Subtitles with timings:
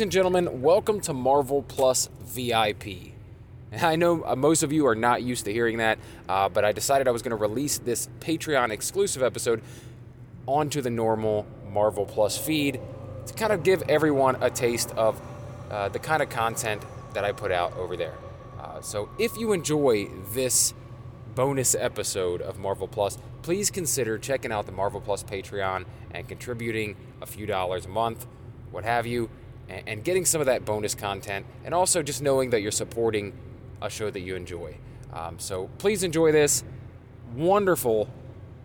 [0.00, 3.12] Ladies and gentlemen, welcome to Marvel Plus VIP.
[3.82, 6.72] I know uh, most of you are not used to hearing that, uh, but I
[6.72, 9.60] decided I was going to release this Patreon exclusive episode
[10.46, 12.80] onto the normal Marvel Plus feed
[13.26, 15.20] to kind of give everyone a taste of
[15.70, 16.82] uh, the kind of content
[17.12, 18.14] that I put out over there.
[18.58, 20.72] Uh, so if you enjoy this
[21.34, 26.96] bonus episode of Marvel Plus, please consider checking out the Marvel Plus Patreon and contributing
[27.20, 28.26] a few dollars a month,
[28.70, 29.28] what have you,
[29.70, 33.32] and, and getting some of that bonus content, and also just knowing that you're supporting
[33.80, 34.76] a show that you enjoy.
[35.12, 36.62] Um, so please enjoy this
[37.34, 38.08] wonderful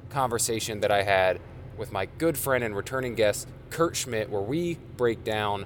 [0.10, 1.40] conversation that I had
[1.78, 5.66] with my good friend and returning guest, Kurt Schmidt, where we break down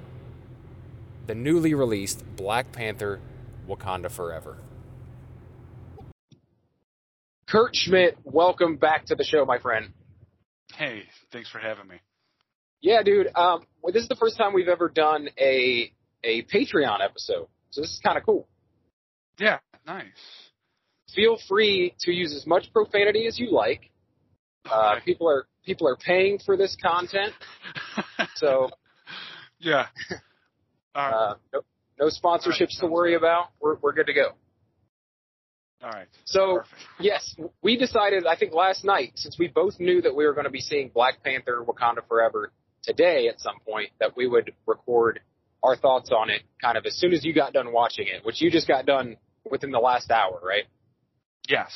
[1.26, 3.20] the newly released Black Panther
[3.68, 4.58] Wakanda Forever.
[7.46, 9.92] Kurt Schmidt, welcome back to the show, my friend.
[10.74, 11.96] Hey, thanks for having me.
[12.80, 13.28] Yeah, dude.
[13.34, 15.92] Um, well, this is the first time we've ever done a
[16.24, 18.46] a Patreon episode, so this is kind of cool.
[19.38, 20.04] Yeah, nice.
[21.14, 23.90] Feel free to use as much profanity as you like.
[24.70, 25.04] Uh, Okay.
[25.04, 27.32] people are people are paying for this content,
[28.36, 28.70] so
[29.58, 29.86] yeah.
[30.92, 31.12] Right.
[31.12, 31.60] uh, no,
[32.00, 33.50] no sponsorships to worry about.
[33.60, 34.30] We're we're good to go.
[35.82, 36.08] All right.
[36.24, 36.74] So Perfect.
[36.98, 38.26] yes, we decided.
[38.26, 40.88] I think last night, since we both knew that we were going to be seeing
[40.92, 42.50] Black Panther: Wakanda Forever
[42.90, 45.20] today at some point, that we would record
[45.62, 48.40] our thoughts on it kind of as soon as you got done watching it, which
[48.40, 49.16] you just got done
[49.48, 50.64] within the last hour, right?
[51.48, 51.70] Yes.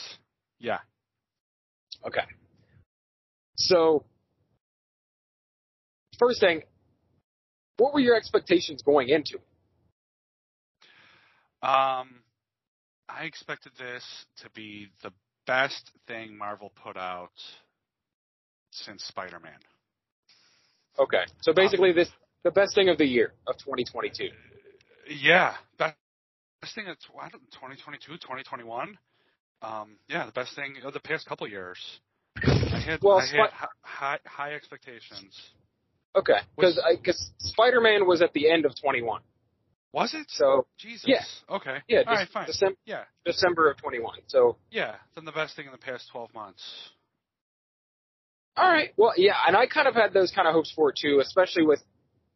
[0.59, 0.79] Yeah.
[2.07, 2.25] Okay.
[3.57, 4.05] So,
[6.19, 6.63] first thing,
[7.77, 9.43] what were your expectations going into it?
[11.67, 12.21] Um,
[13.09, 14.05] I expected this
[14.43, 15.13] to be the
[15.47, 17.33] best thing Marvel put out
[18.71, 19.59] since Spider-Man.
[20.99, 21.25] Okay.
[21.43, 22.09] So basically, this
[22.45, 24.29] the best thing of the year of 2022.
[25.09, 25.55] Yeah.
[25.79, 25.97] Best,
[26.61, 28.99] best thing of tw- I don't, 2022, 2021.
[29.63, 31.79] Um, yeah, the best thing of the past couple years.
[32.37, 35.53] I had, Well, I had hi- high, high expectations.
[36.17, 36.39] Okay.
[36.57, 39.21] Because because Spider Man was at the end of 21.
[39.93, 40.27] Was it?
[40.29, 41.05] So Jesus.
[41.07, 41.23] Yeah.
[41.57, 41.79] Okay.
[41.89, 42.47] yeah, All just fine.
[42.47, 43.05] December Yeah.
[43.25, 44.19] December of 21.
[44.27, 44.97] So Yeah.
[45.15, 46.63] Then the best thing in the past 12 months.
[48.57, 48.91] All right.
[48.97, 51.65] Well, yeah, and I kind of had those kind of hopes for it too, especially
[51.67, 51.81] with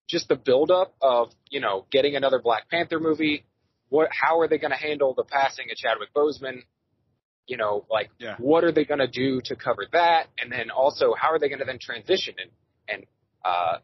[0.08, 3.44] just the buildup of you know getting another Black Panther movie.
[3.88, 4.08] What?
[4.10, 6.62] How are they going to handle the passing of Chadwick Boseman?
[7.46, 8.36] You know, like Yeah.
[8.38, 10.26] what are they going to do to cover that?
[10.42, 12.50] And then also, how are they going to then transition and
[12.88, 13.06] and
[13.44, 13.78] uh,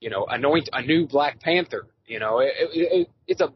[0.00, 1.86] you know anoint a new Black Panther?
[2.06, 2.68] You know, it, it,
[3.00, 3.52] it, it's a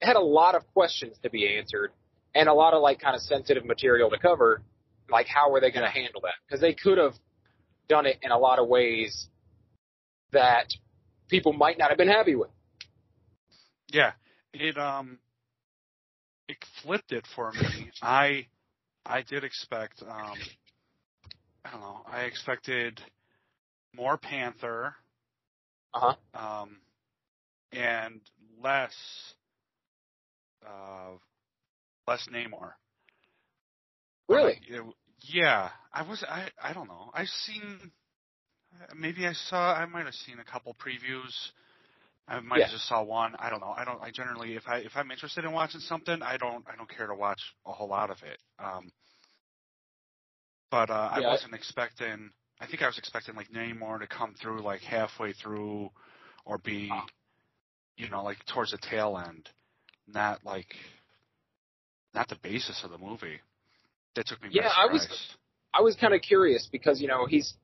[0.00, 1.90] it had a lot of questions to be answered
[2.34, 4.62] and a lot of like kind of sensitive material to cover.
[5.10, 6.34] Like, how were they going to handle that?
[6.46, 7.14] Because they could have
[7.88, 9.28] done it in a lot of ways
[10.32, 10.66] that
[11.28, 12.50] people might not have been happy with.
[13.88, 14.12] Yeah.
[14.52, 15.18] It um
[16.48, 17.90] it flipped it for me.
[18.02, 18.46] I
[19.04, 20.38] I did expect um
[21.64, 23.00] I don't know, I expected
[23.94, 24.94] more Panther
[25.94, 26.14] Uh huh.
[26.34, 26.78] um
[27.72, 28.20] and
[28.62, 28.94] less
[30.66, 31.12] uh
[32.06, 32.72] less Namor.
[34.28, 34.60] Really?
[34.68, 34.82] It-
[35.22, 36.22] yeah, I was.
[36.28, 36.50] I.
[36.62, 37.10] I don't know.
[37.14, 37.90] I've seen.
[38.94, 39.72] Maybe I saw.
[39.74, 41.32] I might have seen a couple previews.
[42.28, 42.64] I might Yeah.
[42.66, 43.34] have just saw one.
[43.38, 43.74] I don't know.
[43.76, 44.00] I don't.
[44.02, 46.64] I generally, if I if I'm interested in watching something, I don't.
[46.68, 48.38] I don't care to watch a whole lot of it.
[48.58, 48.92] Um.
[50.70, 52.30] But uh, I Yeah, I- wasn't expecting.
[52.60, 55.90] I think I was expecting like Namor to come through like halfway through,
[56.44, 56.90] or be,
[57.96, 59.48] you know, like towards the tail end,
[60.06, 60.74] not like,
[62.14, 63.40] not the basis of the movie.
[64.16, 64.48] That took me.
[64.52, 65.08] Yeah, I was-
[65.74, 67.54] I was kind of curious because you know he's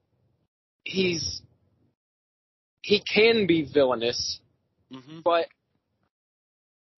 [0.84, 1.40] he's
[2.82, 4.40] he can be villainous,
[4.92, 5.20] Mm-hmm.
[5.24, 5.46] but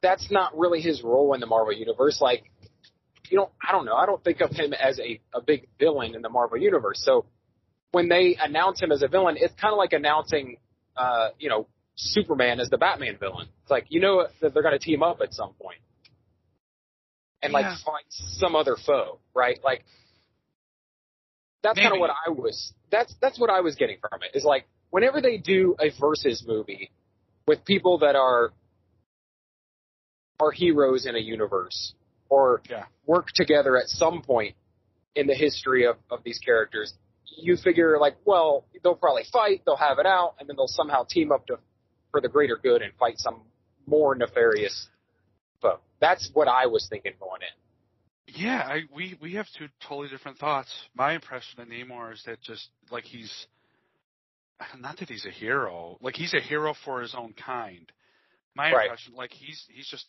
[0.02, 2.20] that's not really his role in the Marvel universe.
[2.20, 2.50] Like,
[3.30, 3.94] you know, I don't know.
[3.94, 7.00] I don't think of him as a a big villain in the Marvel universe.
[7.04, 7.24] So
[7.92, 10.56] when they announce him as a villain, it's kind of like announcing,
[10.96, 13.46] uh, you know, Superman as the Batman villain.
[13.62, 15.78] It's like you know that they're going to team up at some point
[17.44, 17.76] and like Yeah.
[17.84, 19.62] find some other foe, right?
[19.62, 19.84] Like
[21.62, 22.72] that's kind of what I was.
[22.90, 24.36] That's that's what I was getting from it.
[24.36, 26.90] Is like whenever they do a versus movie
[27.46, 28.52] with people that are
[30.40, 31.94] are heroes in a universe
[32.28, 32.86] or Yeah.
[33.06, 34.56] work together at some point
[35.14, 36.92] in the history of, of these characters,
[37.36, 41.04] you figure like, well, they'll probably fight, they'll have it out, and then they'll somehow
[41.04, 41.58] team up to
[42.10, 43.42] for the greater good and fight some
[43.86, 44.88] more nefarious
[46.00, 47.48] That's what I was thinking going in.
[48.26, 50.70] Yeah, I we we have two totally different thoughts.
[50.94, 53.46] My impression of Namor is that just like he's
[54.78, 55.98] not that he's a hero.
[56.00, 57.90] Like he's a hero for his own kind.
[58.54, 58.84] My Right.
[58.84, 60.06] impression, like he's he's just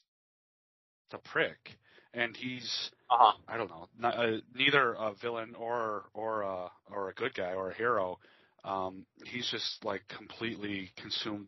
[1.13, 1.77] a prick,
[2.13, 3.37] and he's Uh huh.
[3.47, 7.53] I don't know, not, uh, neither a villain or or a or a good guy
[7.53, 8.19] or a hero.
[8.63, 11.47] Um, he's just like completely consumed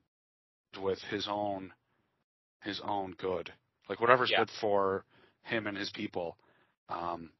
[0.81, 1.73] with his own
[2.61, 3.51] his own good,
[3.89, 4.39] like whatever's Yeah.
[4.39, 5.05] good for
[5.43, 6.37] him and his people.
[6.89, 7.31] Um,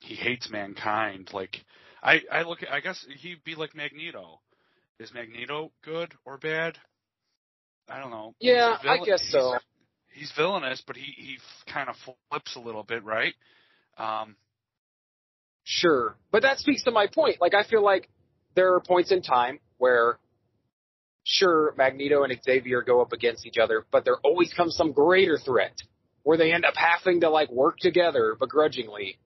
[0.00, 1.30] he hates mankind.
[1.32, 1.64] Like
[2.02, 4.40] I I look at, I guess he'd be like Magneto.
[4.98, 6.76] Is Magneto good or bad?
[7.88, 8.34] I don't know.
[8.38, 9.50] Yeah, I guess so.
[9.52, 9.62] he's-
[10.12, 11.38] He's villainous, but he he
[11.72, 11.94] kind of
[12.30, 13.32] flips a little bit, right?
[13.96, 14.36] Um,
[15.62, 17.40] Sure, but that speaks to my point.
[17.40, 18.08] Like I feel like
[18.56, 20.18] there are points in time where,
[21.30, 25.38] sure, Magneto and Xavier go up against each other, but there always comes some greater
[25.38, 25.74] threat
[26.24, 29.18] where they end up having to like work together begrudgingly.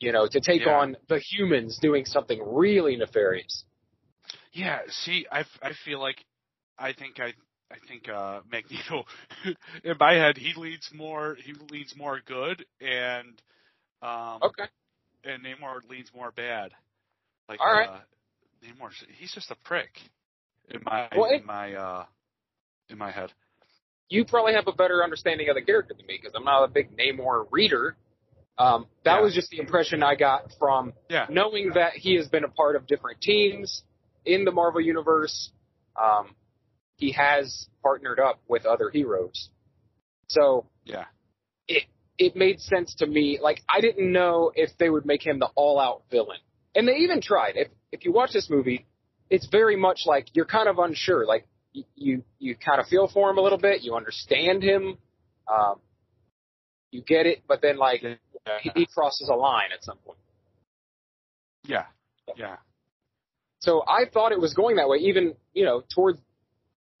[0.00, 0.80] You know, to take Yeah.
[0.80, 3.64] on the humans doing something really nefarious.
[4.52, 6.24] Yeah, see, I, I feel like
[6.78, 7.34] I think I
[7.70, 9.04] I think uh Magneto
[9.84, 13.40] in my head he leads more he leads more good and
[14.02, 14.64] um Okay.
[15.24, 16.72] and Namor leads more bad.
[17.48, 17.88] Like All right.
[17.88, 17.98] uh
[18.64, 19.90] Namor he's just a prick
[20.70, 22.04] in my Well, in my uh
[22.88, 23.32] in my head.
[24.08, 26.68] you probably have a better understanding of the character than me because I'm not a
[26.68, 27.96] big Namor reader.
[28.56, 29.20] Um, that Yeah.
[29.20, 31.26] was just the impression I got from Yeah.
[31.28, 33.82] knowing that he has been a part of different teams
[34.24, 35.52] in the Marvel universe.
[35.96, 36.34] Um,
[36.96, 39.50] he has partnered up with other heroes,
[40.28, 41.06] so Yeah.
[41.68, 41.84] it
[42.18, 43.38] it made sense to me.
[43.40, 46.40] Like I didn't know if they would make him the all out villain,
[46.74, 47.56] and they even tried.
[47.56, 48.86] If if you watch this movie,
[49.30, 51.26] it's very much like you're kind of unsure.
[51.26, 51.46] Like
[51.94, 53.82] you you kind of feel for him a little bit.
[53.82, 54.98] You understand him.
[55.46, 55.76] Um,
[56.90, 60.18] you get it, but then like he, he crosses a line at some point.
[61.64, 61.84] Yeah.
[62.36, 62.56] Yeah.
[63.60, 66.18] So I thought it was going that way, even you know towards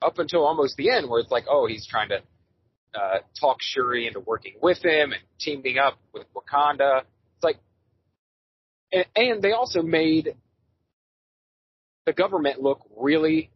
[0.02, 2.20] up until almost the end, where it's like, oh, he's trying to
[2.94, 7.00] uh, talk Shuri into working with him and teaming up with Wakanda.
[7.00, 7.58] It's like,
[8.92, 10.36] and, and they also made
[12.08, 13.50] the government look really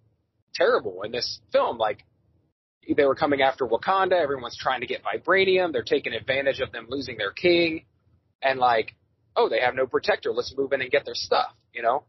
[0.54, 1.78] terrible in this film.
[1.78, 2.04] Like
[2.86, 4.20] they were coming after Wakanda.
[4.22, 5.72] Everyone's trying to get vibranium.
[5.72, 7.86] They're taking advantage of them losing their king,
[8.42, 8.94] and like,
[9.34, 10.32] oh, they have no protector.
[10.32, 11.54] Let's move in and get their stuff.
[11.72, 12.04] You know.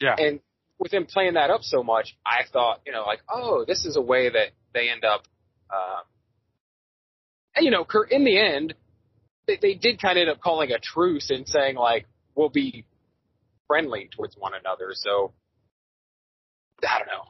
[0.00, 0.16] Yeah.
[0.18, 0.40] And
[0.80, 3.96] with him playing that up so much, I thought, you know, like, oh, this is
[3.96, 5.22] a way that they end up,
[5.70, 6.00] uh,
[7.54, 8.74] and you know, Kurt, in the end,
[9.46, 12.84] they, they did kind of end up calling a truce and saying like, we'll be
[13.68, 14.88] friendly towards one another.
[14.94, 15.32] So,
[16.82, 17.24] I don't know.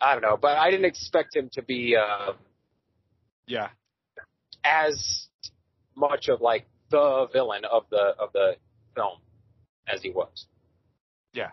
[0.00, 2.32] I don't know, but I didn't expect him to be, uh,
[3.46, 3.70] Yeah.
[4.62, 5.28] as
[5.94, 8.56] much of like the villain of the, of the
[8.94, 9.18] film
[9.86, 10.46] as he was.
[11.32, 11.50] Yeah.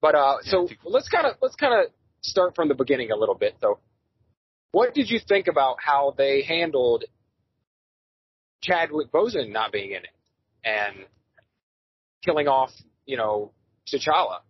[0.00, 1.92] But uh, Yeah, so think- let's kind of let's kind of
[2.22, 3.56] start from the beginning a little bit.
[3.60, 3.78] So,
[4.72, 7.04] what did you think about how they handled
[8.62, 10.14] Chadwick Boseman not being in it
[10.64, 11.06] and
[12.24, 12.70] killing off,
[13.06, 13.52] you know,
[13.92, 14.40] T'Challa?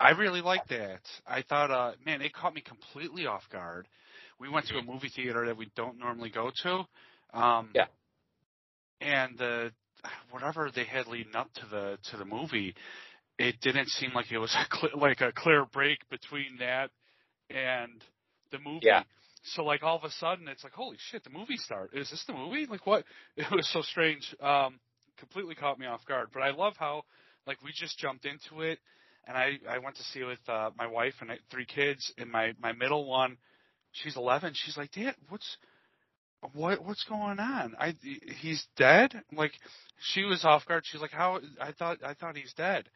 [0.00, 1.00] I really liked that.
[1.26, 3.88] I thought, uh, man, it caught me completely off guard.
[4.38, 6.84] We went to a movie theater that we don't normally go to.
[7.38, 7.86] Um, Yeah.
[9.00, 9.72] And the
[10.30, 12.74] whatever they had leading up to the to the movie,
[13.38, 16.90] it didn't seem like it was a cl- like a clear break between that
[17.50, 18.02] and
[18.50, 18.86] the movie.
[18.86, 19.02] Yeah.
[19.44, 22.24] So like all of a sudden it's like holy shit the movie start is this
[22.26, 23.04] the movie like what
[23.36, 24.78] it was so strange um
[25.16, 27.02] completely caught me off guard but I love how
[27.46, 28.78] like we just jumped into it
[29.28, 32.32] and I I went to see with uh, my wife and I, three kids, and
[32.32, 33.36] my my middle one,
[33.92, 34.54] she's 11.
[34.54, 35.58] She's like, Dad, what's
[36.54, 37.76] what what's going on?
[37.78, 37.94] I
[38.40, 39.22] he's dead.
[39.32, 39.52] Like
[40.00, 40.84] she was off guard.
[40.86, 41.40] She's like, how?
[41.60, 42.88] I thought I thought he's dead.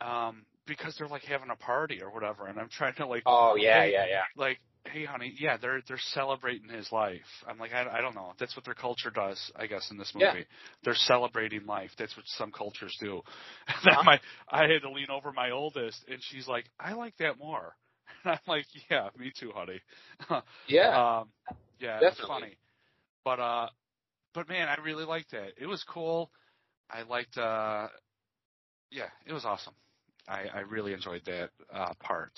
[0.00, 3.56] Um, because they're like having a party or whatever, and I'm trying to like Oh
[3.56, 4.22] yeah, yeah, yeah.
[4.36, 4.60] like,
[4.92, 7.20] hey honey, yeah, they're they're celebrating his life.
[7.46, 8.32] I'm like, I, I don't know.
[8.38, 10.44] That's what their culture does, I guess, in this movie.
[10.44, 10.84] Yeah.
[10.84, 11.90] They're celebrating life.
[11.98, 13.22] That's what some cultures do.
[13.84, 14.04] And Uh-huh.
[14.04, 17.74] my, I had to lean over my oldest, and she's like, I like that more.
[18.24, 19.80] And I'm like, yeah, me too, honey.
[20.66, 21.00] Yeah.
[21.20, 21.30] Um,
[21.80, 22.26] yeah, it's Definitely.
[22.26, 22.56] funny.
[23.24, 23.68] But uh,
[24.34, 25.52] but man, I really liked that.
[25.58, 26.30] It was cool.
[26.90, 27.36] I liked.
[27.38, 27.88] uh
[28.90, 29.74] Yeah, it was awesome.
[30.28, 32.32] I I really enjoyed that uh part.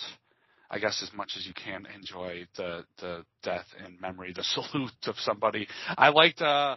[0.71, 4.91] I guess as much as you can enjoy the the death and memory, the salute
[5.07, 5.67] of somebody.
[5.97, 6.77] I liked uh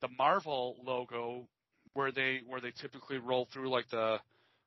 [0.00, 1.48] the Marvel logo
[1.94, 4.18] where they where they typically roll through like the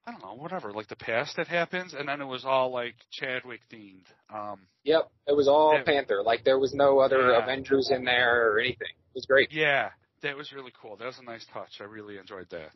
[0.05, 2.95] I don't know whatever like the past that happens, and then it was all like
[3.11, 4.05] Chadwick themed.
[4.33, 5.11] Um, Yep.
[5.27, 5.77] It was all.
[5.85, 6.23] Panther.
[6.25, 7.43] Like there was no other Yeah.
[7.43, 8.87] Avengers in there or anything.
[8.89, 9.51] It was great.
[9.51, 9.89] yeah,
[10.23, 10.95] that was really cool.
[10.97, 11.69] That was a nice touch.
[11.79, 12.71] I really enjoyed that.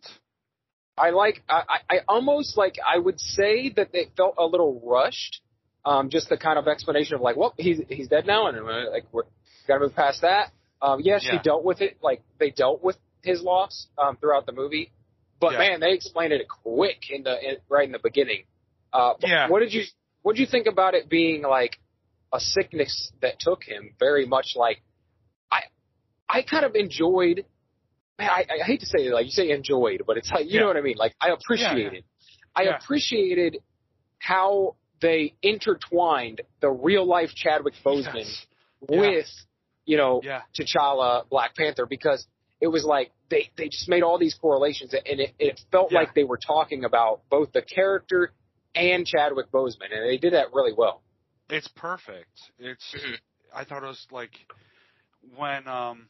[0.97, 1.41] I like.
[1.49, 2.75] I, I almost like.
[2.87, 5.41] I would say that they felt a little rushed.
[5.85, 8.91] Um, just the kind of explanation of like, well, he's he's dead now, and uh,
[8.91, 9.23] like we're
[9.67, 10.51] gotta move past that.
[10.81, 11.33] Um, yes, Yeah.
[11.33, 11.97] he dealt with it.
[12.01, 14.91] Like they dealt with his loss um, throughout the movie,
[15.39, 15.59] but Yeah.
[15.59, 18.43] man, they explained it quick in the in, right in the beginning.
[18.91, 19.47] Uh, Yeah.
[19.49, 19.83] What did you
[20.23, 21.77] What did you think about it being like
[22.33, 23.93] a sickness that took him?
[23.99, 24.81] Very much like
[25.51, 25.61] I
[26.27, 27.45] I kind of enjoyed.
[28.17, 30.53] Man, I, I hate to say it like you say enjoyed, but it's like you
[30.55, 30.61] Yeah.
[30.61, 30.97] know what I mean.
[30.97, 32.03] Like I appreciated.
[32.55, 33.57] I appreciated
[34.19, 34.75] how
[35.05, 38.45] they intertwined the real life Chadwick Boseman Yes.
[38.89, 38.99] Yeah.
[38.99, 39.27] with,
[39.85, 40.41] you know, Yeah.
[40.57, 42.25] T'Challa, Black Panther, because
[42.59, 45.99] it was like they they just made all these correlations, and it, it felt Yeah.
[45.99, 48.31] like they were talking about both the character
[48.73, 51.03] and Chadwick Boseman, and they did that really well.
[51.49, 52.35] It's perfect.
[52.57, 52.91] It's.
[52.93, 53.17] Mhm.
[53.53, 54.31] I thought it was like
[55.35, 56.09] when um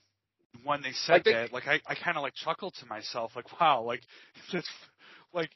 [0.64, 3.36] when they said Like they- that, like I I kind of like chuckled to myself,
[3.36, 4.02] like wow, like
[4.54, 4.70] that's
[5.34, 5.52] like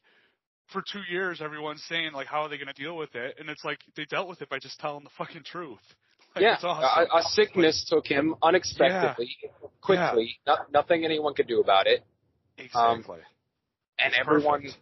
[0.71, 3.49] for two years everyone's saying like how are they going to deal with it, and
[3.49, 5.79] it's like they dealt with it by just telling the fucking truth.
[6.35, 7.07] Like, yeah, it's awesome.
[7.11, 9.35] a, a sickness took him unexpectedly,
[9.81, 10.35] quickly.
[10.45, 12.03] No, nothing anyone could do about it,
[12.55, 13.17] exactly.
[13.97, 14.77] and It's everyone, perfect.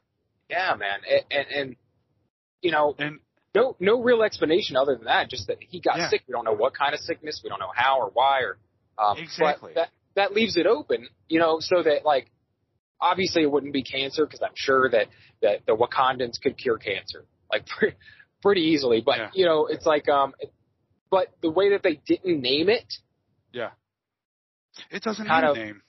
[0.50, 1.76] yeah, man, and, and, and
[2.62, 3.20] you know, and
[3.56, 5.30] no no real explanation other than that.
[5.30, 6.10] Just that he got Yeah.
[6.10, 6.24] sick.
[6.28, 7.40] We don't know what kind of sickness.
[7.42, 8.58] We don't know how or why or
[8.98, 9.72] um, Exactly.
[9.76, 12.30] That that leaves it open, you know, so that like
[13.00, 15.08] obviously it wouldn't be cancer because I'm sure that
[15.42, 17.96] that the Wakandans could cure cancer like pretty,
[18.42, 19.02] pretty easily.
[19.06, 19.30] But Yeah.
[19.34, 20.34] you know, it's like um,
[21.10, 22.86] but the way that they didn't name it,
[23.54, 23.72] yeah,
[24.92, 25.82] it doesn't need a name.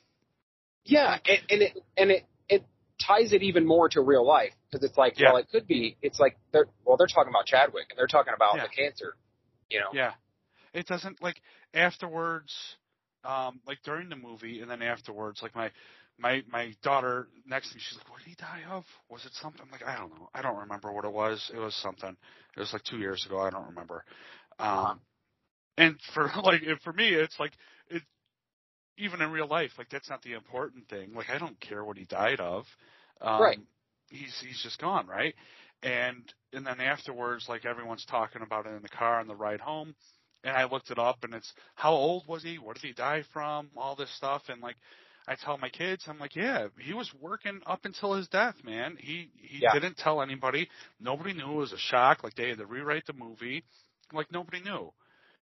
[0.84, 2.64] yeah, and, and it and it it
[3.04, 5.28] ties it even more to real life because it's like Yeah.
[5.32, 5.96] well, it could be.
[6.02, 8.64] It's like they're well, they're talking about Chadwick and they're talking about Yeah.
[8.64, 9.16] the cancer,
[9.70, 9.88] you know.
[9.92, 10.12] Yeah.
[10.74, 11.40] It doesn't like
[11.74, 12.54] afterwards,
[13.24, 15.70] um, like during the movie and then afterwards, like my
[16.18, 18.84] my my daughter next to me, she's like, What did he die of?
[19.10, 19.60] Was it something?
[19.64, 20.28] I'm like, I don't know.
[20.34, 21.50] I don't remember what it was.
[21.54, 22.16] It was something.
[22.56, 24.04] It was like two years ago, I don't remember.
[24.58, 25.00] Um
[25.76, 27.52] and for like for me it's like
[27.88, 28.02] it
[28.98, 31.14] even in real life, like that's not the important thing.
[31.14, 32.64] Like I don't care what he died of.
[33.20, 33.58] Um Right.
[34.10, 35.34] he's he's just gone, right?
[35.82, 36.22] And
[36.52, 39.94] and then afterwards, like everyone's talking about it in the car on the ride home,
[40.44, 42.58] and I looked it up, and it's how old was he?
[42.58, 43.70] What did he die from?
[43.76, 44.76] All this stuff, and like
[45.28, 48.96] I tell my kids, I'm like, yeah, he was working up until his death, man.
[48.98, 49.72] He he Yeah.
[49.72, 50.68] didn't tell anybody.
[51.00, 52.24] Nobody knew it was a shock.
[52.24, 53.64] Like they had to rewrite the movie.
[54.12, 54.92] Like nobody knew,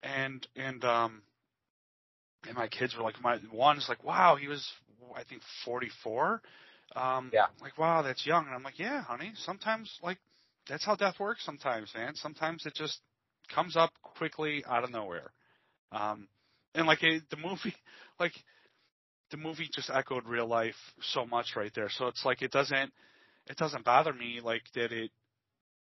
[0.04, 1.22] and and um.
[2.48, 4.66] And my kids were like, my one's like, wow, he was,
[5.16, 6.42] I think, 44.
[6.96, 7.48] Um, Yeah.
[7.62, 8.46] Like, wow, that's young.
[8.46, 9.34] And I'm like, yeah, honey.
[9.44, 10.18] Sometimes, like,
[10.70, 11.44] that's how death works.
[11.46, 12.16] Sometimes, man.
[12.16, 13.00] Sometimes it just
[13.54, 15.32] comes up quickly out of nowhere.
[15.92, 16.28] Um,
[16.76, 17.76] and like it, the movie,
[18.20, 18.34] like
[19.32, 21.90] the movie just echoed real life so much right there.
[21.90, 22.92] So it's like it doesn't,
[23.48, 25.12] it doesn't bother me like that it,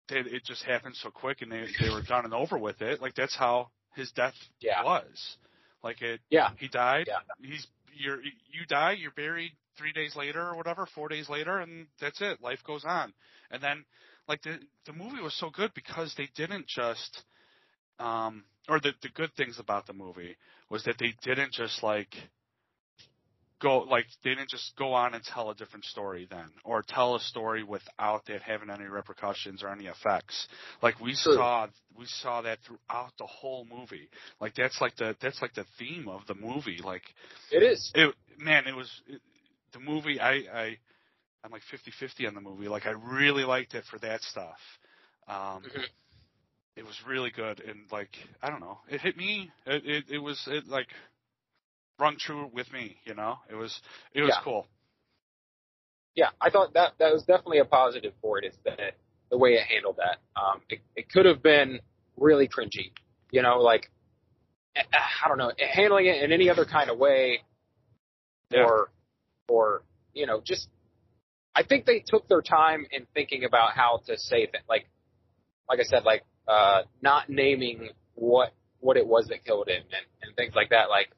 [0.10, 3.02] that it just happened so quick and they they were done and over with it.
[3.02, 4.84] Like that's how his death Yeah.
[4.84, 5.38] was.
[5.84, 6.50] Like it, Yeah.
[6.58, 7.08] he died.
[7.08, 7.20] Yeah.
[7.42, 8.94] He's you're you die.
[8.94, 12.42] You're buried three days later or whatever, four days later, and that's it.
[12.42, 13.14] Life goes on.
[13.52, 13.86] And then
[14.28, 17.24] like the the movie was so good because they didn't just
[18.00, 20.38] um or the the good things about the movie
[20.70, 22.14] was that they didn't just like
[23.60, 27.16] go like they didn't just go on and tell a different story then or tell
[27.16, 30.48] a story without that having any repercussions or any effects
[30.82, 31.36] like we True.
[31.36, 34.10] saw we saw that throughout the whole movie
[34.40, 37.04] like that's like the that's like the theme of the movie like
[37.52, 37.92] It is.
[37.96, 39.22] it man it was it,
[39.74, 40.78] the movie i i
[41.44, 44.58] i'm like 50-50 on the movie like i really liked it for that stuff
[45.28, 45.86] um Mhm.
[46.76, 48.10] it was really good and like
[48.42, 50.88] i don't know it hit me it it, it was it like
[52.00, 53.82] rung true with me you know it was
[54.14, 54.44] it was Yeah.
[54.44, 54.68] cool
[56.18, 58.46] yeah, I thought that that was definitely a positive for it.
[58.46, 58.96] Is that
[59.30, 60.18] the way it handled that?
[60.36, 61.80] Um, it, it could have been
[62.18, 62.92] really cringy,
[63.30, 63.92] you know, like
[64.76, 64.82] eh,
[65.24, 67.42] I don't know, handling it in any other kind of way,
[68.50, 68.64] Yeah.
[68.64, 68.90] or
[69.48, 69.84] or
[70.16, 70.68] you know, just
[71.54, 74.88] I think they took their time in thinking about how to say that, like
[75.70, 80.06] like I said, like uh, not naming what what it was that killed him and,
[80.24, 81.10] and things like that, like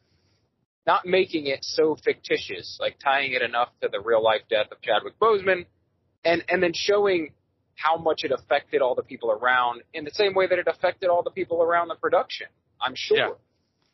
[0.88, 4.82] not making it so fictitious, like tying it enough to the real life death of
[4.82, 5.66] Chadwick Boseman,
[6.26, 7.34] and and then showing
[7.76, 11.10] how much it affected all the people around in the same way that it affected
[11.10, 12.48] all the people around the production.
[12.82, 13.18] I'm sure.
[13.18, 13.30] Yeah.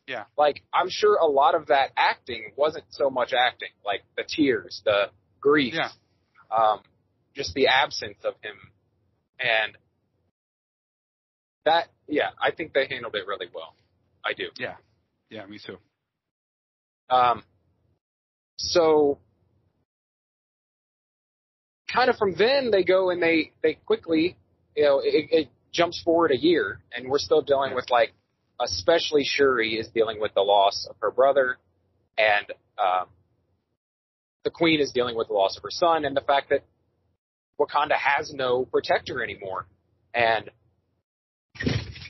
[0.08, 0.24] Yeah.
[0.38, 4.80] Like I'm sure a lot of that acting wasn't so much acting, like the tears,
[4.84, 5.90] the grief, Yeah.
[6.56, 6.80] um,
[7.34, 8.56] just the absence of him,
[9.40, 9.76] and
[11.64, 11.88] that.
[12.08, 13.74] Yeah, I think they handled it really well.
[14.24, 14.44] I do.
[14.58, 14.74] yeah
[15.30, 15.78] yeah me too
[17.08, 17.44] Um,
[18.56, 19.18] so
[21.92, 24.36] kind of from then they go and they they quickly,
[24.76, 28.12] you know, it, it jumps forward a year, and we're still dealing with like,
[28.60, 31.58] especially Shuri is dealing with the loss of her brother,
[32.18, 32.46] and
[32.78, 33.06] um,
[34.44, 36.64] the Queen is dealing with the loss of her son, and the fact that
[37.60, 39.66] Wakanda has no protector anymore,
[40.14, 40.50] and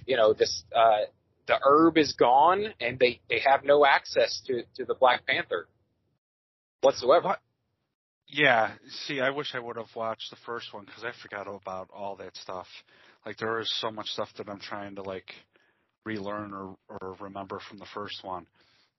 [0.06, 1.06] you know this uh,
[1.46, 5.68] the herb is gone, and they they have no access to to the Black Panther
[6.80, 7.28] whatsoever.
[7.28, 7.40] What?
[8.28, 8.72] Yeah,
[9.06, 12.16] see, I wish I would have watched the first one because I forgot about all
[12.16, 12.66] that stuff.
[13.24, 15.32] Like there is so much stuff that I'm trying to like
[16.04, 18.46] relearn or or remember from the first one.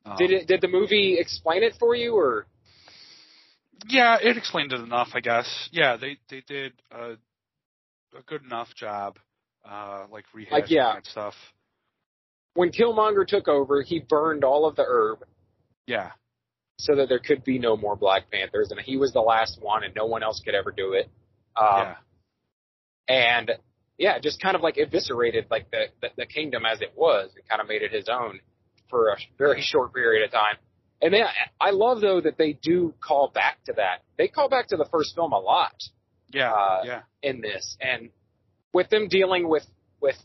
[0.05, 0.47] Um, Did it?
[0.47, 2.45] Did the movie explain it for you, or
[3.87, 5.69] Yeah, it explained it enough, I guess.
[5.71, 7.15] Yeah, they they did a
[8.17, 9.17] a good enough job,
[9.69, 10.93] uh, like rehashing Like, yeah.
[10.95, 11.33] that stuff.
[12.57, 15.19] When Killmonger took over, he burned all of the herb
[15.85, 16.11] Yeah,
[16.79, 19.83] so that there could be no more Black Panthers, and he was the last one,
[19.83, 21.09] and no one else could ever do it.
[21.55, 21.95] Um, yeah,
[23.07, 23.51] and
[23.97, 27.47] yeah, just kind of like eviscerated like the, the the kingdom as it was, and
[27.47, 28.39] kind of made it his own
[28.89, 30.55] for a very short period of time.
[30.99, 31.25] And then
[31.61, 34.01] I love though that they do call back to that.
[34.17, 35.75] They call back to the first film a lot
[36.33, 38.09] yeah, uh, yeah, in this, and
[38.73, 39.65] with them dealing with
[40.01, 40.17] with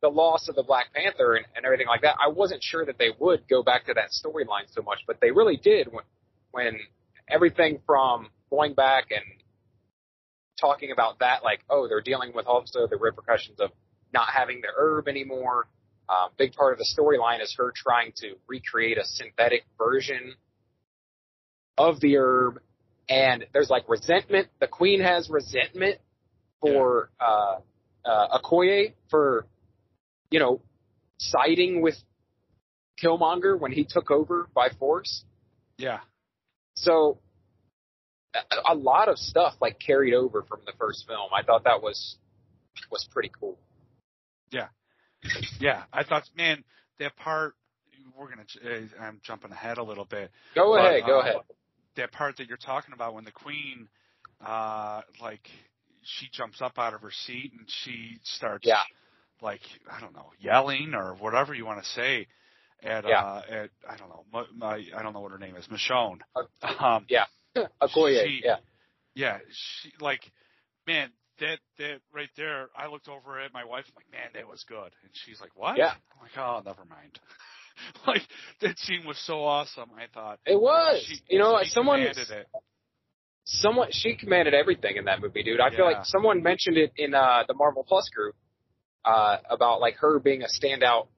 [0.00, 2.98] the loss of the Black Panther and, and everything like that, I wasn't sure that
[2.98, 6.04] they would go back to that storyline so much, but they really did when
[6.50, 6.78] when
[7.28, 9.24] everything from going back and
[10.60, 13.70] talking about that, like, oh, they're dealing with also the repercussions of
[14.12, 15.68] not having the herb anymore.
[16.08, 20.34] Um, big part of the storyline is her trying to recreate a synthetic version
[21.76, 22.60] of the herb,
[23.08, 24.48] and there's like resentment.
[24.58, 25.98] The queen has resentment
[26.60, 27.56] for uh,
[28.04, 29.46] uh, Okoye for
[30.30, 30.60] you know
[31.18, 31.96] siding with
[33.02, 35.24] Killmonger when he took over by force.
[35.76, 36.00] yeah.
[36.74, 37.18] So
[38.34, 41.30] a, a lot of stuff like carried over from the first film.
[41.36, 42.16] I thought that was
[42.90, 43.58] was pretty cool.
[44.50, 44.68] Yeah,
[45.60, 46.64] Yeah, I thought, man,
[46.98, 47.54] that part.
[48.16, 48.44] We're gonna.
[48.64, 50.30] Uh, I'm jumping ahead a little bit.
[50.54, 51.36] Go But, ahead, go um, ahead.
[51.96, 53.88] That part that you're talking about when the queen,
[54.44, 55.48] uh, like,
[56.02, 58.82] she jumps up out of her seat and she starts, Yeah.
[59.42, 62.26] Like, I don't know, yelling or whatever you want to say
[62.82, 63.22] at, Yeah.
[63.24, 66.18] uh, at I don't know, my, my I don't know what her name is, Michonne.
[66.36, 67.06] Uh, Um,
[67.82, 68.56] Okoye, she- yeah.
[69.14, 69.38] yeah,
[69.80, 70.20] she like,
[70.86, 72.68] man, that that right there.
[72.76, 73.84] I looked over at my wife.
[73.88, 74.90] I'm like, man, that was good.
[75.02, 75.76] And she's like, what?
[75.78, 75.90] Yeah.
[75.92, 77.18] I'm like, oh, never mind.
[78.08, 78.22] like
[78.60, 79.90] that scene was so awesome.
[79.96, 81.00] I thought It was.
[81.06, 82.46] She- you know, someone commanded it.
[83.44, 85.60] someone she commanded everything in that movie, dude.
[85.60, 88.34] I feel like someone mentioned it in uh the Marvel Plus group
[89.04, 91.08] uh about like her being a standout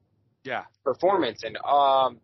[0.43, 2.19] Yeah, performance and um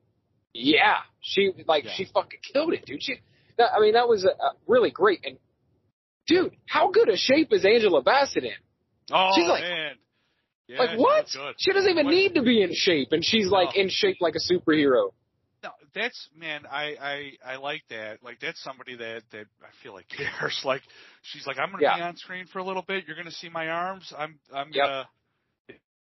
[0.54, 1.91] yeah, she like Yeah.
[1.96, 3.02] she fucking killed it, dude.
[3.04, 3.15] She
[3.58, 4.32] that, I mean that was uh,
[4.67, 5.38] really great and
[6.28, 8.52] dude, how good a shape is Angela Bassett in?
[9.12, 9.91] Oh She's like- man.
[10.70, 11.28] Yeah, like what?
[11.58, 13.84] She doesn't even What- need to be in shape and she's like No.
[13.84, 15.12] in shape like a superhero.
[15.63, 16.65] No, that's man.
[16.70, 16.96] I
[17.46, 18.22] I I like that.
[18.22, 20.08] Like that's somebody that that I feel like
[20.41, 20.62] cares.
[20.65, 20.82] Like
[21.22, 21.96] she's like, I'm gonna Yeah.
[21.96, 23.06] be on screen for a little bit.
[23.08, 24.12] You're gonna see my arms.
[24.17, 24.86] I'm I'm Yep.
[24.86, 25.08] gonna.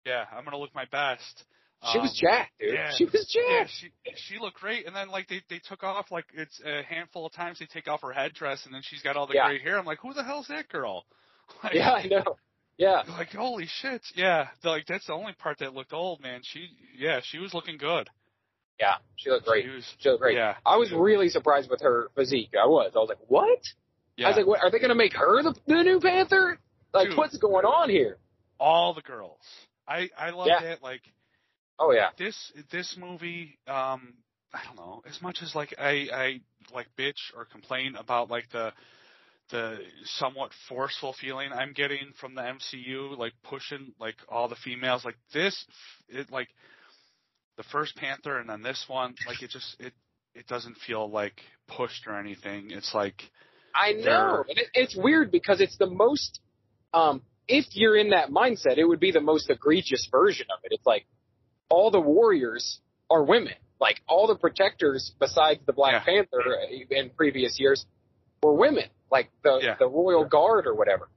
[0.07, 1.45] Yeah, I'm gonna look my best.
[1.92, 2.73] She Um, was jacked, dude.
[2.75, 2.90] yeah.
[2.97, 6.25] She was Yeah, she she looked great, and then like they they took off like
[6.33, 9.27] it's a handful of times they take off her headdress, and then she's got all
[9.27, 9.49] the Yeah.
[9.49, 9.79] gray hair.
[9.79, 11.05] I'm like, who the hell's that girl?
[11.62, 12.37] Like, Yeah, I know.
[12.79, 13.03] Yeah.
[13.09, 14.49] Like holy shit, yeah.
[14.64, 16.40] Like that's the only part that looked old, man.
[16.45, 18.09] She yeah, she was looking good.
[18.81, 18.97] Yeah.
[19.16, 19.64] She looked great.
[19.64, 20.37] She was, She looked great.
[20.37, 22.51] Yeah, I was really surprised with her physique.
[22.55, 22.92] I was.
[22.95, 23.59] I was like, what?
[24.16, 24.27] yeah.
[24.27, 26.59] I was like, what, are they going to make her the, the new Panther?
[26.92, 27.16] Like, Dude.
[27.19, 28.19] what's going on here?
[28.61, 29.40] all the girls.
[29.88, 30.61] I I love Yeah.
[30.61, 30.83] that.
[30.83, 31.03] Like
[31.79, 33.59] Oh yeah, this this movie.
[33.66, 34.14] Um,
[34.53, 35.03] I don't know.
[35.09, 36.40] As much as like I I
[36.72, 38.72] like bitch or complain about like the
[39.51, 45.05] the somewhat forceful feeling I'm getting from the MCU, like pushing like all the females.
[45.05, 45.66] Like this,
[46.09, 46.49] it like
[47.57, 49.14] the first Panther and then this one.
[49.27, 49.92] Like it just it
[50.35, 52.70] it doesn't feel like pushed or anything.
[52.70, 53.22] It's like
[53.75, 56.40] I know, and it, it's weird because it's the most.
[56.94, 60.72] Um, if you're in that mindset, it would be the most egregious version of it.
[60.72, 61.06] It's like
[61.68, 62.80] all the warriors
[63.11, 63.54] are women.
[63.80, 66.04] Like all the protectors, besides the Black Yeah.
[66.04, 67.85] Panther uh, in previous years,
[68.42, 68.85] were women.
[69.11, 69.76] Like the Yeah.
[69.78, 71.09] the royal guard or whatever.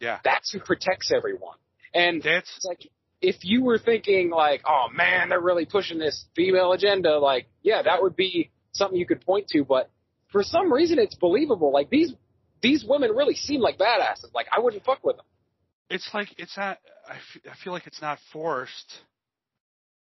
[0.00, 1.56] yeah, That's who protects everyone.
[1.94, 2.88] And that's it's like
[3.20, 7.82] if you were thinking like, oh man, they're really pushing this female agenda, like, yeah,
[7.82, 9.90] that would be something you could point to, but
[10.30, 11.72] for some reason it's believable.
[11.72, 12.12] Like these
[12.62, 14.32] these women really seem like badasses.
[14.34, 15.26] Like I wouldn't fuck with them.
[15.90, 18.94] It's like it's not I, f- I feel like it's not forced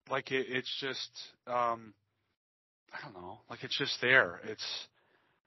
[0.09, 1.09] like it, it's just
[1.47, 1.93] um
[2.93, 4.87] i don't know like it's just there it's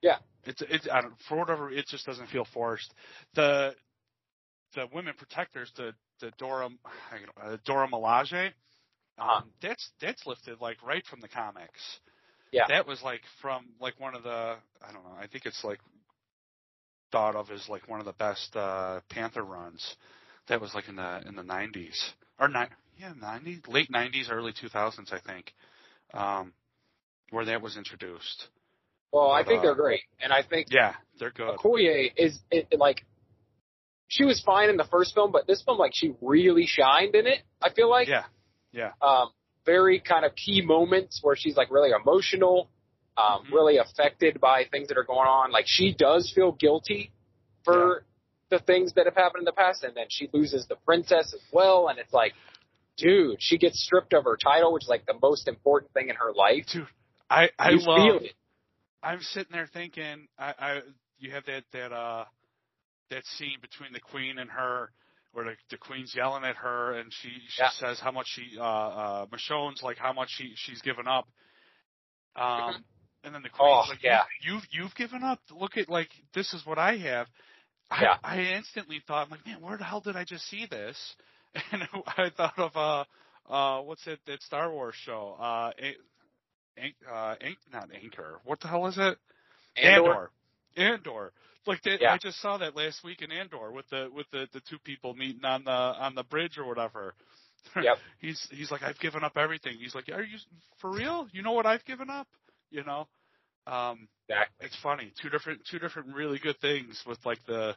[0.03, 0.19] Yeah.
[0.45, 2.93] It's it's I don't for whatever it just doesn't feel forced.
[3.35, 3.75] The
[4.75, 6.69] the women protectors, the the Dora
[7.43, 8.53] uh, Dora Milaje, um,
[9.19, 9.43] Uh-huh.
[9.61, 11.81] that's that's lifted like right from the comics.
[12.53, 12.67] Yeah.
[12.69, 15.81] That was like from like one of the I don't know, I think it's like
[17.11, 19.97] thought of as like one of the best uh Panther runs.
[20.49, 22.13] That was like in the in the nineties.
[22.39, 25.53] Or nine yeah, nineties late nineties, early two thousands I think.
[26.15, 26.53] Um
[27.31, 28.49] where that was introduced.
[29.13, 31.59] Well, I think uh, they're great, and I think Yeah, they're good.
[31.59, 33.05] Okoye is it, like
[34.09, 37.27] she was fine in the first film, but this film like she really shined in
[37.27, 37.43] it.
[37.61, 38.25] I feel like Yeah.
[38.73, 38.93] Yeah.
[39.03, 39.31] um,
[39.65, 42.69] very kind of key moments where she's like really emotional,
[43.17, 43.53] um, Mhm.
[43.53, 45.51] really affected by things that are going on.
[45.51, 47.11] Like she does feel guilty
[47.65, 48.05] for
[48.51, 51.41] the things that have happened in the past, and then she loses the princess as
[51.53, 52.33] well, and it's like.
[52.99, 56.17] Dude, she gets stripped of her title, which is like the most important thing in
[56.17, 56.65] her life.
[56.73, 56.87] Dude,
[57.29, 58.33] I I you love feel it.
[59.03, 60.81] I'm sitting there thinking, I, I
[61.19, 62.25] you have that that uh
[63.11, 64.91] that scene between the queen and her,
[65.35, 67.69] where the, the queen's yelling at her, and she she Yeah.
[67.79, 71.29] says how much she uh uh Michonne's like how much she she's given up.
[72.35, 72.83] Um,
[73.25, 74.23] and then the queen's Oh, like, yeah.
[74.41, 75.41] you, you've you've given up.
[75.51, 77.27] Look at like this is what I have.
[77.91, 78.07] I.
[78.23, 80.97] I instantly thought, like, man, where the hell did I just see this?
[81.73, 83.05] And I thought of uh
[83.51, 85.37] uh what's it that Star Wars show?
[85.41, 85.71] Uh,
[86.77, 88.41] An- uh, An- not Anchor.
[88.45, 89.17] What the hell is it?
[89.83, 90.31] Andor.
[90.77, 91.33] Andor.
[91.67, 92.13] Like that, Yeah.
[92.13, 95.15] I just saw that last week in Andor with the with the the two people
[95.15, 97.15] meeting on the on the bridge or whatever.
[97.75, 97.97] Yep.
[98.21, 99.79] he's he's like, I've given up everything.
[99.81, 100.37] He's like, Are you
[100.81, 101.27] for real?
[101.33, 102.29] You know what I've given up?
[102.71, 103.09] You know.
[103.67, 104.67] Um, Exactly.
[104.67, 105.13] it's funny.
[105.23, 107.75] Two different two different really good things with like the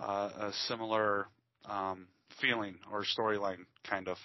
[0.00, 1.26] uh, a similar
[1.68, 2.06] um,
[2.40, 4.16] feeling or storyline kind of.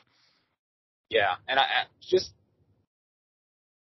[1.09, 2.31] Yeah, and I, I just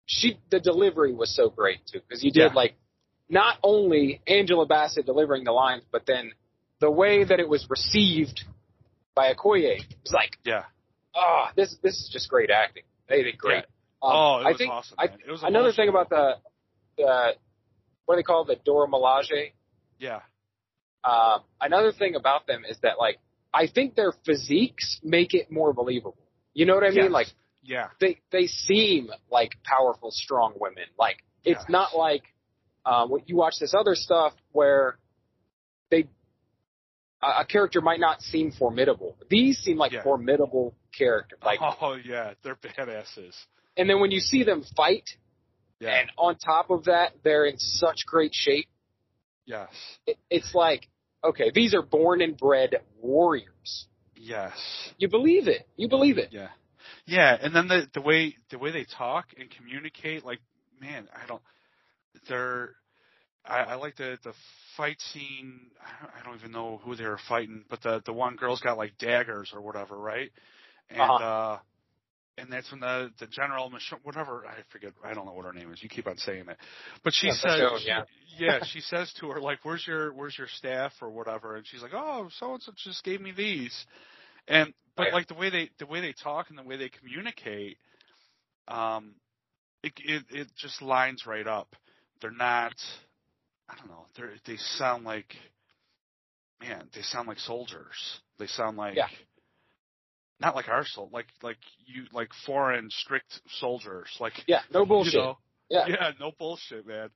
[0.06, 2.54] she the delivery was so great too because you did Yeah.
[2.54, 2.74] like
[3.28, 6.32] not only Angela Bassett delivering the lines, but then
[6.80, 8.44] the way that it was received
[9.14, 10.64] by Okoye was like, Yeah.
[11.14, 12.84] oh, this this is just great acting.
[13.08, 13.64] They did great.
[14.02, 14.96] Um, oh, it I was think awesome.
[14.98, 15.04] I.
[15.04, 16.36] It was another thing about the
[16.96, 17.34] the
[18.04, 19.52] what do they call it, the Dora Milaje.
[19.98, 20.20] yeah
[21.04, 23.18] Uh, another thing about them is that like
[23.54, 26.16] I think their physiques make it more believable.
[26.54, 27.12] You know what I mean?
[27.12, 27.28] Like
[27.62, 30.84] yeah they they seem like powerful, strong women.
[30.98, 31.70] Like it's Yes.
[31.70, 32.22] not like
[32.84, 34.98] um, when you watch this other stuff where
[35.90, 36.06] they
[37.22, 39.16] a, a character might not seem formidable.
[39.30, 40.02] These seem like Yeah.
[40.02, 41.38] formidable characters.
[41.44, 43.34] Like, oh yeah they're badasses.
[43.76, 45.08] and then when you see them fight,
[45.80, 46.00] Yeah.
[46.00, 48.66] and on top of that, they're in such great shape.
[49.44, 49.68] yes.
[50.06, 50.88] It, it's like,
[51.24, 53.86] okay, these are born and bred warriors.
[54.16, 54.52] Yes.
[54.98, 55.68] You believe it.
[55.76, 56.28] You believe it.
[56.32, 56.48] Yeah.
[57.04, 60.40] Yeah, and then the the way the way they talk and communicate, like
[60.80, 61.42] man, I don't.
[62.28, 62.70] They're.
[63.44, 64.32] I, I like the the
[64.76, 65.60] fight scene.
[65.80, 68.60] I don't, I don't even know who they were fighting, but the the one girl's
[68.60, 70.30] got like daggers or whatever, right?
[70.90, 71.24] And Uh-huh.
[71.24, 71.58] uh
[72.38, 75.52] and that's when the the general Michonne, whatever I forget, I don't know what her
[75.52, 75.82] name is.
[75.82, 76.56] You keep on saying it,
[77.02, 78.04] but she Yeah, says, Michonne, she- yeah.
[78.38, 81.82] yeah, she says to her like, "Where's your where's your staff or whatever?" And she's
[81.82, 83.86] like, "Oh, so and so just gave me these."
[84.48, 85.14] And but Yeah.
[85.14, 87.78] like the way they the way they talk and the way they communicate,
[88.68, 89.14] um,
[89.82, 91.74] it it it just lines right up.
[92.20, 92.74] They're not,
[93.68, 94.06] I don't know.
[94.16, 95.34] They they sound like,
[96.60, 98.20] man, they sound like soldiers.
[98.38, 98.96] They sound like.
[98.96, 99.08] Yeah.
[100.40, 105.14] Not like our sol like like you like foreign strict soldiers like Yeah, no bullshit.
[105.14, 105.38] you know
[105.70, 105.86] yeah.
[105.88, 107.08] yeah no bullshit man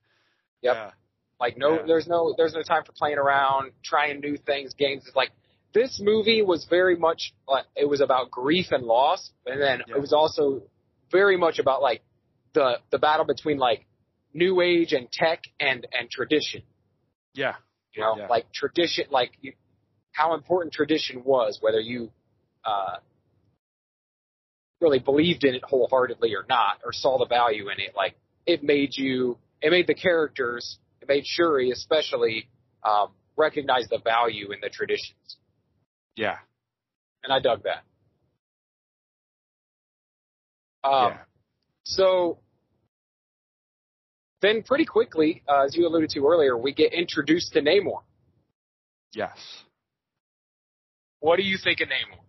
[0.63, 0.75] Yep.
[0.75, 0.91] yeah
[1.39, 1.85] Like no, Yeah.
[1.87, 5.03] there's no, there's no time for playing around, trying new things, games.
[5.07, 5.31] It's like
[5.73, 9.95] this movie was very much, like it was about grief and loss, and then Yeah.
[9.95, 10.61] it was also
[11.11, 12.01] very much about like
[12.53, 13.85] the the battle between like
[14.33, 16.61] new age and tech and and tradition.
[17.33, 17.55] yeah
[17.95, 18.27] You know, Yeah.
[18.27, 19.53] like tradition, like you,
[20.11, 22.11] how important tradition was, whether you
[22.65, 22.97] uh,
[24.81, 27.93] really believed in it wholeheartedly or not, or saw the value in it.
[27.95, 28.15] Like
[28.45, 32.49] it made you, it made the characters, it made Shuri especially
[32.83, 35.37] um, recognize the value in the traditions,
[36.15, 36.37] yeah
[37.23, 37.83] and I dug that.
[40.87, 41.17] Um, yeah
[41.83, 42.39] So
[44.41, 48.01] then, pretty quickly, uh, as you alluded to earlier, we get introduced to Namor.
[49.13, 49.37] yes
[51.19, 52.19] What do you think of Namor?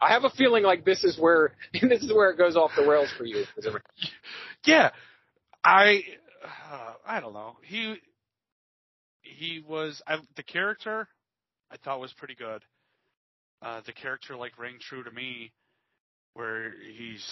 [0.00, 2.86] I have a feeling like this is where this is where it goes off the
[2.86, 3.44] rails for you.
[4.64, 4.90] Yeah,
[5.64, 6.02] I
[6.44, 7.56] uh, I don't know.
[7.62, 7.96] He
[9.22, 11.08] he was I, the character
[11.70, 12.64] I thought was pretty good.
[13.62, 15.52] Uh, the character like rang true to me,
[16.34, 17.24] where he's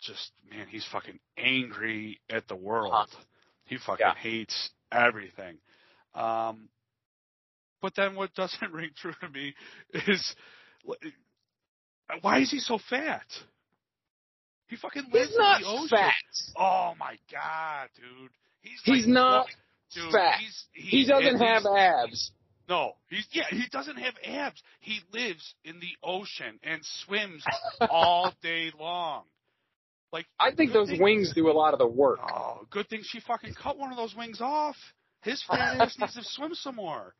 [0.00, 2.92] just man, he's fucking angry at the world.
[2.92, 3.22] Uh-huh.
[3.66, 4.14] He fucking Yeah.
[4.14, 5.58] hates everything.
[6.14, 6.68] Um,
[7.80, 9.54] but then what doesn't ring true to me
[9.94, 10.34] is
[12.20, 13.26] why is he so fat?
[14.68, 15.88] He fucking lives He's not in the ocean.
[15.90, 16.14] fat.
[16.56, 18.30] Oh my god, dude.
[18.62, 19.46] He's He's like, not
[19.94, 20.38] dude, fat.
[20.40, 22.30] He's, He he's doesn't have abs.
[22.68, 24.62] No, he's yeah, he doesn't have abs.
[24.80, 27.44] He lives in the ocean and swims
[27.90, 29.24] all day long.
[30.12, 32.20] Like I think those thing- wings do a lot of the work.
[32.22, 34.76] Oh, good thing she fucking cut one of those wings off.
[35.22, 37.14] His fat ass needs to swim some more.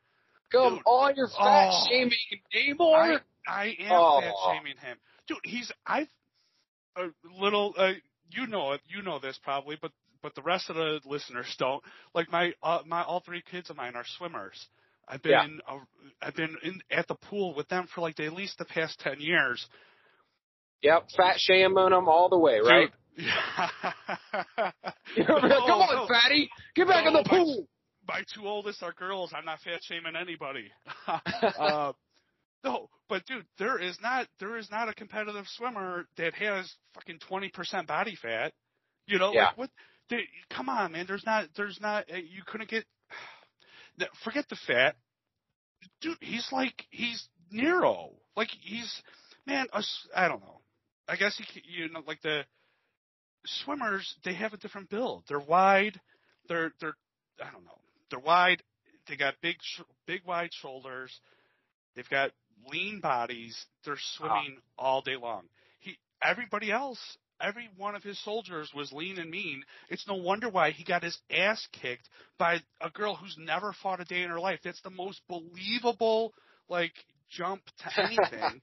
[0.50, 0.82] Come dude.
[0.86, 1.86] on, you're fat Oh.
[1.88, 2.12] shaming
[2.54, 3.20] Namor.
[3.46, 4.20] I am Oh.
[4.20, 5.38] fat shaming him, dude.
[5.44, 6.08] He's I've
[6.96, 7.08] a
[7.40, 7.74] little.
[7.76, 7.92] Uh,
[8.30, 8.80] you know it.
[8.86, 11.82] You know this probably, but but the rest of the listeners don't.
[12.14, 14.66] Like my uh, my all three kids of mine are swimmers.
[15.08, 15.44] I've been Yeah.
[15.44, 18.64] in a, I've been in at the pool with them for like at least the
[18.64, 19.66] past ten years.
[20.82, 22.90] Yep, fat shaming them all the way, right?
[23.16, 23.26] Dude.
[25.26, 26.06] Come No, on, no.
[26.08, 27.66] fatty, get back in No, the my- pool.
[28.08, 29.32] my two oldest are girls.
[29.34, 30.70] I'm not fat shaming anybody.
[31.06, 31.92] uh,
[32.64, 37.18] no, but dude, there is not there is not a competitive swimmer that has fucking
[37.28, 38.52] twenty percent body fat.
[39.06, 39.46] You know, Yeah.
[39.46, 39.70] like what?
[40.10, 41.06] They, come on, man.
[41.06, 42.84] There's not there's not uh, you couldn't get.
[44.24, 44.96] Forget the fat,
[46.00, 46.16] dude.
[46.20, 48.10] He's like he's Nero.
[48.36, 49.02] Like he's
[49.46, 49.66] man.
[50.14, 50.60] I don't know.
[51.08, 52.44] I guess he you know like the
[53.44, 55.24] swimmers they have a different build.
[55.28, 56.00] They're wide.
[56.48, 56.94] They're they're
[57.40, 57.78] I don't know.
[58.10, 58.62] They're wide.
[59.08, 59.56] They got big
[60.06, 61.12] big wide shoulders.
[61.94, 62.30] They've got
[62.70, 63.56] lean bodies.
[63.84, 64.16] They're ah.
[64.16, 65.44] swimming all day long.
[65.80, 66.98] He everybody else,
[67.40, 69.64] every one of his soldiers was lean and mean.
[69.88, 74.00] It's no wonder why he got his ass kicked by a girl who's never fought
[74.00, 74.60] a day in her life.
[74.62, 76.32] That's the most believable
[76.68, 76.92] like
[77.28, 78.60] jump to anything.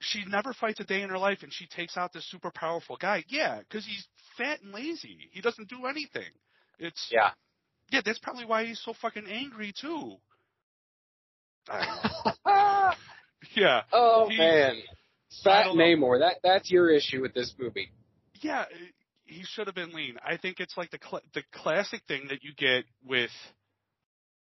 [0.00, 2.96] she never fights a day in her life and she takes out this super powerful
[3.00, 3.24] guy.
[3.28, 5.30] Yeah, because he's fat and lazy.
[5.32, 6.30] He doesn't do anything.
[6.78, 7.30] It's Yeah.
[7.90, 10.16] yeah, that's probably why he's so fucking angry too.
[13.42, 13.62] I don't know.
[13.62, 14.82] yeah, oh He- man,
[15.44, 15.66] fat.
[15.66, 16.20] Namor.
[16.20, 17.90] That that's your issue with this movie.
[18.40, 18.64] yeah,
[19.24, 20.16] he should have been lean.
[20.26, 23.30] I think it's like the cl- the classic thing that you get with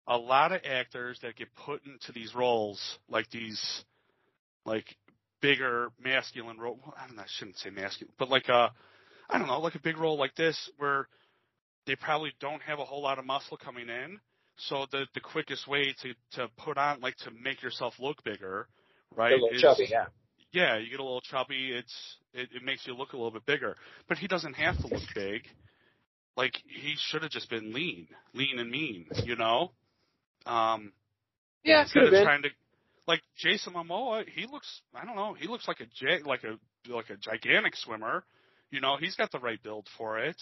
[0.08, 3.84] a lot of actors that get put into these roles, like these,
[4.66, 4.86] like
[5.42, 6.80] bigger masculine role.
[6.84, 7.24] Well, I don't know.
[7.24, 8.72] I shouldn't say masculine, but like a,
[9.30, 11.08] I don't know, like a big role like this where
[11.88, 14.20] they probably don't have a whole lot of muscle coming in.
[14.58, 18.68] So the the quickest way to to put on like to make yourself look bigger,
[19.16, 19.32] right?
[19.34, 20.06] a little is- chubby, yeah.
[20.52, 21.72] yeah, you get a little chubby.
[21.74, 23.76] It's it, it makes you look a little bit bigger,
[24.08, 25.44] but he doesn't have to look big.
[26.38, 29.72] Like he should have just been lean, lean and mean, you know.
[30.46, 30.92] Um,
[31.64, 32.24] Yeah, instead of been.
[32.24, 32.50] trying to,
[33.08, 34.82] like Jason Momoa, he looks.
[34.94, 35.34] I don't know.
[35.34, 36.58] He looks like a like a
[36.92, 38.24] like a gigantic swimmer.
[38.72, 40.36] You know, he's got the right build for it.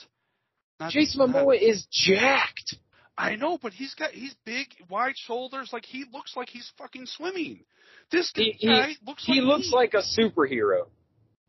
[0.80, 2.76] Not- Jason not- Momoa is jacked.
[3.18, 5.70] I know, but he's got he's big, wide shoulders.
[5.72, 7.64] Like he looks like he's fucking swimming.
[8.12, 9.76] This He- he- guy looks like He looks me.
[9.76, 10.88] like a superhero.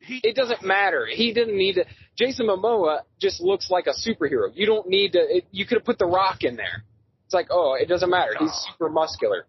[0.01, 0.21] he.
[0.23, 1.07] It doesn't matter.
[1.07, 1.87] He didn't need to.
[2.19, 4.51] Jason Momoa just looks like a superhero.
[4.55, 5.19] You don't need to.
[5.21, 6.85] It, you could have put The Rock in there.
[7.25, 8.33] It's like, oh, it doesn't matter.
[8.39, 9.47] He's super muscular.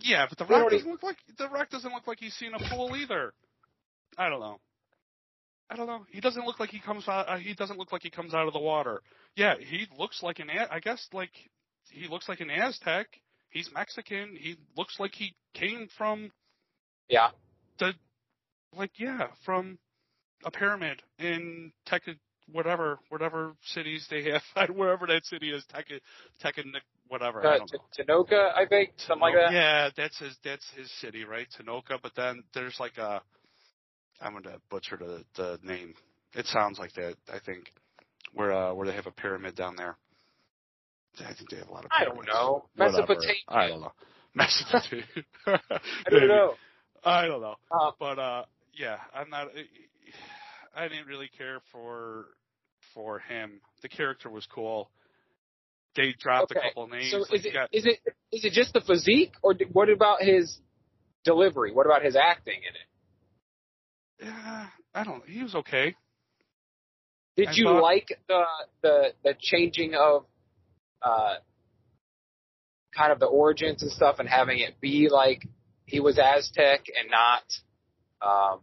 [0.00, 2.58] Yeah, but the Rock doesn't look like the Rock doesn't look like he's seen a
[2.70, 3.32] pool either.
[4.18, 4.58] I don't know.
[5.70, 6.04] I don't know.
[6.10, 7.28] He doesn't look like he comes out.
[7.28, 9.00] Uh, he doesn't look like he comes out of the water.
[9.36, 10.50] Yeah, he looks like an.
[10.50, 11.30] I guess like
[11.90, 13.06] he looks like an Aztec.
[13.50, 14.36] He's Mexican.
[14.38, 16.30] He looks like he came from
[17.08, 17.30] Yeah.
[17.78, 17.92] The
[18.76, 19.78] like yeah from
[20.44, 22.02] a pyramid in Tech
[22.50, 25.86] whatever whatever cities they have wherever that city is Tech
[26.40, 26.54] Tech
[27.08, 28.04] whatever I Uh, don't know.
[28.04, 29.52] Tanoka, I think, something like that.
[29.52, 31.46] Yeah, that's his that's his city, right?
[31.60, 31.98] Tanoka.
[32.02, 33.20] But then there's like a
[34.20, 35.94] I'm gonna butcher the the name.
[36.34, 37.16] It sounds like that.
[37.32, 37.70] I think
[38.32, 39.96] where uh where they have a pyramid down there.
[41.20, 41.90] I think they have a lot of.
[41.96, 42.64] I don't know.
[42.76, 42.98] Whatever.
[42.98, 43.34] Mesopotamia.
[43.48, 43.92] I don't know.
[44.34, 45.04] Mesopotamia.
[45.46, 46.54] I don't know.
[47.04, 47.56] I don't know.
[47.70, 48.44] Uh, But uh,
[48.74, 49.48] yeah, I'm not.
[50.74, 52.26] I didn't really care for
[52.94, 53.60] for him.
[53.82, 54.90] The character was cool.
[55.96, 57.10] They dropped Okay, a couple names.
[57.10, 57.98] So like is it got- is it
[58.32, 60.58] is it just the physique, or what about his
[61.24, 61.72] delivery?
[61.72, 62.60] What about his acting
[64.20, 64.32] in it?
[64.32, 65.18] Uh, I don't.
[65.18, 65.24] Know.
[65.26, 65.94] He was okay.
[67.36, 68.44] Did I you thought- like the
[68.82, 70.24] the the changing of
[71.02, 71.34] uh
[72.96, 75.46] kind of the origins and stuff, and having it be like
[75.86, 77.42] he was Aztec and not
[78.20, 78.60] um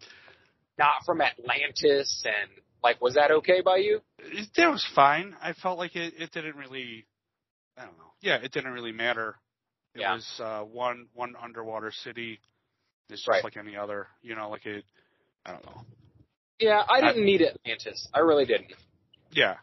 [0.77, 2.49] not from Atlantis, and
[2.83, 4.01] like was that okay by you?
[4.19, 5.35] It, that was fine.
[5.41, 6.13] I felt like it.
[6.17, 7.05] It didn't really.
[7.77, 8.11] I don't know.
[8.21, 9.35] Yeah, it didn't really matter.
[9.95, 10.13] It Yeah.
[10.15, 12.39] was uh, one one underwater city.
[13.09, 13.43] It's just Right.
[13.43, 14.07] like any other.
[14.21, 14.85] You know, like it.
[15.45, 15.81] I don't know.
[16.59, 18.07] Yeah, I I- didn't need Atlantis.
[18.13, 18.73] I really didn't.
[19.31, 19.57] Yeah.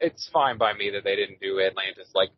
[0.00, 2.08] It's fine by me that they didn't do Atlantis.
[2.14, 2.30] Like,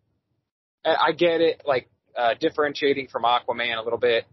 [0.84, 4.24] I get it, like uh, differentiating from Aquaman a little bit.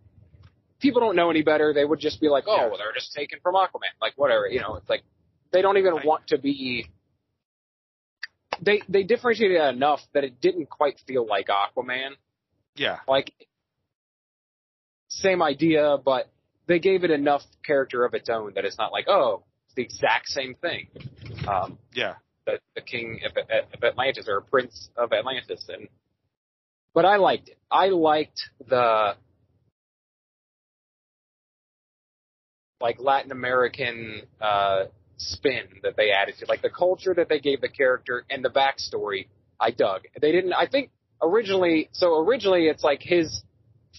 [0.80, 1.74] People don't know any better.
[1.74, 2.68] They would just be like, oh, Yeah.
[2.68, 3.94] well, they're just taken from Aquaman.
[4.02, 4.48] Like, whatever.
[4.48, 5.04] You know, it's like
[5.52, 6.06] they don't even Right.
[6.06, 6.88] want to be.
[8.62, 12.12] They they differentiated it enough that it didn't quite feel like Aquaman.
[12.76, 13.00] Yeah.
[13.08, 13.34] Like,
[15.08, 16.30] same idea, but
[16.68, 19.84] they gave it enough character of its own that it's not like, oh, it's the
[19.84, 20.88] exact same thing.
[21.48, 22.16] Um, Yeah.
[22.46, 25.88] The, the king of, of Atlantis or prince of Atlantis, and
[26.94, 27.58] but I liked it.
[27.72, 29.16] I liked the
[32.80, 34.86] like Latin American uh,
[35.18, 38.50] spin that they added to, like the culture that they gave the character and the
[38.50, 39.28] backstory.
[39.60, 40.02] I dug.
[40.22, 40.54] They didn't.
[40.54, 41.90] I think originally.
[41.94, 43.42] So originally, it's like his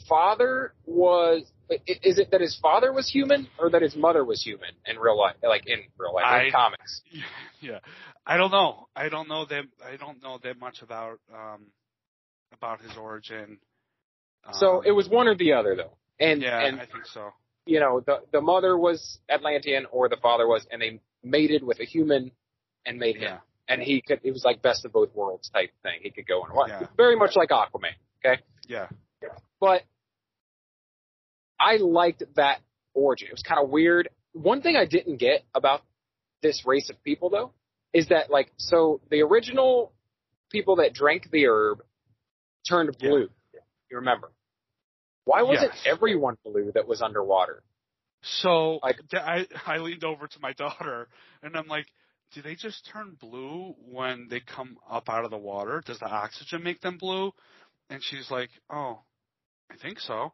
[0.09, 1.44] father was.
[1.87, 5.18] Is it that his father was human or that his mother was human in real
[5.18, 5.37] life?
[5.42, 7.00] Like in real life, in I- comics.
[7.61, 7.79] Yeah.
[8.27, 8.88] I don't know.
[8.94, 9.64] I don't know that.
[9.83, 11.66] I don't know that much about um
[12.53, 13.59] about his origin.
[14.53, 15.96] So Um, it was one or the other, though.
[16.20, 17.31] And Yeah, and I think so.
[17.66, 21.81] you know the the mother was Atlantean or the father was, and they mated with
[21.81, 22.31] a human
[22.87, 23.22] and made him.
[23.22, 23.38] Yeah.
[23.68, 24.20] And he could.
[24.22, 26.00] It was like best of both worlds type thing.
[26.03, 26.68] He could go and what?
[26.68, 26.87] Yeah.
[26.98, 27.96] Very much like Aquaman.
[28.24, 28.42] Okay.
[28.68, 28.88] Yeah.
[29.59, 29.83] But
[31.60, 32.60] I liked that
[32.94, 33.28] origin.
[33.28, 34.08] It was kind of weird.
[34.32, 35.82] One thing I didn't get about
[36.42, 37.52] this race of people though
[37.92, 39.92] is that like so the original
[40.50, 41.82] people that drank the herb
[42.68, 43.08] turned Yeah.
[43.08, 43.30] blue.
[43.90, 44.32] You remember?
[45.24, 45.82] Why wasn't Yes.
[45.86, 47.62] everyone blue that was underwater?
[48.22, 51.08] So Like- I I leaned over to my daughter
[51.42, 51.86] and I'm like,
[52.32, 55.80] do they just turn blue when they come up out of the water?
[55.86, 57.32] Does the oxygen make them blue?
[57.90, 59.02] And she's like, oh,
[59.70, 60.32] I think so.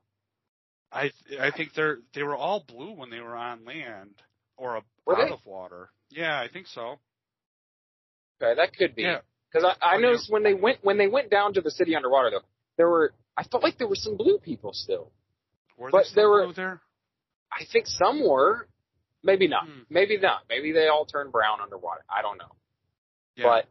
[0.93, 4.11] I I think they're they were all blue when they were on land
[4.57, 5.33] or a, Were out they?
[5.33, 5.91] of water.
[6.11, 6.99] Yeah, I think so.
[8.43, 9.03] Okay, that could be.
[9.03, 9.19] Yeah.
[9.53, 10.01] Because I, I yeah.
[10.01, 13.13] noticed when they went when they went down to the city underwater though, there were
[13.37, 15.11] I felt like there were some blue people still.
[15.77, 16.81] Were But there were- blue there?
[17.53, 18.69] I think some were.
[19.23, 19.65] Maybe not.
[19.67, 19.81] Hmm.
[19.91, 20.43] Maybe not.
[20.49, 22.05] Maybe they all turned brown underwater.
[22.09, 22.55] I don't know.
[23.37, 23.45] Yeah.
[23.45, 23.67] But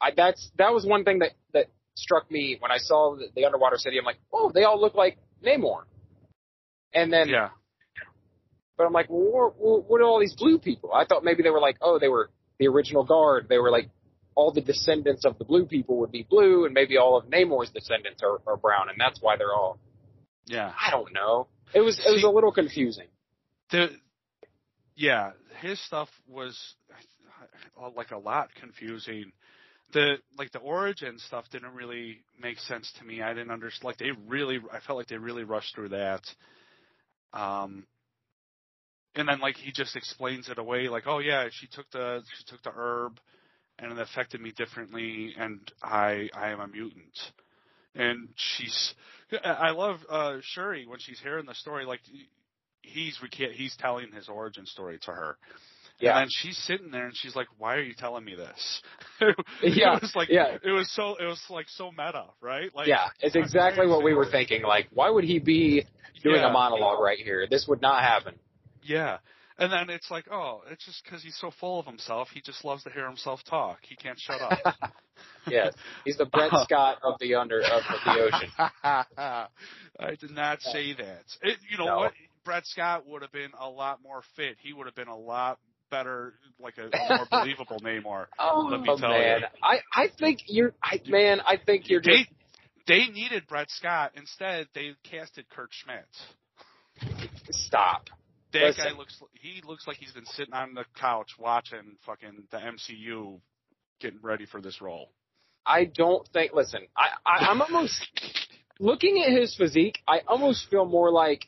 [0.00, 3.46] I, that's that was one thing that that struck me when I saw the, the
[3.46, 3.98] underwater city.
[3.98, 5.82] I'm like, oh, they all look like Namor.
[6.94, 7.50] And then, yeah.
[8.76, 10.92] but I'm like, well, what, what are all these blue people?
[10.92, 13.46] I thought maybe they were like, oh, they were the original guard.
[13.48, 13.90] They were like
[14.34, 17.70] all the descendants of the blue people would be blue, and maybe all of Namor's
[17.70, 19.78] descendants are, are brown, and that's why they're all.
[20.46, 20.72] Yeah.
[20.80, 21.48] I don't know.
[21.74, 23.08] It was it was See- a little confusing.
[23.70, 23.88] the
[24.94, 26.56] yeah his stuff was
[27.80, 29.32] uh, like a lot confusing
[29.92, 33.98] the like the origin stuff didn't really make sense to me i didn't understand like
[33.98, 36.22] they really i felt like they really rushed through that
[37.32, 37.86] um
[39.14, 42.44] and then like he just explains it away like oh yeah she took the she
[42.44, 43.18] took the herb
[43.78, 47.18] and it affected me differently and i i am a mutant
[47.94, 48.94] and she's
[49.42, 52.00] I love uh Shuri when she's hearing the story like
[52.82, 53.18] he's
[53.54, 55.36] he's telling his origin story to her.
[55.98, 56.10] Yeah.
[56.10, 58.82] And then she's sitting there and she's like, "Why are you telling me this?"
[59.62, 60.58] Yeah, it was like yeah.
[60.62, 62.74] it was so it was like so meta, right?
[62.74, 64.62] Like yeah, it's exactly what we were thinking.
[64.62, 65.86] Like, why would he be
[66.22, 67.46] doing yeah, a monologue right here?
[67.50, 68.34] This would not happen.
[68.82, 69.18] Yeah.
[69.58, 72.28] And then it's like, oh, it's just because he's so full of himself.
[72.32, 73.78] He just loves to hear himself talk.
[73.88, 74.58] He can't shut up.
[75.48, 75.72] yes,
[76.04, 76.64] he's the Brett uh-huh.
[76.64, 78.50] Scott of the under of the ocean.
[78.84, 81.22] I did not say that.
[81.40, 81.96] It, you know No.
[81.96, 82.12] what?
[82.44, 84.56] Brett Scott would have been a lot more fit.
[84.60, 85.58] He would have been a lot
[85.90, 88.26] better, like a, a more believable Namor.
[88.38, 89.46] Oh Let me tell man, you.
[89.62, 92.28] I I think you're, I man, I think you're just
[92.86, 94.12] They they needed Brett Scott.
[94.16, 96.06] Instead, they casted Kurt Schmidt.
[97.50, 98.08] stop.
[98.52, 98.84] That Listen.
[98.84, 103.40] guy looks he looks like he's been sitting on the couch watching fucking the MCU
[104.00, 105.10] getting ready for this role.
[105.66, 106.52] I don't think.
[106.54, 108.06] Listen, I, I I'm almost
[108.78, 109.98] looking at his physique.
[110.06, 111.46] I almost feel more like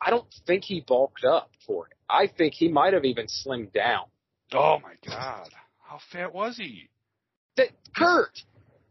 [0.00, 1.92] I don't think he bulked up for it.
[2.08, 4.04] I think he might have even slimmed down.
[4.52, 5.48] Oh my god.
[5.82, 6.88] How fat was he?
[7.56, 8.30] That Kurt,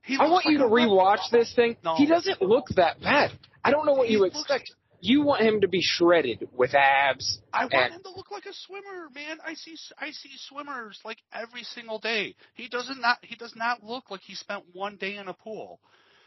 [0.03, 1.78] He I want you to like rewatch this thing.
[1.84, 1.95] No.
[1.95, 3.32] He doesn't look that bad.
[3.64, 4.72] I don't know what He you looks- expect.
[5.01, 7.39] You want him to be shredded with abs.
[7.53, 9.38] I want him to look like a swimmer, man.
[9.45, 12.36] I see I see swimmers like every single day.
[12.56, 15.80] He doesn't not he does not look like he spent one day in a pool.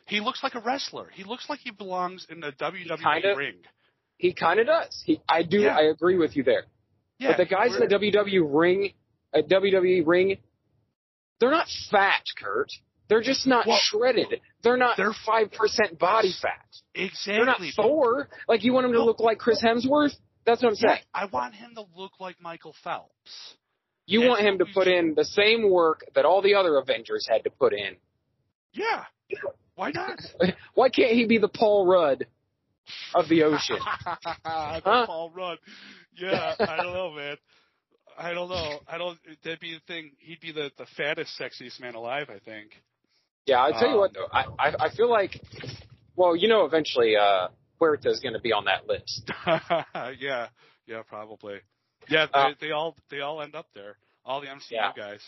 [0.07, 1.09] He looks like a wrestler.
[1.13, 3.57] He looks like he belongs in the WWE kinda- ring.
[4.19, 5.03] He kind of does.
[5.07, 5.61] He, I do.
[5.61, 5.77] Yeah.
[5.77, 6.65] I agree with you there.
[7.19, 8.93] Yeah, but the guys in the WWE ring,
[9.35, 10.37] uh, WWE ring,
[11.41, 12.69] they're not fat, Kurt.
[13.09, 14.41] They're just not Well, shredded.
[14.63, 14.97] They're not.
[14.97, 16.67] they're- five percent body fat.
[16.95, 17.35] Exactly.
[17.37, 17.61] They're not.
[17.75, 18.29] Thor.
[18.49, 20.15] Like you want him to look like Chris Hemsworth?
[20.45, 21.03] That's what I'm Yeah, saying.
[21.15, 23.55] I want him to look like Michael Phelps.
[24.07, 27.27] You And want him to put in the same work that all the other Avengers
[27.31, 27.97] had to put in.
[28.73, 29.05] Yeah.
[29.75, 30.19] Why not?
[30.75, 32.27] Why can't he be the Paul Rudd
[33.15, 33.79] of the ocean?
[34.05, 35.07] the Huh?
[35.07, 35.59] Paul Rudd.
[36.17, 37.37] Yeah, I don't know, man.
[38.19, 38.81] I don't know.
[38.89, 39.19] I don't.
[39.45, 40.13] That'd be the thing.
[40.19, 42.29] He'd be the the fattest, sexiest man alive.
[42.31, 42.71] I think.
[43.47, 45.41] Yeah, I tell you what Um, though, I, I I feel like,
[46.17, 47.49] well, you know, eventually uh,
[47.81, 49.31] Huerta's going to be on that list.
[50.21, 50.49] yeah.
[50.87, 51.03] Yeah.
[51.07, 51.59] Probably.
[52.09, 52.27] Yeah.
[52.33, 53.97] Uh, they, they all they all end up there.
[54.25, 54.93] All the MCU Yeah.
[54.97, 55.21] guys.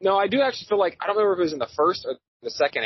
[0.00, 2.04] No, I do actually feel like I don't remember if it was in the first
[2.04, 2.84] or the second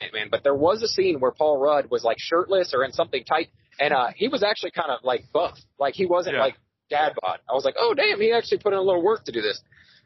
[0.00, 3.24] Ant-Man, but there was a scene where Paul Rudd was like shirtless or in something
[3.24, 3.48] tight,
[3.80, 6.42] and uh, he was actually kind of like buff, like he wasn't Yeah.
[6.42, 6.56] like
[6.90, 7.40] dad bod.
[7.48, 9.60] I was like, oh damn, he actually put in a little work to do this.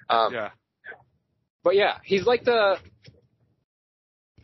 [0.09, 0.51] Um, Yeah.
[1.63, 2.79] But yeah, he's like the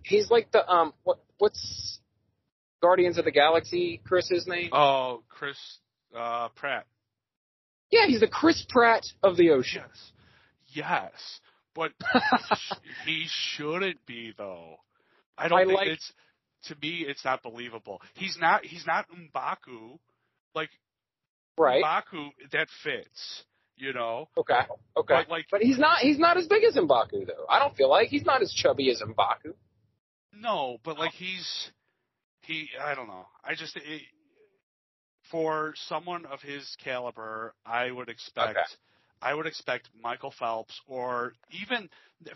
[0.05, 1.99] he's like the um what what's
[2.82, 4.68] Guardians of the Galaxy Chris's name?
[4.72, 5.57] Oh, Chris
[6.14, 6.86] uh, Pratt.
[7.90, 9.82] Yeah, he's the Chris Pratt of the ocean.
[9.86, 10.82] Yes.
[10.90, 11.40] Yes.
[11.74, 11.92] But
[13.07, 14.76] he shouldn't be though.
[15.39, 16.12] I don't I think like- it's
[16.64, 18.01] to me it's not believable.
[18.14, 19.99] He's not he's not Mbaku.
[20.55, 20.70] Like
[21.59, 21.82] Right.
[21.82, 23.45] Mbaku that fits,
[23.76, 24.28] you know.
[24.37, 24.61] Okay.
[24.97, 25.14] Okay.
[25.14, 27.47] But like But he's not he's not as big as Mbaku though.
[27.49, 29.55] I don't feel like he's not as chubby as Mbaku.
[30.32, 31.70] no, but like he's
[32.43, 33.26] he I don't know.
[33.45, 34.03] I just it,
[35.30, 38.61] for someone of his caliber, I would expect Okay.
[39.23, 41.89] I would expect Michael Phelps or even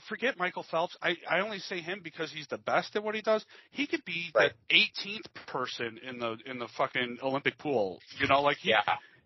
[0.08, 0.96] forget Michael Phelps.
[1.02, 3.44] I, I only say him because he's the best at what he does.
[3.70, 4.52] He could be Right.
[4.68, 8.00] the 18th person in the in the fucking Olympic pool.
[8.18, 8.82] You know, like he Yeah.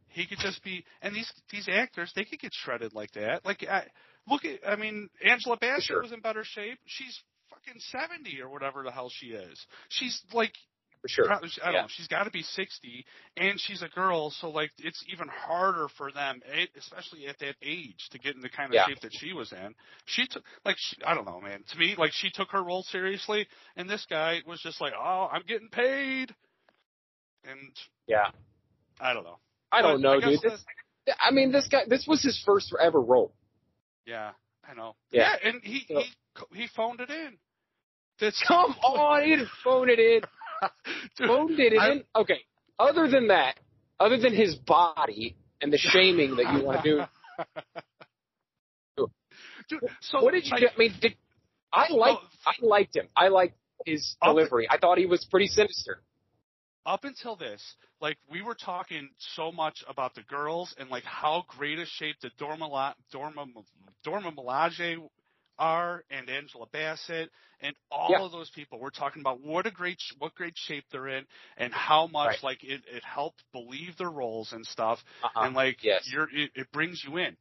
[0.09, 0.85] he could just be.
[1.03, 3.45] And these these actors, they could get shredded like that.
[3.45, 3.87] Like I,
[4.29, 6.03] look at I mean, Angela Bassett Sure.
[6.03, 6.79] was in better shape.
[6.87, 7.19] She's
[7.51, 9.59] fucking 70 or whatever the hell she is.
[9.89, 10.53] She's like
[11.05, 11.27] For sure.
[11.27, 11.81] Probably, I don't Yeah.
[11.83, 11.89] know.
[11.89, 13.05] She's got to be 60,
[13.37, 17.57] and she's a girl, so like it's even harder for them, eh, especially at that
[17.61, 18.87] age, to get in the kind of Yeah.
[18.87, 19.75] shape that she was in.
[20.07, 21.63] She took, like, she, I don't know, man.
[21.63, 23.47] To me, like she took her role seriously,
[23.77, 26.35] and this guy was just like, oh, I'm getting paid,
[27.45, 28.31] and Yeah.
[28.99, 29.41] I don't know.
[29.73, 30.53] I don't But know, guess dude.
[30.53, 30.65] This,
[31.21, 31.83] I mean, this guy.
[31.87, 33.35] This was his first ever role.
[34.07, 34.33] Yeah,
[34.67, 34.97] I know.
[35.11, 35.37] Yeah.
[35.43, 36.01] and he So-
[36.55, 37.39] he he phoned it in.
[38.21, 40.23] That's Come on, he didn't phone it in.
[41.19, 42.05] Phone did it I- in.
[42.17, 42.41] Okay.
[42.79, 43.61] Other than that,
[44.01, 47.03] other than his body and the shaming that you want to do,
[49.69, 50.59] Dude, so what did you?
[50.59, 50.67] do?
[50.75, 51.15] I mean, did
[51.73, 52.19] I like?
[52.47, 53.09] I liked him.
[53.17, 54.67] I liked his delivery.
[54.71, 56.03] I thought he was pretty sinister.
[56.85, 57.63] up until this,
[58.01, 62.17] like we were talking so much about the girls and like how great a shape
[62.21, 62.59] the Dora
[63.11, 63.33] Dora
[64.05, 64.97] Dora Milaje
[65.59, 67.31] are and Angela Bassett
[67.61, 68.23] and all Yeah.
[68.23, 68.79] of those people.
[68.79, 71.27] We're talking about what a great what great shape they're in
[71.57, 72.43] and how much Right.
[72.43, 75.41] like it it helped believe their roles and stuff Uh-huh.
[75.45, 76.09] and like yes.
[76.11, 77.37] you're it, it brings you in.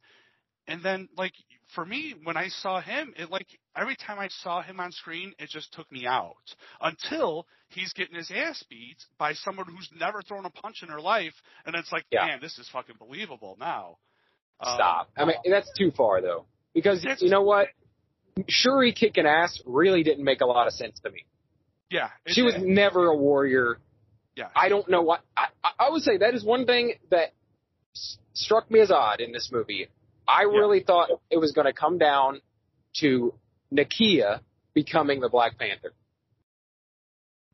[0.66, 1.34] And then like
[1.74, 3.46] for me when I saw him, it like
[3.76, 8.14] every time I saw him on screen, it just took me out until he's getting
[8.16, 11.34] his ass beat by someone who's never thrown a punch in her life,
[11.66, 12.26] and it's like, Yeah.
[12.26, 13.98] man, this is fucking believable now.
[14.60, 15.10] Um, Stop.
[15.18, 16.46] I mean, that's too far though.
[16.72, 17.68] Because you know what?
[18.48, 21.24] Shuri kicking ass really didn't make a lot of sense to me.
[21.90, 23.78] yeah, She was never a warrior.
[24.36, 24.48] Yeah.
[24.56, 25.20] I don't know what.
[25.36, 25.46] I,
[25.78, 27.32] I- would say that is one thing that
[27.94, 29.86] s- struck me as odd in this movie.
[30.26, 30.58] I Yeah.
[30.58, 32.40] really thought it was going to come down
[33.00, 33.32] to
[33.72, 34.40] Nakia
[34.72, 35.92] becoming the Black Panther.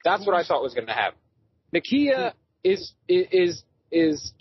[0.05, 1.19] That's what I thought was going to happen.
[1.75, 2.39] Nakia hmm.
[2.65, 3.63] is is
[3.93, 4.33] is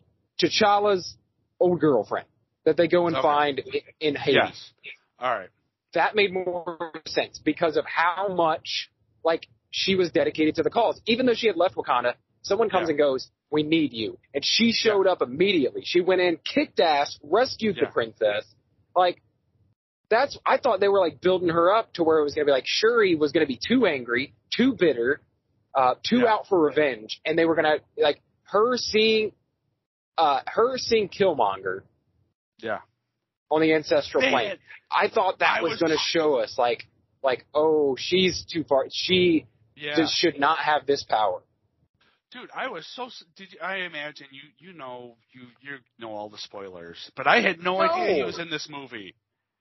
[0.42, 1.16] T'Challa's
[1.60, 2.28] old girlfriend
[2.64, 3.22] that they go and Okay.
[3.22, 4.72] find i- in Haiti Yes.
[5.20, 5.50] All right.
[5.94, 8.90] That made more sense because of how much
[9.24, 11.02] like she was dedicated to the cause.
[11.06, 12.92] Even though she had left Wakanda, someone comes Yeah.
[12.92, 15.82] and goes, "We need you," and she showed up immediately.
[15.84, 18.46] She went in, kicked ass, rescued the princess.
[18.96, 19.22] Like
[20.10, 22.52] that's I thought they were like building her up to where it was gonna be
[22.52, 25.22] like Shuri was gonna be too angry, too bitter,
[25.76, 26.34] uh, too Yeah.
[26.34, 29.32] out for revenge, and they were gonna like her seeing,
[30.18, 31.84] uh, her seeing Killmonger
[32.62, 32.82] Yeah.
[33.50, 34.58] On the ancestral plane.
[34.92, 36.88] I thought that I was, was- going to show us like
[37.24, 39.46] like oh she's too far she
[39.76, 39.96] Yeah.
[39.98, 41.42] just should not have this power.
[42.32, 43.10] Dude, I was so.
[43.36, 44.68] Did you, I imagine you?
[44.70, 47.82] You know, you you know all the spoilers, but I had no, No.
[47.82, 49.16] idea he was in this movie.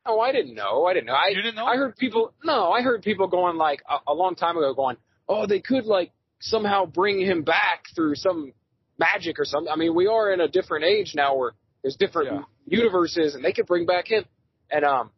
[0.05, 0.85] Oh, I didn't know.
[0.85, 1.15] I didn't know.
[1.15, 1.65] I You didn't know?
[1.65, 4.97] I heard people no, I heard people going like a, a long time ago going,
[5.27, 8.53] "Oh, they could like somehow bring him back through some
[8.99, 11.53] magic or something." I mean, we are in a different age now where
[11.83, 12.43] there's different Yeah.
[12.67, 14.25] universes and they could bring back him.
[14.71, 15.11] And um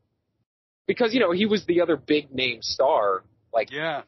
[0.86, 4.02] because you know, he was the other big name star like Yeah.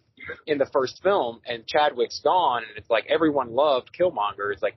[0.46, 4.53] in the first film and Chadwick's gone and it's like everyone loved Killmonger.
[4.53, 4.76] It's like,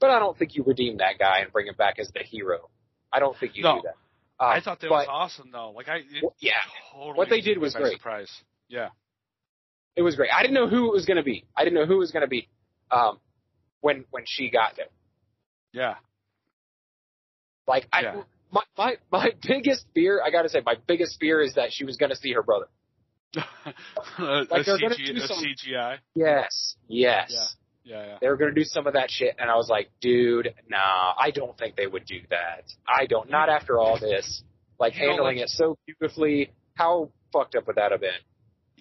[0.00, 2.70] but I don't think you redeem that guy and bring him back as the hero.
[3.12, 3.76] I don't think you No.
[3.76, 3.94] do that.
[4.38, 5.70] Uh, I thought that but, was awesome though.
[5.70, 6.52] Like I, it yeah,
[6.92, 7.96] totally What they did was great.
[7.96, 8.30] Surprise.
[8.68, 8.88] Yeah.
[9.96, 10.30] it was great.
[10.30, 11.46] I didn't know who it was going to be.
[11.56, 12.48] I didn't know who it was going to be
[12.90, 13.18] um,
[13.80, 14.88] when when she got there.
[15.72, 15.94] Yeah.
[17.66, 18.22] Like I, Yeah.
[18.52, 21.84] my my my biggest fear, I got to say, my biggest fear is that she
[21.84, 22.66] was to see her brother.
[24.18, 25.98] Like, they're gonna do some- CGI.
[26.14, 27.30] Yes, yes.
[27.30, 27.44] Yeah.
[27.84, 28.06] Yeah.
[28.06, 28.18] Yeah.
[28.20, 31.12] They were going to do some of that shit, and I was like, dude, nah,
[31.16, 32.64] I don't think they would do that.
[32.88, 33.30] I don't.
[33.30, 34.42] Not after all this.
[34.80, 36.50] Like You know, handling like- it so beautifully.
[36.74, 38.10] How fucked up would that have been?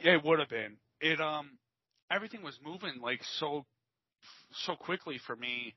[0.04, 0.78] Yeah, it would have been.
[1.02, 1.52] It um,
[2.10, 3.66] everything was moving like so,
[4.66, 5.76] so quickly for me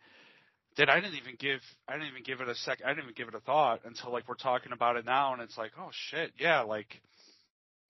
[0.79, 2.79] that I didn't even give I didn't even give it a sec.
[2.85, 5.43] I didn't even give it a thought until like we're talking about it now, and
[5.43, 7.03] it's like, oh shit, yeah, like,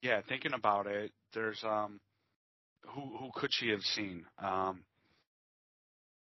[0.01, 1.99] yeah, thinking about it, there's um,
[2.87, 4.25] who who could she have seen?
[4.39, 4.83] Um,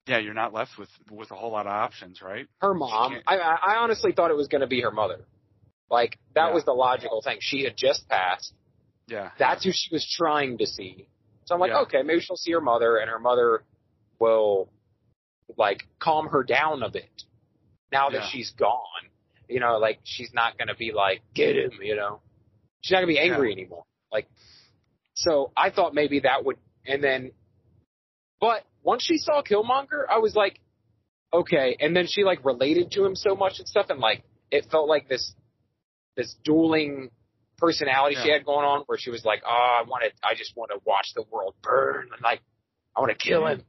[0.05, 2.47] yeah, you're not left with with a whole lot of options, right?
[2.61, 3.21] Her mom.
[3.25, 5.21] I I honestly thought it was going to be her mother.
[5.89, 6.53] Like that Yeah.
[6.53, 7.37] was the logical thing.
[7.39, 8.53] She had just passed.
[9.07, 11.07] Yeah, That's who she was trying to see.
[11.45, 11.81] So I'm like, Yeah.
[11.81, 13.63] okay, maybe she'll see her mother, and her mother
[14.19, 14.69] will
[15.57, 17.23] like calm her down a bit.
[17.91, 18.29] Now that Yeah.
[18.29, 19.09] she's gone,
[19.47, 22.21] you know, like she's not going to be like, get him, you know,
[22.81, 23.83] she's not going to be angry anymore.
[24.11, 24.27] Like,
[25.15, 27.31] so I thought maybe that would, and then,
[28.39, 30.59] but once she saw Killmonger, I was like,
[31.33, 34.67] okay, and then she like related to him so much and stuff, and like it
[34.71, 35.33] felt like this,
[36.15, 37.09] this dueling
[37.57, 40.55] personality she had going on, where she was like, oh, I want to, I just
[40.55, 42.41] want to watch the world burn, and like,
[42.95, 43.59] I want to kill mm-hmm.
[43.59, 43.65] him.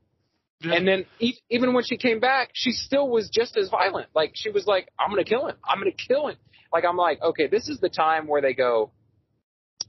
[0.62, 0.74] Yeah.
[0.74, 4.08] And then e- even when she came back, she still was just as violent.
[4.14, 5.56] Like she was like, "I'm gonna kill him.
[5.64, 6.36] I'm gonna kill him."
[6.72, 8.92] Like I'm like, okay, this is the time where they go,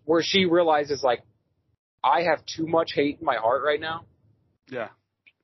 [0.06, 1.24] where she realizes like,
[2.04, 4.06] I have too much hate in my heart right now,
[4.70, 4.90] yeah,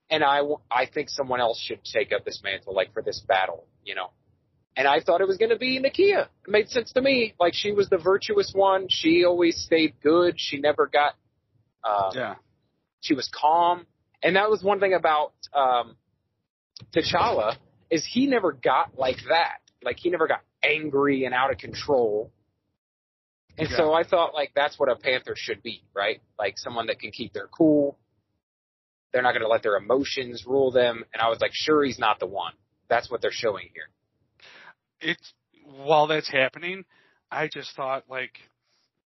[0.10, 3.66] and I I think someone else should take up this mantle, like for this battle,
[3.84, 4.12] you know.
[4.78, 6.24] And I thought it was gonna be Nakia.
[6.26, 7.34] It made sense to me.
[7.40, 8.88] Like she was the virtuous one.
[8.90, 10.36] She always stayed good.
[10.38, 11.16] She never got.
[11.84, 12.36] Uh, yeah,
[13.02, 13.86] she was calm.
[14.24, 15.95] And that was one thing about um,
[16.95, 17.55] T'Challa
[17.89, 19.57] is he never got like that.
[19.84, 22.32] Like he never got angry and out of control.
[23.57, 26.22] And so I thought like that's what a panther should be, right?
[26.38, 27.97] Like someone that can keep their cool.
[29.11, 31.03] They're not going to let their emotions rule them.
[31.13, 32.53] And I was like, sure, he's not the one.
[32.89, 33.89] That's what they're showing here.
[34.99, 36.86] it's while that's happening,
[37.32, 38.38] I just thought like,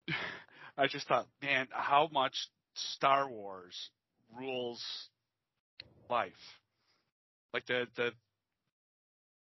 [0.78, 2.34] I just thought, man, how much
[2.74, 3.90] Star Wars
[4.38, 4.82] rules
[6.10, 6.32] life,
[7.52, 8.10] like the the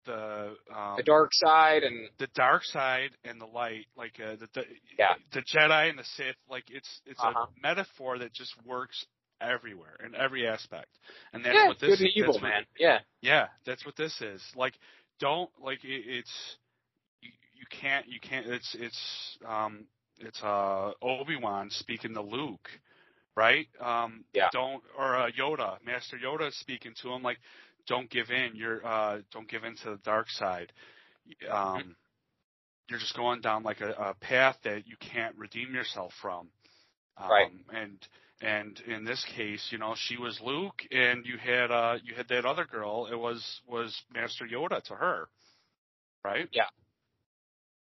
[0.05, 4.47] the um, The dark side and the dark side and the light, like uh, the,
[4.53, 4.63] the
[4.97, 5.15] Yeah.
[5.33, 7.45] the Jedi and the Sith, like it's it's Uh-huh.
[7.47, 9.05] a metaphor that just works
[9.39, 10.89] everywhere in every aspect,
[11.33, 12.65] and that's yeah, what this good and evil, what- man.
[12.79, 14.41] Yeah, yeah, that's what this is.
[14.55, 14.73] Like,
[15.19, 16.57] don't like it, it's
[17.21, 19.85] you, you can't you can't it's it's um
[20.19, 22.69] it's uh Obi Wan speaking to Luke,
[23.35, 23.67] right?
[23.79, 24.49] Um, Yeah.
[24.51, 27.37] Don't or uh, Yoda, Master Yoda speaking to him like,
[27.87, 28.55] don't give in.
[28.55, 30.71] You're uh don't give in to the dark side.
[31.49, 31.95] Um,
[32.89, 36.49] you're just going down like a, a path that you can't redeem yourself from.
[37.17, 37.51] Um, Right.
[37.73, 38.07] And
[38.41, 42.27] and in this case, you know, she was Luke, and you had uh you had
[42.29, 43.07] that other girl.
[43.11, 45.27] It was was Master Yoda to her,
[46.23, 46.47] right?
[46.51, 46.65] yeah,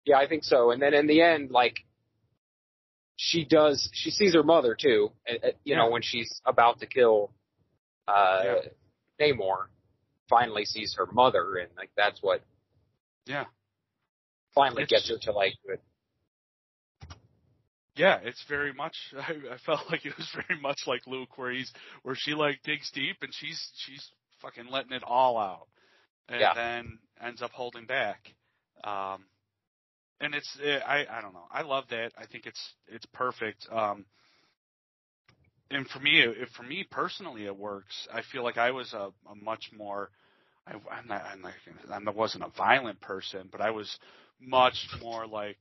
[0.05, 0.71] Yeah, I think so.
[0.71, 1.85] And then in the end, like
[3.17, 5.11] she does, she sees her mother too.
[5.65, 7.31] You know, when she's about to kill
[8.09, 8.55] uh Yeah.
[9.33, 9.67] Namor,
[10.29, 12.43] finally sees her mother, and like that's what
[13.27, 13.45] Yeah.
[14.55, 15.81] finally It's- gets her to like it.
[17.97, 18.97] Yeah, it's very much.
[19.17, 22.61] I, I felt like it was very much like Luke, where he's where she like
[22.65, 24.05] digs deep and she's she's
[24.43, 25.69] fucking letting it all out,
[26.29, 26.55] and Yeah.
[26.55, 28.35] then ends up holding back.
[28.83, 29.25] Um,
[30.21, 31.47] and it's eh, I I don't know.
[31.51, 32.13] I love that.
[32.19, 33.67] I think it's it's perfect.
[33.71, 34.05] Um,
[35.71, 38.07] and for me, it, for me personally, it works.
[38.13, 40.11] I feel like I was a, a much more.
[40.67, 41.23] I, I'm not.
[41.25, 41.53] I'm not.
[42.09, 43.99] I wasn't a violent person, but I was
[44.41, 45.59] much more like.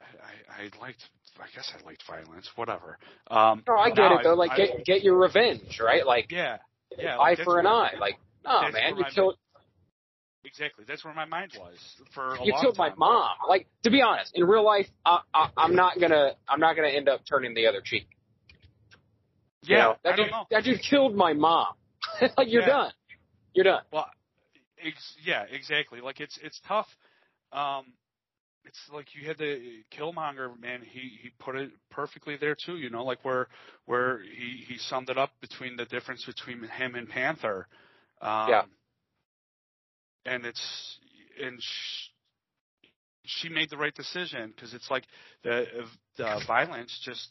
[0.00, 1.02] I, I liked.
[1.38, 2.48] I guess I liked violence.
[2.56, 2.98] Whatever.
[3.30, 4.32] Um, No, I get it though.
[4.32, 6.04] I- Like I- get get your revenge, right?
[6.06, 6.58] Like yeah,
[6.98, 7.16] yeah.
[7.16, 7.92] eye like, for an eye.
[7.98, 9.36] Like no, man, you killed
[10.46, 10.84] Exactly.
[10.86, 11.76] That's where my mind was
[12.14, 13.30] for a you killed my mom.
[13.48, 16.88] Like to be honest, in real life, I, I, I'm not gonna I'm not gonna
[16.88, 18.06] end up turning the other cheek.
[19.62, 19.96] You Yeah, know?
[20.04, 21.74] that I dude that dude killed my mom.
[22.38, 22.68] like you're Yeah.
[22.68, 22.92] done.
[23.54, 23.82] You're done.
[23.92, 24.06] Well,
[24.84, 26.00] ex- yeah, exactly.
[26.00, 26.86] Like it's it's tough.
[27.52, 27.94] Um,
[28.64, 30.82] it's like you had the Killmonger man.
[30.82, 32.76] He he put it perfectly there too.
[32.76, 33.48] You know, like where
[33.86, 37.66] where he he summed it up between the difference between him and Panther.
[38.20, 38.62] Um, Yeah.
[40.26, 40.98] And it's
[41.42, 42.10] and sh-
[43.26, 45.04] she made the right decision because it's like
[45.44, 45.66] the
[46.18, 47.28] the violence just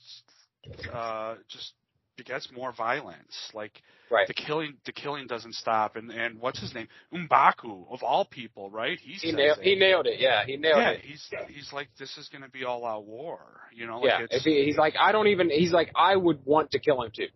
[0.94, 1.74] uh just
[2.18, 3.52] begets more violence.
[3.54, 4.28] Like Right.
[4.28, 8.72] the killing the killing doesn't stop and and what's his name Mbaku of all people
[8.72, 9.64] right he He nailed, it.
[9.64, 10.20] he nailed it.
[10.20, 11.02] Yeah, he nailed yeah it.
[11.04, 14.44] he's he's like this is gonna be all out war you know like yeah, it's
[14.44, 15.50] he, he's like, I don't even.
[15.50, 17.28] He's like, I would want to kill him too,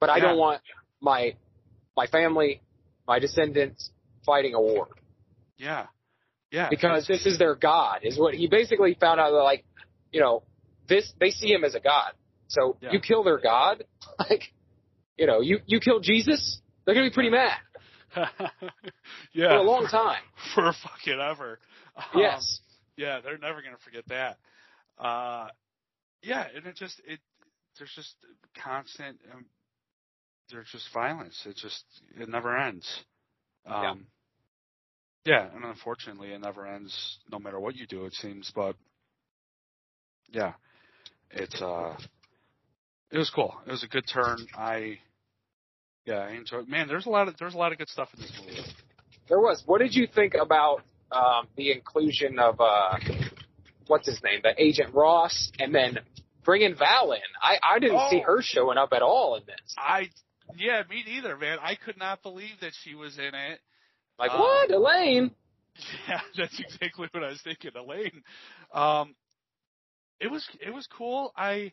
[0.00, 0.20] but I Yeah.
[0.20, 0.62] don't want
[1.00, 1.36] my
[1.96, 2.62] my family,
[3.06, 3.90] my descendants
[4.26, 4.88] fighting a war
[5.56, 5.86] yeah
[6.50, 8.00] yeah because this is their god.
[8.02, 9.30] Is what he basically found out.
[9.30, 9.64] That like,
[10.12, 10.42] you know,
[10.88, 12.12] this they see him as a god.
[12.48, 12.92] So Yeah.
[12.92, 13.84] you kill their god,
[14.18, 14.52] like,
[15.16, 17.58] you know, you you kill Jesus, they're gonna be pretty mad
[19.32, 20.22] yeah for a long time.
[20.54, 21.58] for fucking ever
[21.96, 22.60] Um, yes.
[22.96, 24.38] yeah they're never gonna forget that
[24.98, 25.48] uh
[26.22, 27.20] yeah and it just it
[27.78, 28.14] there's just
[28.62, 29.44] constant um,
[30.50, 31.84] there's just violence it just
[32.18, 33.04] it never ends
[33.66, 33.94] um yeah.
[35.26, 38.76] And unfortunately it never ends no matter what you do it seems but
[40.32, 40.52] yeah
[41.30, 41.94] it's uh
[43.10, 44.98] it was cool it was a good turn i
[46.04, 48.20] yeah i enjoyed man there's a lot of there's a lot of good stuff in
[48.22, 48.60] this movie
[49.28, 49.62] There was.
[49.66, 52.96] What did you think about um, the inclusion of uh,
[53.88, 55.98] what's his name, the Agent Ross, and then
[56.44, 57.18] bringing Val in?
[57.42, 58.08] I I didn't Oh.
[58.10, 59.74] see her showing up at all in this.
[59.76, 60.08] i
[60.56, 63.58] yeah me neither man i could not believe that she was in it
[64.18, 65.30] Like Um, what, Elaine?
[66.08, 68.22] Yeah, that's exactly what I was thinking, Elaine.
[68.72, 69.14] Um,
[70.20, 71.32] it was it was cool.
[71.36, 71.72] I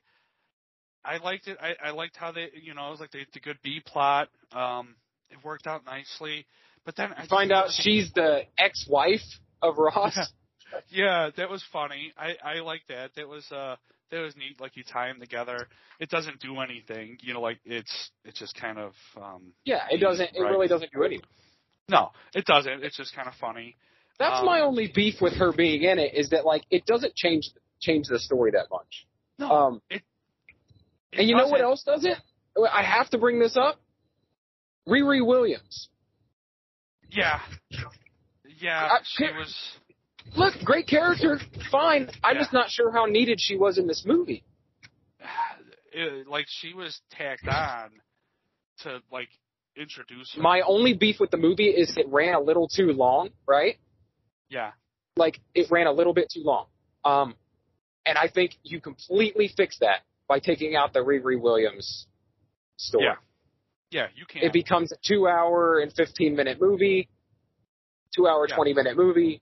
[1.06, 1.58] I liked it.
[1.62, 4.30] I, I liked how they, you know, it was like the, the good B plot.
[4.52, 4.96] Um,
[5.30, 6.46] it worked out nicely.
[6.86, 9.22] But then I Find out she's the ex-wife
[9.62, 10.18] of Ross.
[10.90, 12.14] Yeah, that was funny.
[12.18, 13.12] I I like that.
[13.16, 13.76] That was uh
[14.10, 14.60] that was neat.
[14.60, 15.68] Like you tie them together.
[16.00, 17.18] It doesn't do anything.
[17.22, 19.54] You know, like it's it's just kind of um.
[19.66, 20.32] Yeah, it doesn't.
[20.34, 21.28] It really doesn't do anything.
[21.90, 22.84] No, it doesn't.
[22.84, 23.76] It's just kind of funny.
[24.20, 27.16] That's Um, my only beef with her being in it is that like it doesn't
[27.16, 27.50] change
[27.82, 29.06] change the story that much.
[29.40, 30.02] No, Um, it
[31.12, 32.18] and you know what else does it?
[32.72, 33.80] I have to bring this up.
[34.88, 35.90] Riri Williams.
[37.10, 37.42] Yeah.
[38.60, 39.78] Yeah, I- she was.
[40.36, 42.10] Look, great character, fine.
[42.24, 42.42] I'm Yeah.
[42.42, 44.44] just not sure how needed she was in this movie.
[45.96, 47.92] It, like she was tacked on
[48.80, 49.30] to like
[49.76, 50.34] introduce.
[50.36, 50.42] Her.
[50.42, 53.78] My only beef with the movie is it ran a little too long, right?
[54.50, 54.72] yeah,
[55.16, 56.68] Like it ran a little bit too long.
[57.04, 57.36] Um,
[58.06, 62.06] and I think you completely fix that by taking out the Riri Williams
[62.78, 63.06] story.
[63.06, 63.16] Yeah.
[63.90, 64.44] yeah, you can.
[64.44, 67.10] It becomes a two hour and 15 minute movie,
[68.16, 68.56] two hour, Yeah.
[68.56, 69.42] 20 minute movie,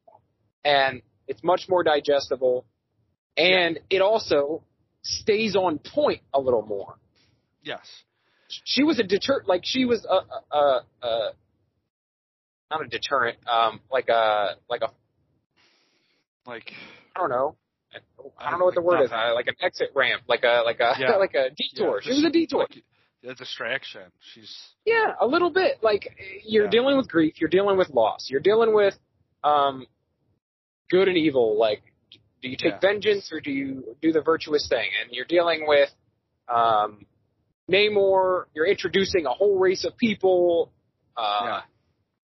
[0.63, 2.65] and it's much more digestible.
[3.35, 4.63] And it also
[5.03, 6.95] stays on point a little more.
[7.63, 7.85] yes.
[8.65, 11.31] She was a deter, like she was a, a, a, a
[12.69, 14.89] not a deterrent, um, like a, like a,
[16.47, 16.71] Like
[17.15, 17.55] I don't know.
[18.39, 19.11] I don't know what the word is.
[19.11, 19.31] Nothing.
[19.31, 21.11] Uh, like an exit ramp, like a, like a, Yeah.
[21.17, 22.01] like a detour.
[22.03, 22.59] yeah, she was a detour.
[22.61, 22.83] Like,
[23.23, 24.01] a distraction.
[24.33, 24.51] She's
[24.85, 25.77] Yeah, a little bit.
[25.83, 26.71] Like you're Yeah.
[26.71, 28.95] dealing with grief, you're dealing with loss, you're dealing with
[29.43, 29.85] um
[30.89, 31.57] good and evil.
[31.59, 31.81] Like,
[32.41, 34.89] do you take vengeance or do you do the virtuous thing?
[35.03, 35.89] And you're dealing with
[36.47, 37.05] um
[37.69, 38.45] Namor.
[38.53, 40.71] You're introducing a whole race of people.
[41.17, 41.61] Uh, Yeah.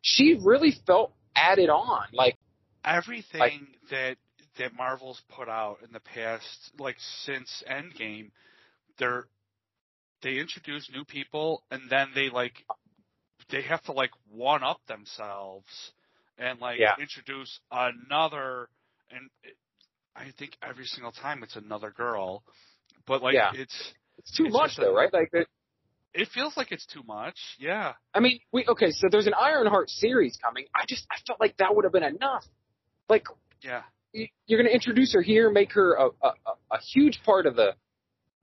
[0.01, 2.07] She really felt added on.
[2.13, 2.37] Like,
[2.85, 4.17] everything that
[4.57, 8.31] that Marvel's put out in the past, like since Endgame,
[8.97, 9.27] they're
[10.23, 12.53] they introduce new people and then they like
[13.51, 15.67] they have to like one up themselves
[16.37, 16.95] and like Yeah.
[16.99, 18.69] introduce another
[19.11, 19.55] and it,
[20.15, 22.43] I think every single time it's another girl,
[23.05, 23.51] but like Yeah.
[23.53, 23.93] it's
[24.27, 25.11] it's too It's much, though, right?
[25.13, 25.45] Like, the,
[26.13, 27.37] it feels like it's too much.
[27.59, 27.93] Yeah.
[28.13, 28.91] I mean, we okay.
[28.91, 30.65] So there's an Ironheart series coming.
[30.75, 32.43] I just I felt like that would have been enough.
[33.09, 33.25] Like,
[33.61, 33.83] Yeah.
[34.13, 36.31] y- you're going to introduce her here, make her a, a,
[36.71, 37.75] a- huge part of the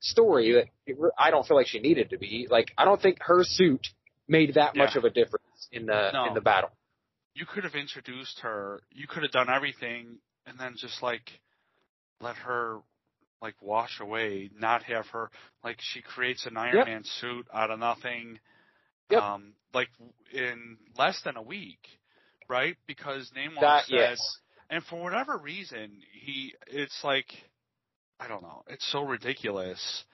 [0.01, 2.47] story that it I don't feel like she needed to be.
[2.51, 3.89] Like, I don't think her suit
[4.29, 6.27] made that much of a difference in the No.
[6.29, 6.71] in the battle.
[7.35, 8.81] you could have introduced her.
[8.93, 11.29] You could have done everything, and then just like
[12.21, 12.79] let her
[13.45, 14.51] like wash away.
[14.59, 15.31] Not have her
[15.63, 16.87] like she creates an Iron Yep.
[16.87, 18.41] Man suit out of nothing.
[19.11, 19.23] Yep.
[19.23, 19.89] Um, like
[20.33, 21.79] in less than a week,
[22.49, 22.77] right?
[22.87, 24.19] Because Namor That said, yes,
[24.71, 27.27] and for whatever reason, he it's like
[28.19, 28.63] I don't know.
[28.67, 30.05] It's so ridiculous.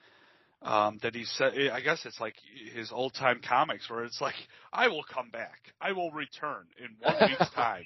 [0.63, 2.35] Um, that he said, I guess it's like
[2.75, 4.35] his old time comics where it's like,
[4.71, 5.57] I will come back.
[5.81, 7.85] I will return in one week's time.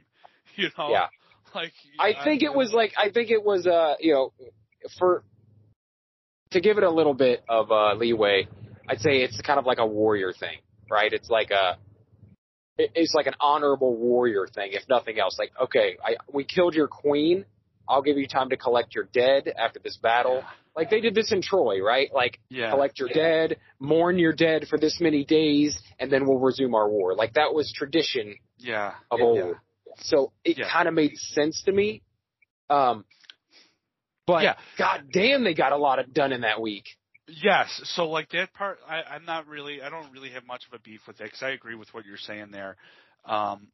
[0.58, 0.90] You know?
[0.90, 1.08] Yeah.
[1.54, 4.34] Like, I think it was like I think it was uh you know
[5.00, 5.24] for
[6.56, 8.48] to give it a little bit of uh leeway,
[8.90, 10.58] I'd say it's kind of like a warrior thing,
[10.90, 11.12] right?
[11.12, 11.78] It's like a
[12.78, 15.38] it's like an honorable warrior thing, if nothing else.
[15.40, 17.46] Like, okay, I we killed your queen,
[17.88, 20.38] I'll give you time to collect your dead after this battle.
[20.38, 20.50] Yeah.
[20.76, 22.10] Like they did this in Troy, right?
[22.14, 22.72] Like Yeah.
[22.72, 26.90] collect your dead, mourn your dead for this many days, and then we'll resume our
[26.90, 27.16] war.
[27.16, 28.94] Like that was tradition Yeah.
[29.10, 29.26] of yeah.
[29.26, 29.56] old.
[30.00, 30.70] So it Yeah.
[30.70, 32.02] kind of made sense to me.
[32.70, 33.06] Um,
[34.28, 34.56] but Yeah.
[34.78, 36.86] god damn, they got a lot of done in that week.
[37.28, 37.82] Yes.
[37.96, 40.82] So like that part, I, I'm not really, I don't really have much of a
[40.82, 42.78] beef with it because I agree with what you're saying there.
[43.26, 43.70] Um,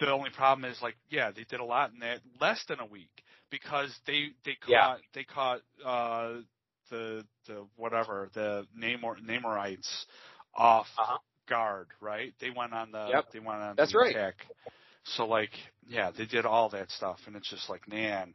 [0.00, 2.86] the only problem is like, yeah, they did a lot in that less than a
[2.86, 3.10] week
[3.50, 4.96] because they they caught Yeah.
[5.14, 6.34] they caught uh
[6.90, 9.88] the the whatever the Namor Namorites
[10.54, 11.18] off Uh-huh.
[11.48, 12.34] guard, right?
[12.40, 13.24] They went on the Yep.
[13.32, 14.16] they went on That's the right.
[14.16, 14.36] attack.
[15.04, 15.52] So like,
[15.86, 18.34] yeah, they did all that stuff, and it's just like, man,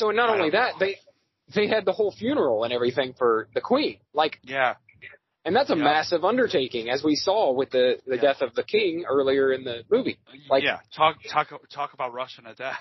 [0.00, 0.86] So not only that, know.
[0.86, 0.96] they
[1.54, 3.98] they had the whole funeral and everything for the queen.
[4.14, 4.76] Like, yeah,
[5.44, 5.84] and that's a Yeah.
[5.84, 8.22] massive undertaking, as we saw with the the Yeah.
[8.22, 10.18] death of the king earlier in the movie.
[10.48, 12.78] Like- yeah, talk talk talk about rushing to death.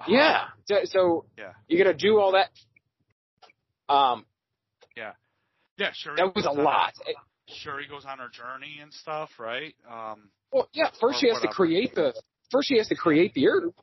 [0.00, 0.48] Uh, Yeah.
[0.64, 1.52] So, so Yeah.
[1.68, 2.50] you're gonna do all that.
[3.88, 4.24] Um,
[4.96, 5.12] yeah,
[5.76, 5.92] Yeah.
[5.92, 6.16] sure.
[6.16, 6.94] that was a lot.
[7.48, 9.74] Sure, he goes on her journey and stuff, right?
[9.86, 10.90] Um, Well, yeah.
[11.00, 12.14] First, she has to create the.
[12.50, 13.74] First, she has to create the herb.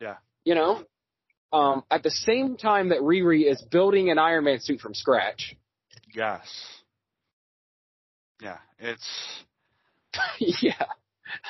[0.00, 0.16] Yeah.
[0.44, 0.84] You know.
[1.54, 5.56] Um, at the same time that Riri is building an Iron Man suit from scratch.
[6.14, 6.40] yes.
[8.42, 9.08] Yeah, it's
[10.38, 10.72] yeah.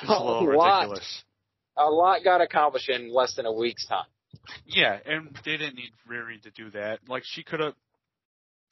[0.02, 0.80] it's a little lot.
[0.82, 1.22] ridiculous.
[1.76, 4.05] A lot got accomplished in less than a week's time.
[4.66, 7.00] Yeah, and they didn't need Riri to do that.
[7.09, 7.74] Like she could have.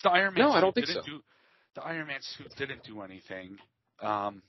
[0.04, 1.10] The Iron Man No, I suit don't think didn't so.
[1.10, 1.20] do.
[1.76, 3.56] The Iron Man suit didn't do anything.
[4.02, 4.42] Um,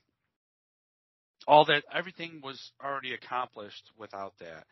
[1.47, 4.65] all that everything was already accomplished without that.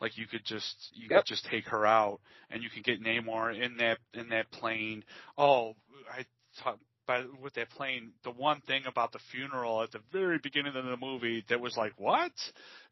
[0.00, 1.20] Like you could just you Yep.
[1.20, 2.20] could just take her out,
[2.50, 5.04] and you can get Namor in that in that plane.
[5.38, 5.74] Oh,
[6.12, 6.24] I
[6.62, 6.78] thought.
[7.06, 10.84] But with that plane, the one thing about the funeral at the very beginning of
[10.84, 12.32] the movie that was like, what?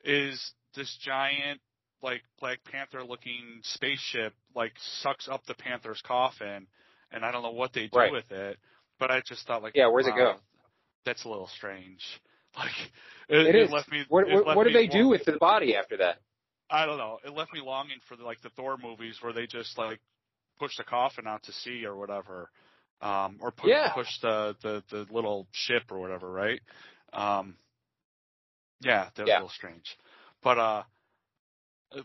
[0.05, 1.61] Is this giant
[2.01, 6.69] like Black Panther looking spaceship like sucks up the Panther's coffin,
[7.11, 8.13] and I don't know what they do Right.
[8.13, 8.59] with it.
[9.01, 10.37] But I just thought like, Yeah, where's it go?
[11.05, 12.01] That's a little strange.
[12.57, 12.71] Like
[13.29, 13.73] it, It is.
[13.73, 14.05] left me.
[14.09, 16.19] What, it what, what do they do with the body after that?
[16.71, 17.19] I don't know.
[17.25, 20.01] It left me longing for the, like the Thor movies where they just like
[20.59, 22.51] push the coffin out to sea or whatever,
[23.01, 23.93] um, or push Yeah.
[23.93, 26.61] push the, the the little ship or whatever, right?
[27.12, 27.57] Um,
[28.81, 29.37] yeah, that was Yeah.
[29.37, 29.85] a little strange,
[30.43, 30.83] but uh,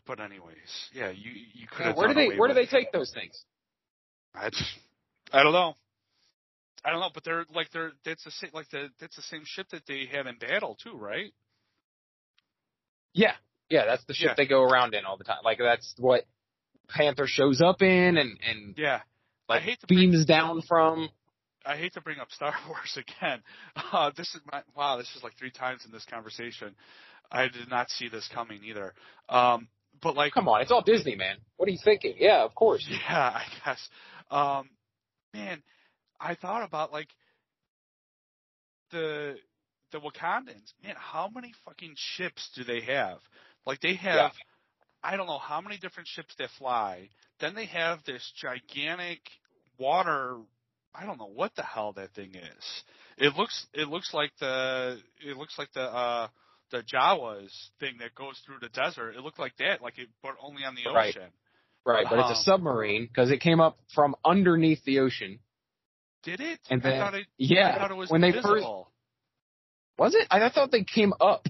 [0.06, 0.56] but anyways,
[0.94, 1.98] yeah, you you could Yeah, have.
[1.98, 3.44] where do they Where do they take those things?
[4.36, 4.50] I,
[5.32, 5.74] I don't know.
[6.84, 9.44] I don't know, but they're like they're that's the same like the that's the same
[9.46, 11.34] ship that they had in battle too, right?
[13.14, 13.34] Yeah,
[13.70, 14.34] yeah, that's the ship Yeah.
[14.38, 15.40] they go around in all the time.
[15.44, 16.26] Like that's what
[16.90, 19.02] Panther shows up in, and and Yeah.
[19.48, 21.10] like I hate to beams down from.
[21.66, 23.42] I hate to bring up Star Wars again.
[23.92, 24.98] Uh, this is my wow.
[24.98, 26.76] This is like three times in this conversation.
[27.32, 28.94] I did not see this coming either.
[29.28, 29.68] Um,
[30.02, 31.38] but like, Come on, it's all Disney, man.
[31.58, 32.16] What are you thinking?
[32.18, 32.88] Yeah, of course.
[32.90, 33.90] yeah, I guess.
[34.32, 34.70] Um,
[35.34, 35.62] man,
[36.20, 37.10] I thought about like
[38.92, 39.36] the
[39.92, 40.74] the Wakandans.
[40.84, 43.20] Man, how many fucking ships do they have?
[43.70, 44.16] Like they have.
[44.16, 44.30] Yeah.
[45.04, 47.10] I don't know how many different ships that fly.
[47.40, 49.20] Then they have this gigantic
[49.78, 50.38] water.
[50.94, 52.84] I don't know what the hell that thing is.
[53.20, 56.28] It looks it looks like the it looks like the uh
[56.72, 59.12] the Jawas thing that goes through the desert.
[59.16, 61.16] It looked like that, like it but only on the Right.
[61.16, 61.30] ocean.
[61.86, 65.40] Right, but it's Um, a submarine because it came up from underneath the ocean.
[66.24, 66.60] Did it?
[66.72, 68.66] And then- thought it Yeah, I thought it was when they first
[70.00, 70.28] was it?
[70.32, 71.46] I, I thought they came up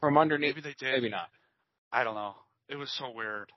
[0.00, 0.56] from underneath.
[0.56, 0.94] Maybe they did.
[0.94, 1.28] Maybe not.
[1.92, 2.34] I don't know.
[2.68, 3.50] It was so weird.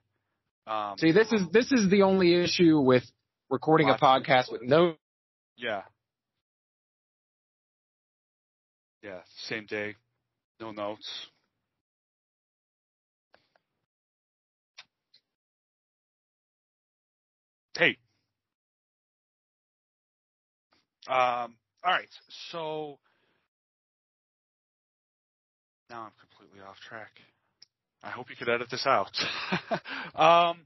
[0.68, 3.04] Um See, this is this is the only issue with
[3.50, 4.96] recording a podcast with no.
[5.58, 5.82] Yeah.
[9.04, 9.96] Yeah, same day.
[10.60, 11.28] No notes.
[17.78, 17.98] Hey.
[21.08, 22.08] Um all right.
[22.52, 23.00] So
[25.90, 27.10] now I'm completely off track.
[28.04, 29.12] I hope you could edit this out.
[30.16, 30.66] um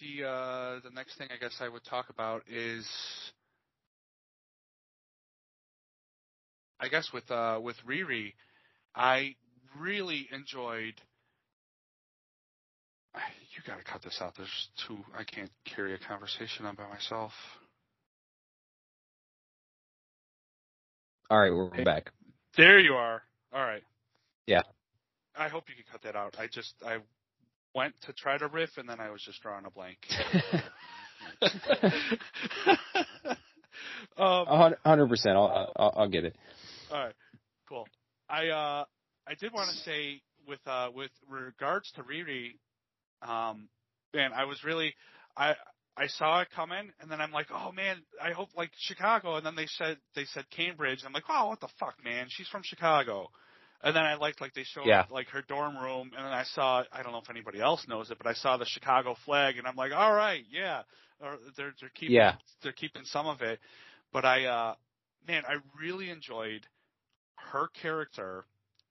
[0.00, 2.86] the uh, the next thing I guess I would talk about is
[6.80, 8.34] I guess with uh, with Riri,
[8.94, 9.34] I
[9.78, 10.94] really enjoyed.
[13.14, 14.34] You got to cut this out.
[14.36, 14.98] There's too.
[15.16, 17.32] I can't carry a conversation on by myself.
[21.28, 22.12] All right, we're back.
[22.56, 23.22] There you are.
[23.52, 23.82] All right.
[24.46, 24.62] Yeah.
[25.38, 26.36] I hope you can cut that out.
[26.38, 26.98] I just I
[27.74, 29.98] went to try to riff and then I was just drawing a blank.
[34.18, 35.36] um, hundred percent.
[35.36, 36.36] I'll, I'll I'll get it.
[36.90, 37.14] All right,
[37.68, 37.86] cool.
[38.28, 38.84] I uh
[39.26, 42.56] I did want to say with uh with regards to Riri,
[43.22, 43.68] um,
[44.14, 44.94] man, I was really
[45.36, 45.54] I
[45.96, 49.44] I saw it coming, and then I'm like, oh man, I hope like Chicago, and
[49.44, 52.48] then they said they said Cambridge, and I'm like, oh, what the fuck, man, she's
[52.48, 53.28] from Chicago.
[53.82, 55.04] And then I liked like they showed Yeah.
[55.10, 58.10] like her dorm room, and then I saw I don't know if anybody else knows
[58.10, 60.82] it, but I saw the Chicago flag, and I'm like, all right, yeah,
[61.20, 62.34] or they're they're keeping Yeah.
[62.62, 63.60] they're keeping some of it,
[64.12, 64.74] but I uh
[65.28, 66.66] man, I really enjoyed
[67.36, 68.44] her character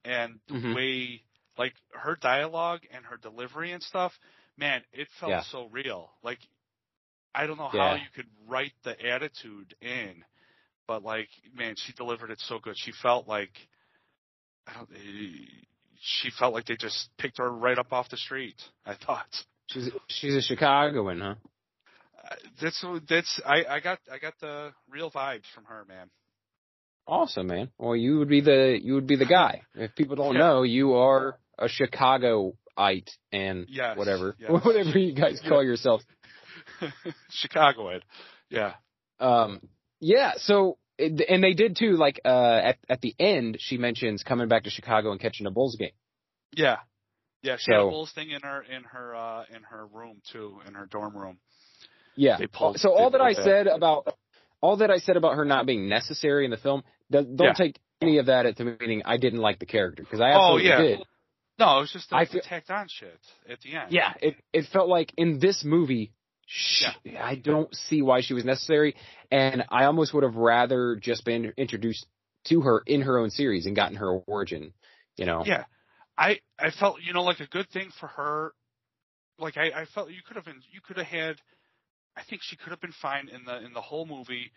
[0.06, 0.74] and the Mhm.
[0.74, 1.22] way
[1.58, 4.14] like her dialogue and her delivery and stuff.
[4.58, 5.44] Man, it felt Yeah.
[5.52, 6.12] so real.
[6.24, 6.40] Like
[7.36, 10.24] I don't know how you could write the attitude in,
[10.88, 12.76] but like man, she delivered it so good.
[12.78, 13.52] She felt like
[15.99, 18.55] she felt like they just picked her right up off the street.
[18.86, 19.28] I thought.
[19.68, 21.36] She's she's a Chicagoan, huh?
[22.24, 26.09] Uh, That's that's I I got I got the real vibes from her, man.
[27.07, 27.70] Awesome, man.
[27.78, 29.61] Well, you would be the you would be the guy.
[29.76, 30.39] If people don't Yeah.
[30.39, 34.51] know, you are a Chicagoite and Yes, whatever, yes.
[34.63, 36.01] whatever you guys call yourself.
[37.32, 38.01] Chicagoid.
[38.49, 38.74] Yeah.
[39.20, 39.61] Um,
[39.99, 40.34] yeah.
[40.38, 41.91] So, and they did too.
[41.98, 45.52] Like uh, at at the end, she mentions coming back to Chicago and catching a
[45.52, 45.91] Bulls game.
[46.54, 46.78] Yeah.
[47.43, 50.22] Yeah, she had a So- Bulls thing in her in her uh in her room
[50.32, 51.38] too, in her dorm room.
[52.16, 52.38] Yeah.
[52.52, 53.43] Pulled- so all that I that.
[53.43, 54.08] said about
[54.60, 57.54] all that I said about her not being necessary in the film, do- don't Yeah.
[57.54, 60.58] take any of that at the meaning I didn't like the character because I Oh,
[60.58, 60.78] absolutely yeah.
[60.82, 61.00] did.
[61.60, 63.20] No, it was just the, I the feel- tacked on shit
[63.50, 63.91] at the end.
[63.91, 66.12] Yeah, it it felt like in this movie,
[66.48, 66.86] sh
[67.20, 68.95] I don't see why she was necessary,
[69.30, 72.06] and I almost would have rather just been introduced
[72.45, 74.74] to her in her own series and gotten her origin.
[75.18, 75.43] You know?
[75.45, 75.66] Yeah.
[76.18, 78.54] I I felt you know like a good thing for her.
[79.38, 81.36] Like I I felt you could have been you could have had.
[82.16, 84.52] I think she could have been fine in the in the whole movie.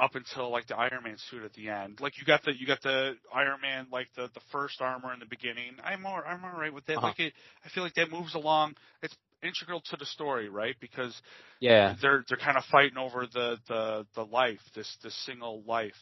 [0.00, 2.68] Up until like the Iron Man suit at the end, like you got the you
[2.68, 5.72] got the Iron Man like the the first armor in the beginning.
[5.82, 6.98] I'm all I'm all right with that.
[6.98, 7.08] Uh-huh.
[7.08, 7.32] Like it,
[7.64, 8.76] I feel like that moves along.
[9.02, 10.76] It's integral to the story, right?
[10.80, 11.20] Because
[11.60, 11.94] Yeah.
[12.00, 15.98] they're they're kind of fighting over the the the life, this this single life.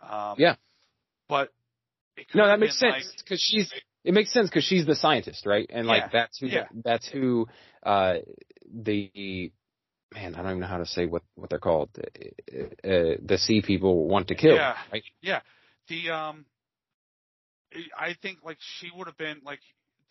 [0.00, 0.56] Um, Yeah.
[1.28, 1.50] But
[2.16, 3.72] it could No, that makes sense like- because she's.
[4.04, 5.66] It makes sense because she's the scientist, right?
[5.70, 6.66] And like Yeah, that's who yeah.
[6.84, 7.46] that's who
[7.84, 8.16] uh
[8.68, 9.52] the
[10.12, 11.90] man I don't even know how to say what what they're called.
[11.96, 12.58] Uh,
[12.88, 14.56] uh, the sea people want to kill.
[14.56, 14.76] Yeah.
[14.92, 15.04] Right?
[15.20, 15.40] Yeah.
[15.88, 16.46] The um
[17.96, 19.60] I think like she would have been like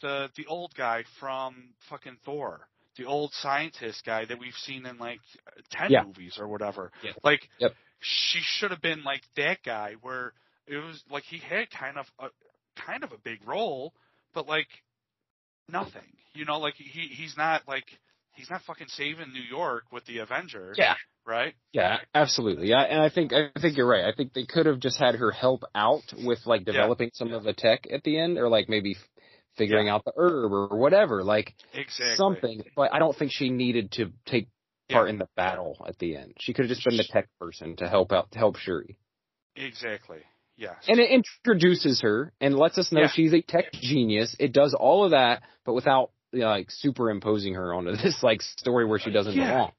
[0.01, 2.67] the the old guy from fucking Thor.
[2.97, 5.19] The old scientist guy that we've seen in like
[5.71, 6.03] ten Yeah.
[6.03, 6.91] movies or whatever.
[7.03, 7.13] Yeah.
[7.23, 7.73] Like Yep.
[7.99, 10.33] she should have been like that guy where
[10.67, 12.27] it was like he had kind of a
[12.75, 13.93] kind of a big role,
[14.33, 14.67] but like
[15.67, 16.17] nothing.
[16.33, 17.85] You know, like he he's not like
[18.33, 20.77] he's not fucking saving New York with the Avengers.
[20.77, 20.95] Yeah.
[21.25, 21.53] Right?
[21.71, 22.67] Yeah, absolutely.
[22.69, 24.05] Yeah, and I think I think you're right.
[24.05, 26.73] I think they could have just had her help out with like Yeah.
[26.73, 28.95] developing some of the tech at the end, or like maybe
[29.61, 32.15] figuring out the herb or whatever, like Exactly.
[32.17, 32.63] something.
[32.75, 34.47] But I don't think she needed to take
[34.89, 34.97] Yeah.
[34.97, 36.33] part in the battle at the end.
[36.39, 38.97] She could have just been the tech person to help out to help Shuri,
[39.55, 40.19] Exactly.
[40.57, 40.75] Yes.
[40.87, 43.07] and it introduces her and lets us know Yeah.
[43.07, 44.35] she's a tech genius.
[44.39, 48.41] It does all of that, but without you know, like superimposing her onto this like
[48.41, 49.47] story where she doesn't Yeah.
[49.49, 49.71] belong.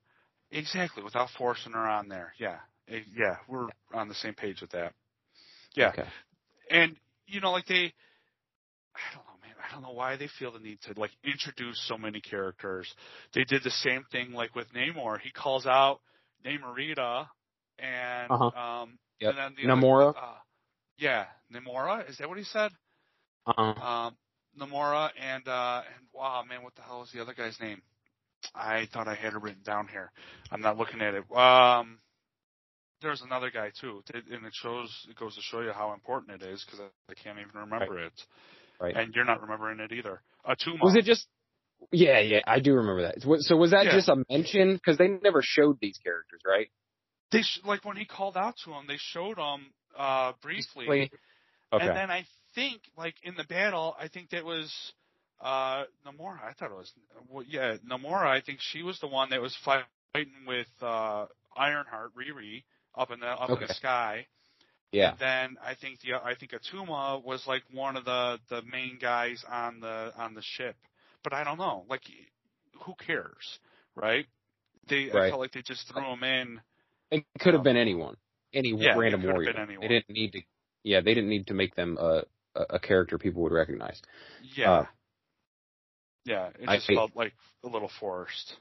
[0.50, 2.32] Exactly, without forcing her on there.
[2.38, 2.58] Yeah,
[2.88, 4.92] Eh, yeah, we're on the same page with that.
[5.74, 6.08] Yeah, Okay.
[6.70, 7.92] and you know, like they,
[8.94, 9.31] I don't know.
[9.72, 12.92] I don't know why they feel the need to like introduce so many characters.
[13.34, 15.18] They did the same thing like with Namor.
[15.18, 16.00] He calls out
[16.44, 17.26] Namorita,
[17.78, 18.60] and Uh-huh.
[18.60, 19.30] um, Yep.
[19.30, 20.14] and then the other- Namora.
[20.16, 20.38] uh,
[20.98, 22.08] yeah, Namora.
[22.10, 22.70] Is that what he said?
[23.46, 23.62] Uh-uh.
[23.62, 24.16] Um,
[24.58, 27.80] Namora and uh, and wow, man, what the hell is the other guy's name?
[28.54, 30.12] I thought I had it written down here.
[30.50, 31.24] I'm not looking at it.
[31.34, 31.98] Um,
[33.00, 36.46] there's another guy too, and it shows it goes to show you how important it
[36.46, 38.12] is because I, I can't even remember it,
[38.82, 38.96] Right.
[38.96, 40.20] and you're not remembering it either.
[40.44, 40.82] A Atuma.
[40.82, 41.26] Was it just?
[41.90, 43.22] Yeah, yeah, I do remember that.
[43.22, 43.92] So- So was that Yeah.
[43.92, 44.74] just a mention?
[44.74, 46.68] Because they never showed these characters, right?
[47.30, 51.10] They sh- like when he called out to him, they showed him uh briefly.
[51.72, 51.86] Okay.
[51.86, 52.24] and then I
[52.54, 54.70] think like in the battle, I think that was
[55.40, 56.42] uh Namora.
[56.44, 56.92] I thought it was
[57.28, 58.26] well, yeah Namora.
[58.26, 61.26] I think she was the one that was fighting with uh
[61.56, 62.64] Ironheart Riri
[62.94, 64.26] up in the up in the sky.
[64.93, 65.14] Yeah.
[65.18, 69.45] Then I think the I think Atuma was like one of the the main guys
[69.51, 70.76] on the on the ship.
[71.24, 71.84] But I don't know.
[71.88, 72.03] Like
[72.84, 73.59] who cares,
[73.97, 74.26] right?
[74.88, 75.30] They I Right.
[75.30, 76.61] felt like they just threw him in.
[77.11, 78.16] It could have been anyone,
[78.53, 79.53] any Yeah, it random warrior.
[79.53, 79.80] been anyone.
[79.82, 80.43] They didn't need to.
[80.84, 82.24] Yeah, they didn't need to make them a
[82.55, 84.03] a, character people would recognize.
[84.57, 84.72] Yeah.
[84.72, 84.86] Uh,
[86.24, 87.32] yeah, it I- just felt like
[87.64, 88.57] a little forced.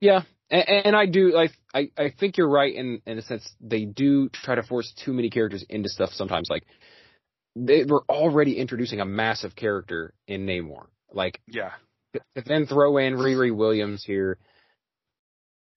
[0.00, 0.22] Yeah,
[0.54, 1.36] and, and I do.
[1.36, 3.48] I, I I think you're right in in a sense.
[3.60, 6.48] They do try to force too many characters into stuff sometimes.
[6.50, 6.64] Like
[7.56, 10.86] they were already introducing a massive character in Namor.
[11.12, 11.72] Like Yeah.
[12.14, 14.38] to then throw in Riri Williams here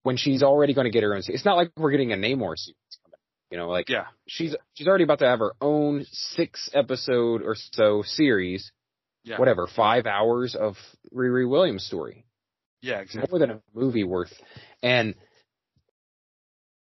[0.02, 1.22] when she's already going to get her own.
[1.22, 2.74] se- It's not like we're getting a Namor series.
[3.04, 3.18] coming,
[3.50, 4.06] You know, like Yeah.
[4.26, 8.70] she's she's already about to have her own six episode or so series.
[9.24, 9.38] Yeah.
[9.38, 10.76] Whatever, five hours of
[11.14, 12.24] Riri Williams story,
[12.80, 13.28] Yeah, exactly.
[13.30, 14.32] more than a movie worth.
[14.82, 15.14] And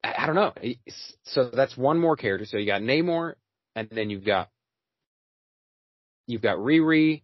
[0.04, 0.54] I, I don't know.
[1.24, 2.46] So that's one more character.
[2.46, 3.34] So you got Namor,
[3.76, 4.50] and then you've got
[6.28, 7.24] you've got Riri.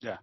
[0.00, 0.16] Yeah.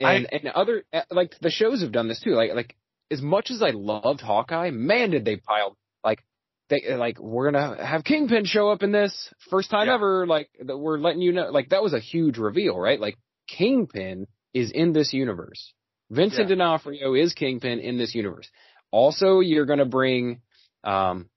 [0.00, 2.30] And and other uh, like the shows have done this too.
[2.30, 2.76] Like like
[3.10, 6.22] as much as I loved Hawkeye, man, did they pile like
[6.70, 9.94] they like we're gonna have Kingpin show up in this first time Yeah.
[9.94, 10.26] ever.
[10.26, 11.50] Like we're letting you know.
[11.50, 13.00] Like that was a huge reveal, right?
[13.00, 13.16] Like
[13.48, 15.72] Kingpin is in this universe.
[16.10, 16.54] Vincent Yeah.
[16.56, 18.48] D'Onofrio is Kingpin in this universe.
[18.90, 20.40] Also, you're gonna bring
[20.84, 21.28] um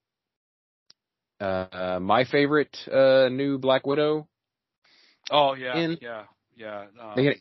[1.39, 4.27] uh my favorite uh new Black Widow.
[5.29, 6.23] Oh yeah, in- yeah,
[6.55, 6.85] yeah.
[6.99, 7.37] Um, get-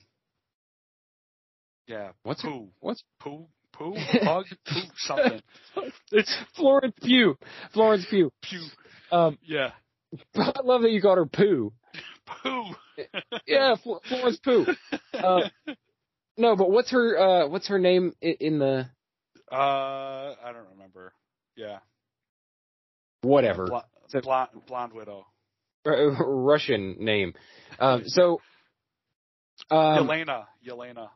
[1.86, 2.10] yeah.
[2.22, 2.68] What's poo?
[2.80, 3.46] what's Poo?
[3.72, 3.94] Poo?
[4.22, 4.44] Pug?
[4.66, 4.80] Poo?
[4.96, 5.40] Something.
[6.12, 7.36] It's Florence Pugh?
[7.72, 8.30] Florence Pugh.
[8.42, 8.60] pew.
[9.10, 9.70] Um, Yeah.
[10.36, 11.72] I love that you called her Pooh.
[12.42, 12.64] Poo.
[13.46, 14.66] Yeah, Fl- Florence Pooh.
[15.14, 15.48] Uh,
[16.36, 18.88] no, but what's her uh what's her name in, the
[19.52, 21.12] uh, I don't remember.
[21.56, 21.78] Yeah.
[23.22, 25.26] whatever Bla- So- blonde, blonde widow.
[25.86, 25.90] uh,
[26.24, 27.34] Russian name?
[27.78, 28.40] Um, so
[29.70, 30.46] um, Yelena.
[30.66, 31.08] Yelena.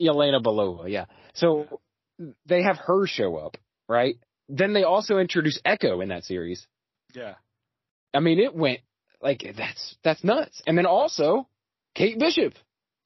[0.00, 1.06] Yelena Belova, yeah.
[1.34, 1.80] So
[2.46, 3.56] they have her show up,
[3.88, 4.16] right?
[4.48, 6.66] Then they also introduce Echo in that series.
[7.14, 7.34] Yeah.
[8.12, 8.80] I mean, it went
[9.20, 10.62] like that's that's nuts.
[10.66, 11.48] And then also
[11.94, 12.54] Kate Bishop.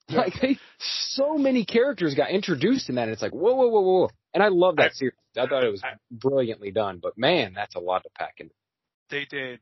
[0.15, 3.03] Like they, so many characters got introduced in that.
[3.03, 4.09] And it's like whoa, whoa, whoa, whoa.
[4.33, 5.13] And I love that I- series.
[5.37, 6.99] I thought it was I- brilliantly done.
[7.01, 8.49] But man, that's a lot to pack in.
[9.09, 9.59] They did.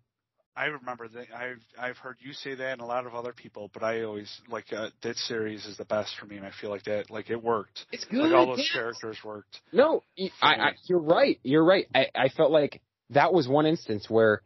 [0.57, 1.27] I remember that.
[1.35, 4.41] I've I've heard you say that and a lot of other people, but I always
[4.49, 7.29] like uh, that series is the best for me, and I feel like that like
[7.29, 7.85] it worked.
[7.91, 8.31] It's good.
[8.31, 9.61] Like all those characters worked.
[9.71, 10.01] No,
[10.41, 11.39] I, I, you're right.
[11.43, 11.85] You're right.
[11.93, 12.81] I, I felt like
[13.11, 14.41] that was one instance where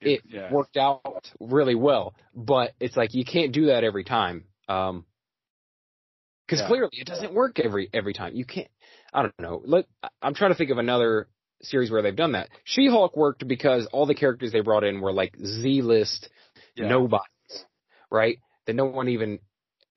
[0.00, 0.52] it yeah.
[0.52, 4.44] worked out really well, but it's like you can't do that every time.
[4.68, 5.04] Um,
[6.46, 6.68] because Yeah.
[6.68, 8.34] clearly it doesn't work every every time.
[8.34, 8.70] You can't.
[9.12, 9.62] I don't know.
[9.64, 9.86] Let
[10.22, 11.28] I'm trying to think of another
[11.62, 12.50] series where they've done that.
[12.64, 16.28] She-Hulk worked because all the characters they brought in were like Z-list
[16.74, 16.88] Yeah.
[16.88, 17.64] nobodies,
[18.10, 18.38] right?
[18.66, 19.38] That no one even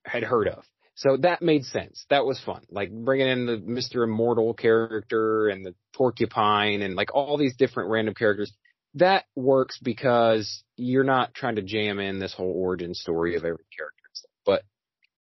[0.05, 0.63] had heard of.
[0.95, 2.05] So that made sense.
[2.09, 2.65] That was fun.
[2.69, 4.03] Like bringing in the Mr.
[4.03, 8.53] Immortal character and the Porcupine and like all these different random characters.
[8.95, 13.65] That works because you're not trying to jam in this whole origin story of every
[13.75, 14.03] character.
[14.45, 14.63] But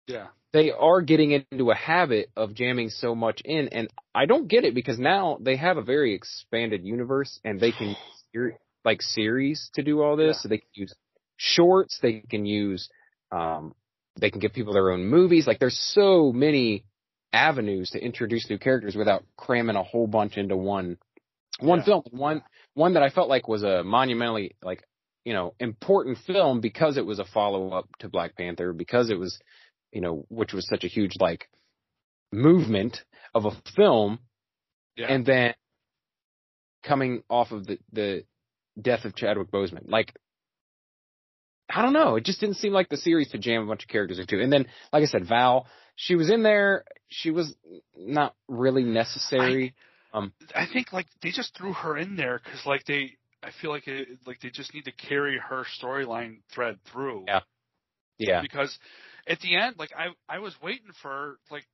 [0.08, 0.28] Yeah.
[0.54, 4.66] They are getting into a habit of jamming so much in and I don't get
[4.66, 7.96] it because now they have a very expanded universe and they can
[8.34, 10.38] use like series to do all this.
[10.38, 10.42] Yeah.
[10.42, 10.94] So they can use
[11.38, 12.90] shorts, they can use
[13.32, 13.74] um
[14.20, 15.48] they can give people their own movies.
[15.48, 16.84] Like there's so many
[17.34, 20.98] avenues to introduce new characters without cramming a whole bunch into one
[21.60, 21.86] one Yeah.
[21.86, 22.04] film.
[22.12, 22.44] One
[22.74, 24.84] one that I felt like was a monumentally like
[25.24, 29.18] you know important film because it was a follow up to Black Panther because it
[29.20, 29.40] was
[29.92, 31.50] you know which was such a huge like
[32.32, 34.20] movement of a film.
[34.98, 35.08] Yeah.
[35.08, 35.54] and then
[36.84, 38.26] coming off of the the
[38.80, 39.90] death of Chadwick Boseman.
[39.90, 40.14] Like
[41.70, 42.18] I don't know.
[42.18, 44.42] It just didn't seem like the series to jam a bunch of characters into.
[44.42, 46.84] And then like I said Val she was in there.
[47.10, 47.54] She was
[47.96, 49.76] not really necessary.
[50.14, 50.34] I um,
[50.74, 54.08] think like they just threw her in there because like they, I feel like it,
[54.26, 57.26] like they just need to carry her storyline thread through.
[57.28, 57.42] Yeah.
[58.18, 58.42] yeah.
[58.42, 58.78] Because
[59.28, 61.66] at the end, like I, I was waiting for like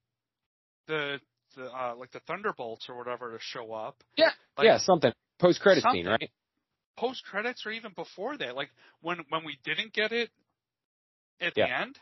[0.87, 1.19] the
[1.55, 4.03] the uh like the Thunderbolts or whatever to show up.
[4.17, 4.31] Yeah.
[4.57, 6.31] Like, yeah something post credit scene right
[6.97, 8.69] Post credits or even before that, like
[9.01, 10.31] when when we didn't get it
[11.39, 11.65] at Yeah.
[11.65, 11.99] the end,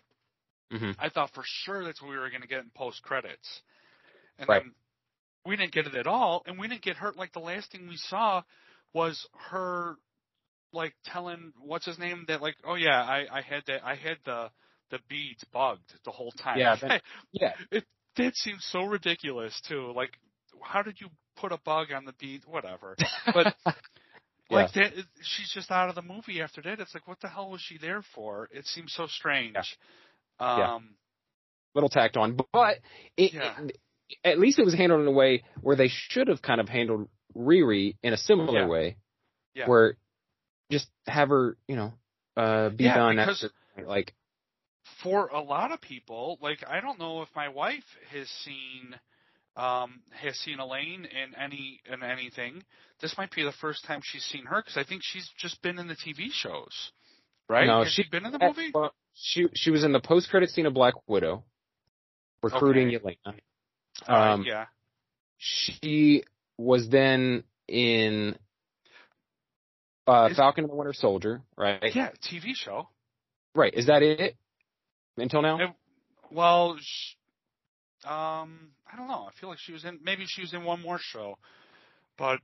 [0.72, 3.62] hmm I thought for sure that's what we were going to get in post credits.
[4.40, 4.64] And Right.
[4.64, 4.72] then
[5.46, 7.18] we didn't get it at all, and we didn't get hurt.
[7.18, 8.42] Like the last thing we saw
[8.94, 9.98] was her,
[10.72, 14.18] like telling what's his name that like, oh yeah, I I had that I had
[14.26, 14.50] the
[14.92, 16.58] the beads bugged the whole time.
[16.60, 17.84] Yeah, that- yeah it
[18.16, 19.92] did seem so ridiculous too.
[19.96, 20.12] Like,
[20.62, 21.08] how did you
[21.38, 22.44] put a bug on the bead?
[22.46, 22.96] Whatever.
[23.34, 23.56] But
[24.50, 26.80] like that, she's just out of the movie after that.
[26.80, 28.48] It's like, what the hell was she there for?
[28.52, 29.56] It seems so strange.
[30.40, 30.76] Yeah.
[30.76, 30.96] Um,
[31.74, 32.78] little tacked on, but
[33.18, 33.54] it, Yeah.
[33.64, 33.78] it-
[34.24, 37.10] at least it was handled in a way where they should have kind of handled
[37.36, 38.68] Riri in a similar Yeah.
[38.68, 38.98] way,
[39.56, 39.68] Yeah.
[39.68, 39.98] where
[40.72, 41.94] just have her, you know,
[42.38, 43.44] uh, be Yeah, done because-
[43.76, 44.14] after, like,
[45.02, 48.96] for a lot of people, like I don't know if my wife has seen
[49.58, 52.64] um has seen Elaine in any in anything.
[53.02, 55.80] This might be the first time she's seen her because I think she's just been
[55.80, 56.92] in the TV shows.
[57.50, 57.68] right?
[57.68, 58.72] No, Has she- she been in the movie?
[58.74, 61.44] Well, she she was in the post credit scene of Black Widow,
[62.42, 63.16] recruiting Okay.
[64.08, 64.66] All right, um, yeah.
[65.38, 66.24] She
[66.58, 68.36] was then in
[70.08, 71.96] uh, Is- Falcon and the Winter Soldier, right?
[71.96, 72.90] Yeah, TV show.
[73.54, 73.74] Right.
[73.74, 74.36] Is that it?
[75.18, 75.60] Until now?
[75.60, 75.76] It-
[76.32, 77.16] Well, sh-
[78.06, 79.28] um, I don't know.
[79.28, 80.00] I feel like she was in.
[80.04, 81.38] Maybe she was in one more show,
[82.18, 82.40] but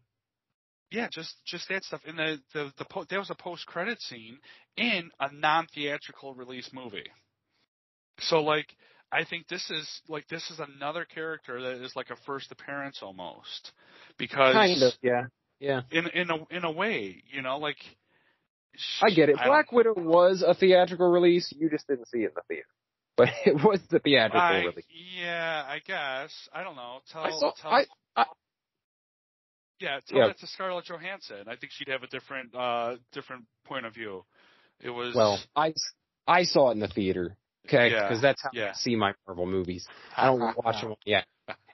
[0.92, 2.02] yeah, just just that stuff.
[2.06, 4.40] And the the the po- there was a post credit scene
[4.78, 7.10] in a non theatrical release movie.
[8.20, 8.68] So like,
[9.12, 13.00] I think this is like this is another character that is like a first appearance
[13.02, 13.72] almost,
[14.18, 14.94] because kind of.
[15.02, 15.24] Yeah.
[15.60, 15.82] Yeah.
[15.92, 17.78] in in a in a way, you know, like.
[19.02, 19.38] I get it.
[19.40, 21.54] I Black Widow was a theatrical release.
[21.58, 22.68] You just didn't see it in the theater,
[23.18, 24.86] but it was the theatrical I, release.
[25.20, 26.32] yeah, I guess.
[26.54, 27.00] I don't know.
[27.12, 27.52] Tell, I saw.
[27.62, 28.26] tell, I, I
[29.80, 30.28] yeah, tell Yeah.
[30.28, 31.48] that to Scarlett Johansson.
[31.48, 34.24] I think she'd have a different, uh, different point of view.
[34.80, 35.74] It was well, I
[36.28, 37.36] I saw it in the theater.
[37.68, 38.70] Okay, Yeah, because that's how yeah.
[38.72, 39.88] I see my Marvel movies.
[40.18, 40.96] I don't watch them.
[41.06, 41.22] Yeah.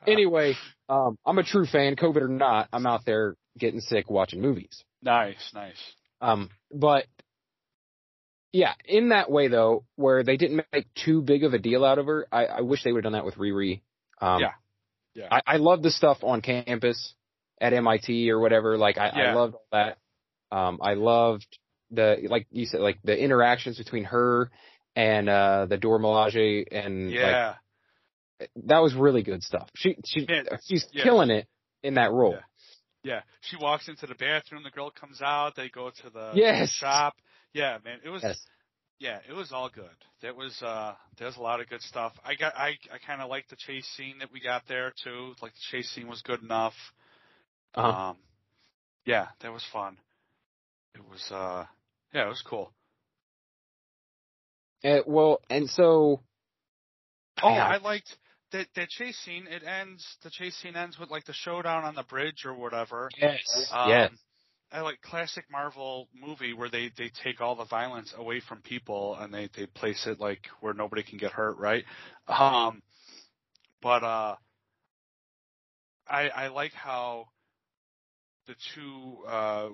[0.05, 0.55] Anyway,
[0.89, 2.67] um, I'm a true fan, COVID or not.
[2.73, 4.83] I'm out there getting sick watching movies.
[5.01, 5.75] nice, nice.
[6.19, 7.05] Um, but
[8.53, 11.99] yeah, in that way though, where they didn't make too big of a deal out
[11.99, 13.81] of her, I, I wish they would have done that with Riri.
[14.21, 14.51] Um, Yeah.
[15.13, 15.27] Yeah.
[15.31, 17.13] I, I love the stuff on campus
[17.59, 18.77] at MIT or whatever.
[18.77, 19.97] Like I, I loved all that.
[20.51, 21.45] Um, I loved
[21.91, 24.51] the like you said, like the interactions between her
[24.95, 27.55] and uh the Dora Milaje and Yeah,
[28.39, 29.69] like that was really good stuff.
[29.75, 31.03] She she Yeah, she's yeah.
[31.03, 31.47] killing it
[31.83, 32.33] in that role.
[32.33, 32.41] Yeah.
[33.07, 33.21] Yeah.
[33.41, 34.63] She walks into the bathroom.
[34.63, 35.55] The girl comes out.
[35.55, 36.69] They go to the Yes.
[36.69, 37.15] shop.
[37.53, 37.99] Yeah, man.
[38.03, 38.21] It was.
[38.23, 38.37] Yes.
[38.99, 39.95] Yeah, it was all good.
[40.23, 42.13] That was uh there was a lot of good stuff.
[42.25, 45.33] I got I I kind of liked the chase scene that we got there too.
[45.41, 46.73] Like the chase scene was good enough.
[47.75, 47.87] Uh-huh.
[48.09, 48.17] Um
[49.05, 49.97] yeah, that was fun.
[50.95, 51.65] It was uh
[52.11, 52.73] yeah, it was cool.
[54.83, 56.21] Uh, well, and so
[57.43, 57.67] Oh, Yeah.
[57.67, 58.17] I liked
[58.51, 59.47] that that chase scene.
[59.49, 63.13] It ends the chase scene ends with like the showdown on the bridge or whatever.
[63.17, 63.41] yes,
[63.71, 64.11] Um, yes,
[64.71, 69.15] I like classic Marvel movie where they they take all the violence away from people
[69.19, 71.83] and they they place it like where nobody can get hurt, right?
[72.27, 72.81] Um,
[73.81, 74.35] but uh,
[76.07, 77.27] I I like how
[78.47, 79.69] the two uh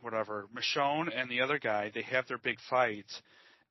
[0.00, 3.06] whatever Michonne and the other guy they have their big fight,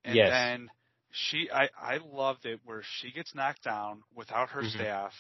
[0.03, 0.28] and Yes.
[0.28, 0.70] then
[1.16, 4.72] she I I loved it where she gets knocked down without her Mhm.
[4.76, 5.13] staff,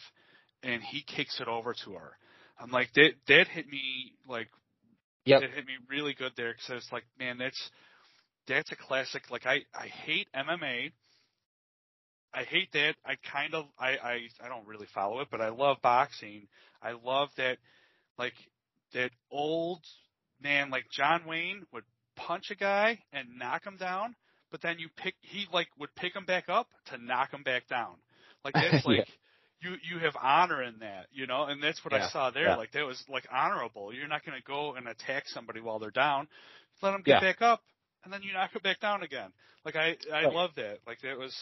[0.63, 2.17] and he kicks it over to her.
[2.59, 4.49] I'm like that that hit me like
[5.25, 5.41] Yep.
[5.43, 7.69] it hit me really good there because it's like, man, that's
[8.47, 9.29] that's a classic.
[9.29, 10.91] Like I I hate MMA.
[12.33, 12.95] I hate that.
[13.05, 16.47] I kind of I I I don't really follow it, but I love boxing.
[16.81, 17.57] I love that
[18.17, 18.33] like
[18.93, 19.81] that old
[20.41, 21.83] man like John Wayne would
[22.15, 24.15] punch a guy and knock him down,
[24.51, 27.67] but then you pick he like would pick him back up to knock him back
[27.67, 27.95] down.
[28.43, 28.85] Like that's Yeah.
[28.85, 29.05] like
[29.61, 32.47] you you have honor in that, you know, and that's what I saw there.
[32.47, 32.55] yeah.
[32.55, 33.93] Like that was like honorable.
[33.93, 36.27] You're not going to go and attack somebody while they're down.
[36.81, 37.19] Let them get Yeah.
[37.21, 37.61] back up,
[38.03, 39.31] and then you knock them back down again.
[39.65, 40.33] Like I I Right.
[40.33, 40.79] love that.
[40.85, 41.35] Like that was.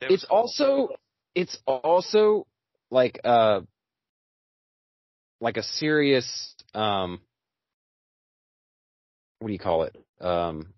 [0.00, 0.36] That was it's cool.
[0.36, 0.88] also
[1.34, 2.46] it's also
[2.90, 3.60] like uh
[5.40, 7.20] like a serious um
[9.38, 10.72] what do you call it um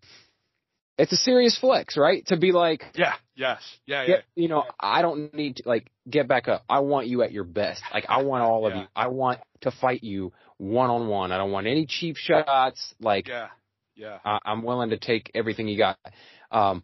[0.99, 2.27] it's a serious flex right?
[2.27, 3.61] To be like yeah yes.
[3.87, 6.65] Yeah yeah get, you know i don't need to like get back up.
[6.69, 7.83] I want you at your best.
[7.93, 8.83] Like i want all of Yeah.
[8.83, 8.87] you.
[8.97, 12.95] I want to fight you one on one i don't want any cheap shots.
[13.01, 13.49] Like yeah
[13.97, 14.19] yeah.
[14.25, 15.99] I, I'm willing to take everything you got,
[16.51, 16.83] um,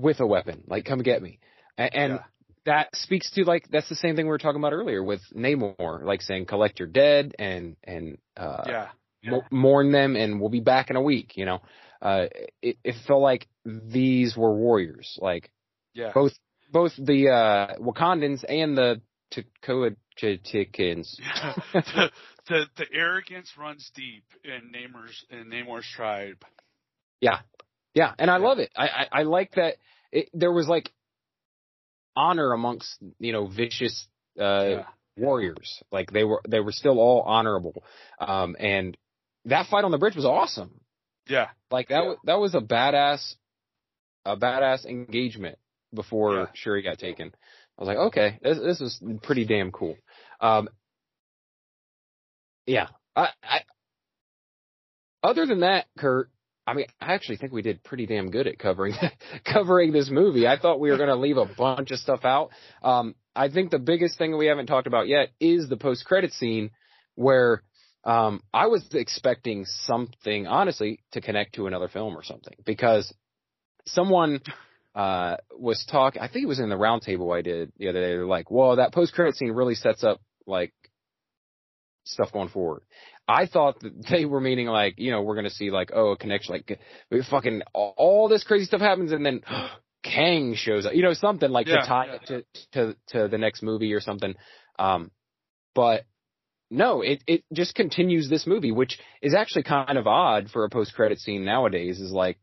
[0.00, 0.64] with a weapon.
[0.66, 1.38] Like, come get me.
[1.76, 2.22] And, and Yeah.
[2.64, 6.02] that speaks to like that's the same thing we were talking about earlier with Namor,
[6.02, 8.88] like saying collect your dead and and uh, yeah
[9.30, 11.36] mo- mourn them, and we'll be back in a week.
[11.36, 11.62] You know,
[12.02, 12.26] uh,
[12.62, 15.50] it, it felt like these were warriors, like
[15.94, 16.32] yeah both
[16.72, 19.00] both the uh, Wakandans and the.
[21.20, 21.52] Yeah.
[21.74, 22.10] the,
[22.48, 26.44] the the arrogance runs deep in Namor's in Namor's tribe.
[27.20, 27.40] Yeah,
[27.92, 28.44] yeah, and I Yeah.
[28.44, 28.70] love it.
[28.76, 29.76] I I, I like that
[30.12, 30.92] it, there was like
[32.14, 34.06] honor amongst you know vicious
[34.40, 34.84] uh, yeah.
[35.16, 35.82] warriors.
[35.90, 37.84] Like they were they were still all honorable.
[38.20, 38.96] Um, and
[39.46, 40.80] that fight on the bridge was awesome.
[41.28, 41.48] Yeah.
[41.70, 42.08] Like that Yeah.
[42.08, 43.34] was that was a badass
[44.24, 45.58] a badass engagement
[45.94, 46.46] before Yeah.
[46.54, 47.32] Shuri got taken.
[47.78, 49.96] I was like, okay, this this is pretty damn cool.
[50.40, 50.68] Um,
[52.66, 53.60] yeah, I, I
[55.22, 56.30] other than that, Kurt,
[56.66, 58.94] I mean, I actually think we did pretty damn good at covering
[59.44, 60.46] covering this movie.
[60.46, 62.50] I thought we were going to leave a bunch of stuff out.
[62.82, 66.32] Um, I think the biggest thing we haven't talked about yet is the post credit
[66.32, 66.70] scene
[67.14, 67.62] where
[68.06, 73.12] um, I was expecting something honestly to connect to another film or something because
[73.86, 74.40] someone
[74.94, 76.22] uh was talking.
[76.22, 78.12] I think it was in the roundtable I did the other day.
[78.12, 80.72] They're like, "Well, that post credit scene really sets up like
[82.04, 82.84] stuff going forward."
[83.28, 86.16] I thought that they were meaning like, you know, we're gonna see like, oh, a
[86.16, 86.78] connection, like,
[87.10, 89.42] we fucking all this crazy stuff happens, and then
[90.04, 92.14] Kang shows up, you know, something like Yeah, to tie yeah.
[92.14, 94.36] it to to to the next movie or something.
[94.78, 95.10] Um,
[95.74, 96.04] but
[96.70, 100.70] no, it it just continues this movie, which is actually kind of odd for a
[100.70, 102.00] post credit scene nowadays.
[102.00, 102.38] Is like,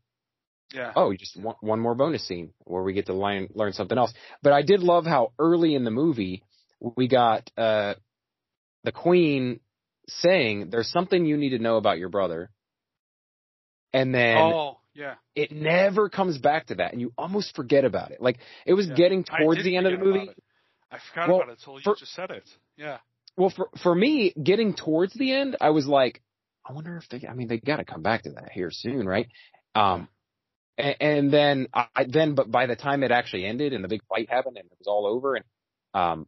[0.72, 0.92] Yeah.
[0.96, 4.12] oh, just one, one more bonus scene where we get to learn learn something else.
[4.42, 6.42] But I did love how early in the movie
[6.80, 7.94] we got uh
[8.84, 9.60] the Queen
[10.08, 12.50] saying, "There's something you need to know about your brother,"
[13.92, 15.14] and then oh, yeah.
[15.34, 18.20] it never comes back to that, and you almost forget about it.
[18.20, 18.94] Like it was Yeah.
[18.94, 20.30] getting towards the end of the movie.
[20.90, 22.48] I forgot Well, about it until you for- just said it.
[22.76, 22.98] Yeah.
[23.36, 26.22] Well, for for me, getting towards the end, I was like,
[26.68, 27.26] I wonder if they.
[27.26, 29.28] I mean, they got to come back to that here soon, right?
[29.74, 30.08] Um,
[30.78, 34.02] and, and then I then, but by the time it actually ended and the big
[34.08, 35.44] fight happened and it was all over, and
[35.94, 36.26] um,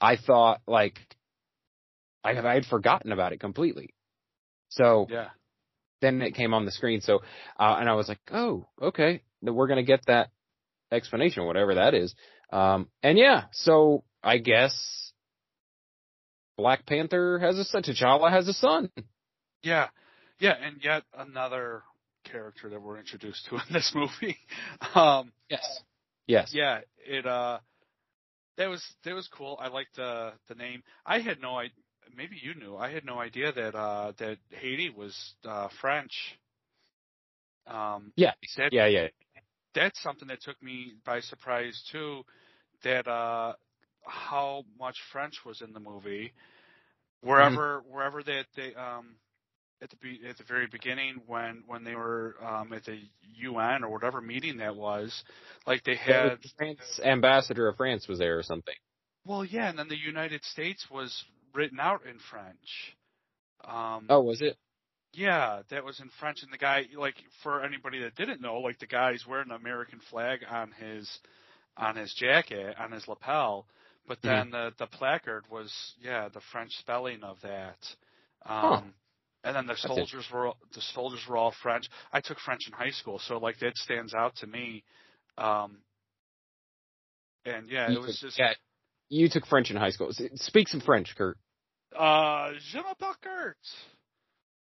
[0.00, 0.98] I thought like
[2.24, 3.94] I I had forgotten about it completely.
[4.68, 5.28] So Yeah.
[6.00, 7.00] then it came on the screen.
[7.00, 7.20] So
[7.58, 10.30] uh, and I was like, oh, okay, then we're gonna get that
[10.90, 12.14] explanation, whatever that is.
[12.52, 15.11] Um, and yeah, so I guess
[16.56, 17.82] Black Panther has a son.
[17.82, 18.90] T'Challa has a son.
[19.62, 19.88] Yeah.
[20.38, 20.54] Yeah.
[20.60, 21.82] And yet another
[22.24, 24.36] character that we're introduced to in this movie.
[24.94, 25.80] Um, Yes.
[26.26, 26.50] Yes.
[26.54, 27.58] yeah, it, uh,
[28.56, 29.58] that was, that was cool.
[29.60, 30.82] I liked the, the name.
[31.04, 31.74] I had no idea,
[32.16, 36.12] maybe you knew, I had no idea that, uh, that Haiti was, uh, French.
[37.66, 38.32] Um, Yeah.
[38.56, 38.86] that, Yeah.
[38.86, 39.08] Yeah.
[39.74, 42.22] that's something that took me by surprise too.
[42.84, 43.54] That uh,
[44.04, 46.32] how much French was in the movie.
[47.22, 49.14] Wherever wherever that they um
[49.80, 52.98] at the be- at the very beginning when when they were um at the
[53.36, 55.22] UN or whatever meeting that was,
[55.66, 58.74] like they had The France ambassador of France was there or something.
[59.24, 61.24] well yeah, and then the United States was
[61.54, 62.96] written out in French.
[63.64, 64.56] Um, Oh, was it?
[65.14, 68.78] Yeah, that was in French, and the guy, like, for anybody that didn't know, like,
[68.78, 71.08] the guy's wearing an American flag on his,
[71.76, 73.66] on his jacket, on his lapel,
[74.06, 77.76] but then the the placard was, yeah, the French spelling of that.
[78.44, 78.94] Um,
[79.44, 81.86] and then the soldiers were all- the soldiers were all French.
[82.12, 84.84] I took French in high school, so like that stands out to me.
[85.38, 85.78] Um,
[87.44, 88.52] and yeah, You it was took- just, yeah.
[89.08, 90.10] You took French in high school.
[90.36, 91.36] Speak some French, Kurt.
[91.96, 93.56] uh, je m'appelle Kurt.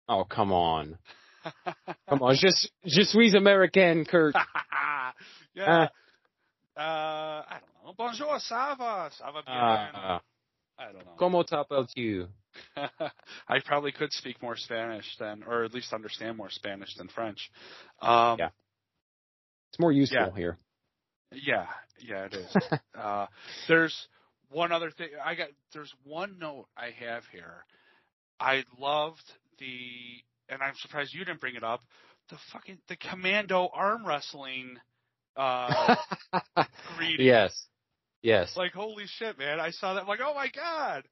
[0.08, 0.98] Oh, come on.
[2.10, 2.36] Come on.
[2.36, 4.36] Just, je suis American, Kurt.
[5.54, 5.88] yeah.
[6.76, 6.80] Uh,
[7.48, 7.60] I
[7.98, 9.10] Bonjour, ça va?
[9.12, 9.54] Ça va bien?
[9.94, 10.20] Uh,
[10.78, 11.16] I don't know.
[11.18, 12.28] como t'appelles-tu?
[13.48, 17.52] I probably could speak more Spanish than, or at least understand more Spanish than French.
[18.02, 18.50] Um, Yeah.
[19.72, 20.36] It's more useful Yeah.
[20.36, 20.58] here.
[21.32, 21.68] yeah,
[22.00, 22.56] yeah, it is.
[22.96, 23.28] uh,
[23.68, 24.08] there's
[24.50, 25.10] one other thing.
[25.24, 25.50] I got.
[25.74, 27.66] There's one note I have here.
[28.40, 29.24] I loved
[29.60, 31.82] the, and I'm surprised you didn't bring it up.
[32.30, 34.78] The fucking the commando arm wrestling.
[35.36, 35.96] Uh,
[37.20, 37.68] yes.
[38.22, 38.56] Yes.
[38.58, 39.60] Like holy shit, man!
[39.60, 40.02] I saw that.
[40.02, 41.04] I'm like, oh my god.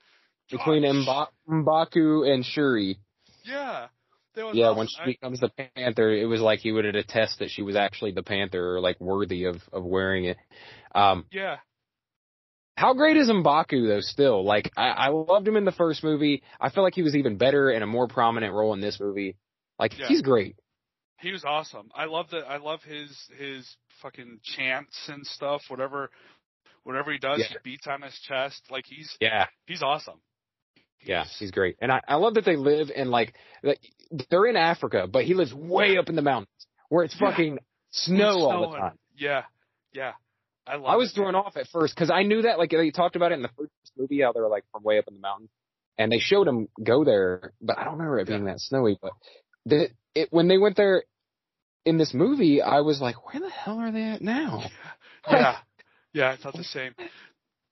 [0.52, 0.84] Between.
[0.84, 3.00] Mbaku and Shuri.
[3.44, 3.88] Yeah.
[4.36, 4.78] Yeah, awesome.
[4.78, 7.76] when she I- becomes the Panther, it was like he would attest that she was
[7.76, 10.38] actually the Panther or like worthy of, of wearing it.
[10.94, 11.58] Um, yeah.
[12.76, 14.46] how great is Mbaku though still?
[14.46, 16.44] Like, I, I loved him in the first movie.
[16.62, 19.36] I feel like he was even better in a more prominent role in this movie.
[19.80, 20.08] Like, Yeah.
[20.08, 20.56] he's great.
[21.20, 21.90] He was awesome.
[21.96, 22.46] I love that.
[22.48, 23.10] I love his
[23.40, 23.68] his
[24.04, 25.64] fucking chants and stuff.
[25.68, 26.12] Whatever,
[26.88, 27.48] whatever he does, Yeah.
[27.50, 28.62] he beats on his chest.
[28.72, 29.48] Like he's Yeah.
[29.66, 30.20] he's awesome.
[31.04, 31.76] Yeah, he's great.
[31.82, 33.80] And I, I love that they live in like, like,
[34.32, 36.50] they're in Africa, but he lives way up in the mountains
[36.90, 37.30] where it's Yeah.
[37.30, 37.60] fucking
[37.92, 38.98] snow It's all the time.
[39.16, 39.44] Yeah,
[39.94, 40.14] yeah.
[40.66, 40.86] I love.
[40.86, 41.16] I was it.
[41.16, 43.50] thrown off at first because I knew that like they talked about it in the
[43.58, 45.50] first movie how they're like from way up in the mountains,
[45.98, 48.98] and they showed him go there, but I don't remember it being that snowy.
[49.02, 49.12] But
[49.66, 51.04] the it when they went there
[51.86, 54.64] in this movie, I was like, where the hell are they at now?
[55.30, 55.58] Yeah,
[56.18, 56.31] yeah.
[56.31, 56.94] I thought the same.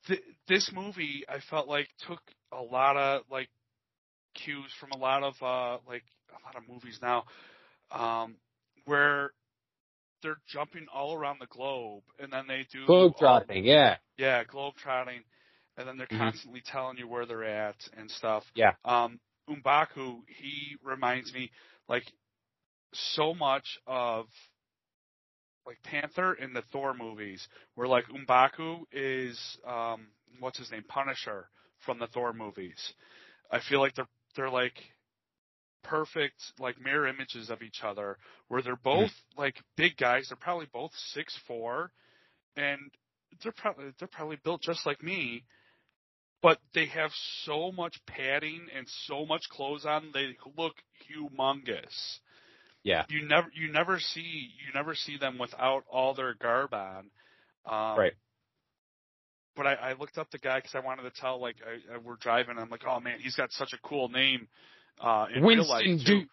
[0.07, 3.49] Th- this movie, I felt like took a lot of like
[4.35, 7.23] cues from a lot of uh like a lot of movies now,
[7.91, 8.35] um,
[8.85, 9.31] where
[10.21, 14.73] they're jumping all around the globe, and then they do all- Globetrotting, yeah, Yeah, globe
[14.81, 15.21] trotting,
[15.77, 16.17] and then they're Mhm.
[16.19, 18.43] constantly telling you where they're at and stuff.
[18.55, 18.73] Yeah.
[18.85, 19.19] Um,
[19.49, 21.51] Mbaku, he reminds me
[21.87, 22.11] like
[22.93, 24.27] so much of
[25.65, 30.07] like Panther in the Thor movies, where like Mbaku is um,
[30.39, 31.49] what's his name, Punisher
[31.85, 32.93] from the Thor movies.
[33.51, 34.73] I feel like they're they're like
[35.83, 38.17] perfect like mirror images of each other
[38.47, 40.27] where they're both like big guys.
[40.29, 41.91] They're probably both six four,
[42.55, 42.79] and
[43.43, 45.43] they're probably they're probably built just like me,
[46.41, 47.11] but they have
[47.43, 50.11] so much padding and so much clothes on.
[50.13, 50.75] They look
[51.09, 52.19] humongous.
[52.85, 53.03] Yeah.
[53.09, 54.21] You never you never see
[54.65, 57.09] you never see them without all their garb on.
[57.65, 58.13] Um, Right.
[59.55, 61.41] But I, I looked up the guy because I wanted to tell.
[61.41, 62.57] Like I, I, we're driving.
[62.59, 64.47] I'm like, oh man, he's got such a cool name.
[65.01, 66.19] Uh, in real life Winston too.
[66.21, 66.29] Duke.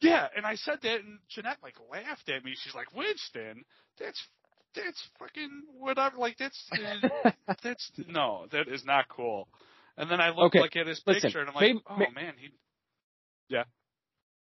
[0.00, 2.54] Yeah, and I said that, and Jeanette like laughed at me.
[2.62, 3.64] She's like, Winston,
[3.98, 4.20] that's
[4.74, 6.16] that's fucking whatever.
[6.18, 6.62] Like that's
[7.24, 7.30] uh,
[7.62, 9.48] that's no, that is not cool.
[9.96, 12.34] And then I looked Okay, like at his listen, picture, and I'm like, oh man,
[12.38, 12.50] he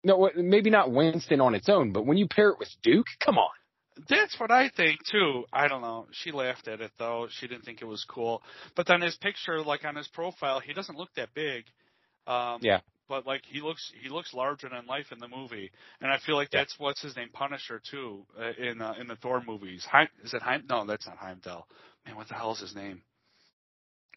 [0.05, 3.39] No, maybe not Winston on its own, but when you pair it with Duke, come
[3.39, 3.49] on.
[4.09, 5.45] That's what I think too.
[5.53, 6.07] I don't know.
[6.13, 7.29] She laughed at it though.
[7.31, 8.43] She didn't think it was cool.
[8.77, 11.65] But then his picture, like on his profile, he doesn't look that big.
[12.27, 12.81] Um, Yeah.
[13.09, 15.71] But like he looks, he looks larger than life in the movie,
[16.01, 16.61] and I feel like Yeah.
[16.61, 19.85] that's what's his name, Punisher too, uh, in uh, in the Thor movies.
[19.85, 20.65] Heim, is it Heim?
[20.69, 21.69] No, that's not Heimdall.
[22.07, 23.03] Man, what the hell is his name?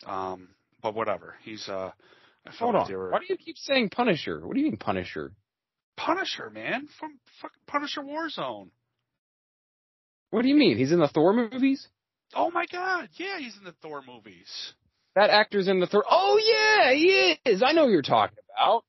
[0.06, 0.50] Um,
[0.82, 1.36] but whatever.
[1.44, 1.92] He's uh.
[2.46, 2.92] I Hold on.
[2.92, 4.40] were Why do you keep saying Punisher?
[4.46, 5.34] What do you mean Punisher?
[5.98, 8.70] Punisher, man, from fucking Punisher Warzone.
[10.30, 10.78] What do you mean?
[10.78, 11.88] He's in the Thor movies?
[12.36, 14.74] Oh my God, yeah, he's in the Thor movies.
[15.16, 16.04] That actor's in the Thor.
[16.10, 17.64] Oh yeah, he is.
[17.64, 18.84] I know who you're talking about.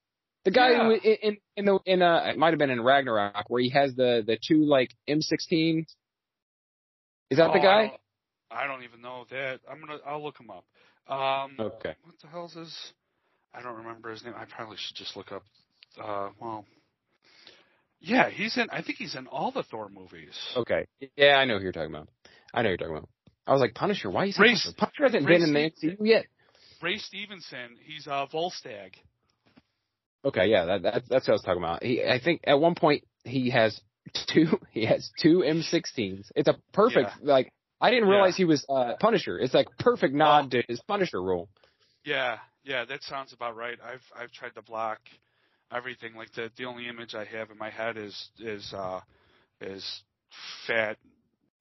[0.45, 0.85] The guy Yeah.
[0.85, 3.71] who in, in in the in uh it might have been in Ragnarok where he
[3.71, 5.87] has the the two like M16s.
[7.31, 7.87] Is that the Oh, I guy?
[7.89, 8.01] don't-
[8.51, 9.61] I don't even know that.
[9.71, 9.99] I'm gonna.
[10.07, 10.65] I'll look him up.
[11.07, 11.95] Um, Okay.
[12.03, 12.93] What the hell's his?
[13.53, 14.33] I don't remember his name.
[14.35, 15.43] I probably should just look up.
[16.03, 16.65] Uh, well,
[18.01, 18.69] yeah, he's in.
[18.71, 20.37] I think he's in all the Thor movies.
[20.57, 20.87] Okay.
[21.17, 22.09] Yeah, I know who you're talking about.
[22.55, 23.09] I know who you're talking about.
[23.47, 24.11] I was like Punisher.
[24.11, 24.71] Why is he Punisher?
[24.77, 26.27] Punisher hasn't Race- been in the MCU yet.
[26.83, 27.77] Ray Stevenson.
[27.85, 28.93] He's uh, Volstagg.
[30.25, 31.83] Okay, yeah, that, that that's what I was talking about.
[31.83, 33.81] He, I think at one point he has
[34.33, 34.47] two.
[34.73, 36.31] He has two M16s.
[36.37, 37.53] It's a perfect like.
[37.81, 38.15] I didn't Yeah.
[38.15, 39.39] realize he was uh, Punisher.
[39.39, 41.49] It's like perfect nod to his Punisher role.
[42.05, 43.79] Yeah, yeah, that sounds about right.
[43.85, 44.99] I've I've tried to block
[45.75, 46.15] everything.
[46.15, 49.01] Like the the only image I have in my head is is uh
[49.61, 50.03] is
[50.67, 50.97] fat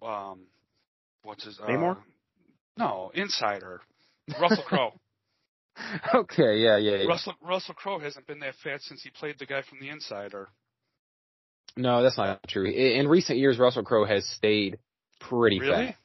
[0.02, 0.42] um
[1.24, 1.98] what's his uh, Namor?
[2.78, 3.82] No, Insider.
[4.40, 4.94] Russell Crowe.
[6.14, 7.08] okay, yeah, yeah, yeah.
[7.08, 10.50] Russell Russell Crowe hasn't been that fat since he played the guy from The Insider.
[11.76, 12.66] No, that's not true.
[12.66, 14.80] In recent years, Russell Crowe has stayed
[15.20, 15.88] pretty Really?
[15.88, 15.96] fat.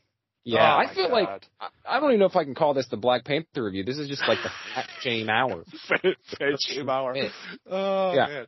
[0.44, 1.46] Yeah, Oh, I feel like God.
[1.60, 3.84] I, I don't even know if I can call this the Black Panther review.
[3.84, 5.64] This is just like the fat shame hour.
[5.88, 6.00] fat,
[6.38, 7.14] fat shame hour.
[7.70, 8.26] Oh Yeah.
[8.26, 8.46] man.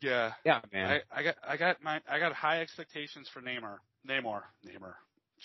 [0.00, 0.32] Yeah.
[0.44, 1.00] Yeah, man.
[1.12, 3.78] I, I got I got my I got high expectations for Namor.
[4.08, 4.42] Namor.
[4.66, 4.94] Namor.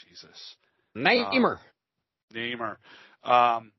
[0.08, 0.56] Jesus.
[0.96, 1.60] Namer.
[2.34, 2.78] Namer.
[3.24, 3.72] Um,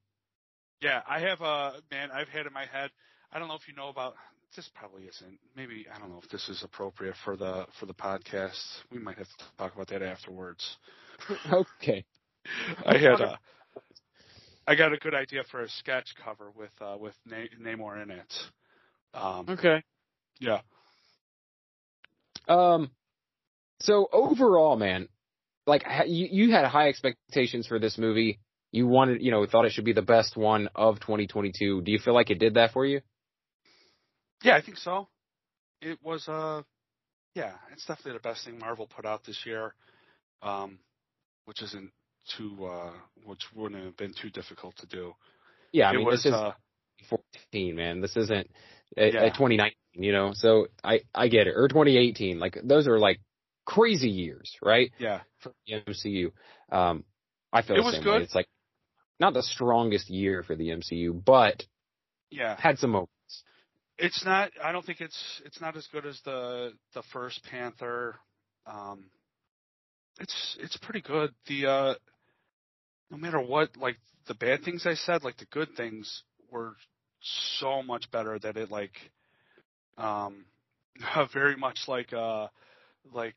[0.81, 2.11] yeah, I have a man.
[2.11, 2.91] I've had in my head.
[3.33, 4.15] I don't know if you know about.
[4.57, 5.39] This probably isn't.
[5.57, 8.61] Maybe I don't know if this is appropriate for the for the podcast.
[8.91, 10.77] We might have to talk about that afterwards.
[11.53, 12.05] okay.
[12.87, 13.39] I had a.
[14.67, 18.11] I got a good idea for a sketch cover with uh, with Na- Namor in
[18.11, 18.33] it.
[19.15, 19.83] Um, Okay.
[20.41, 20.61] yeah.
[22.49, 22.91] Um.
[23.81, 25.09] So overall, man,
[25.67, 28.39] like you, you had high expectations for this movie.
[28.71, 31.83] You wanted, you know, thought it should be the best one of 2022.
[31.83, 33.01] Do you feel like it did that for you?
[34.43, 35.09] Yeah, I think so.
[35.81, 36.63] It was uh
[37.35, 39.75] yeah, it's definitely the best thing Marvel put out this year.
[40.43, 40.79] Um
[41.45, 41.91] which isn't
[42.37, 42.93] too uh
[43.25, 45.15] which wouldn't have been too difficult to do.
[45.73, 46.53] Yeah, I it mean, was this is uh
[47.09, 48.01] 14, man.
[48.01, 48.49] This isn't
[48.97, 49.21] a, Yeah.
[49.33, 50.33] 2019, you know.
[50.35, 51.55] So I I get it.
[51.57, 52.39] Or 2018.
[52.39, 53.21] Like those are like
[53.65, 54.93] crazy years, right?
[54.99, 55.21] yeah.
[55.41, 56.31] For the MCU.
[56.71, 57.05] Um,
[57.53, 58.19] I feel It the was same good.
[58.19, 58.23] way.
[58.25, 58.49] It's like
[59.19, 61.65] not the strongest year for the MCU, but
[62.31, 62.57] Yeah.
[62.59, 63.11] had some moments.
[63.99, 68.17] It's not I don't think it's it's not as good as the the first Panther.
[68.67, 69.07] Um
[70.21, 71.33] it's it's pretty good.
[71.47, 71.95] The uh
[73.11, 76.75] no matter what like the bad things I said, like the good things were
[77.59, 78.95] so much better that it like
[79.99, 80.45] um
[81.33, 82.49] very much like uh
[83.13, 83.37] like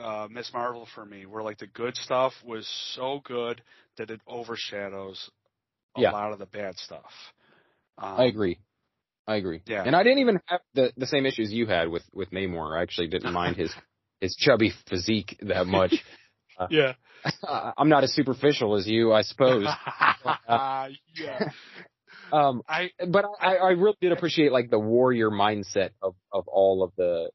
[0.00, 3.62] uh Miss Marvel for me, where like the good stuff was so good
[3.96, 5.30] that it overshadows
[5.96, 6.10] a Yeah.
[6.12, 7.10] lot of the bad stuff.
[7.98, 8.58] Um, I agree.
[9.26, 9.62] I agree.
[9.66, 9.82] Yeah.
[9.84, 12.78] And I didn't even have the the same issues you had with with Namor.
[12.78, 13.72] I actually didn't mind his
[14.20, 15.94] his chubby physique that much.
[16.70, 16.94] Yeah.
[17.42, 19.66] I'm not as superficial as you, I suppose.
[20.48, 20.88] yeah.
[22.32, 26.82] Um, I but I, I really did appreciate like the warrior mindset of of all
[26.82, 27.30] of the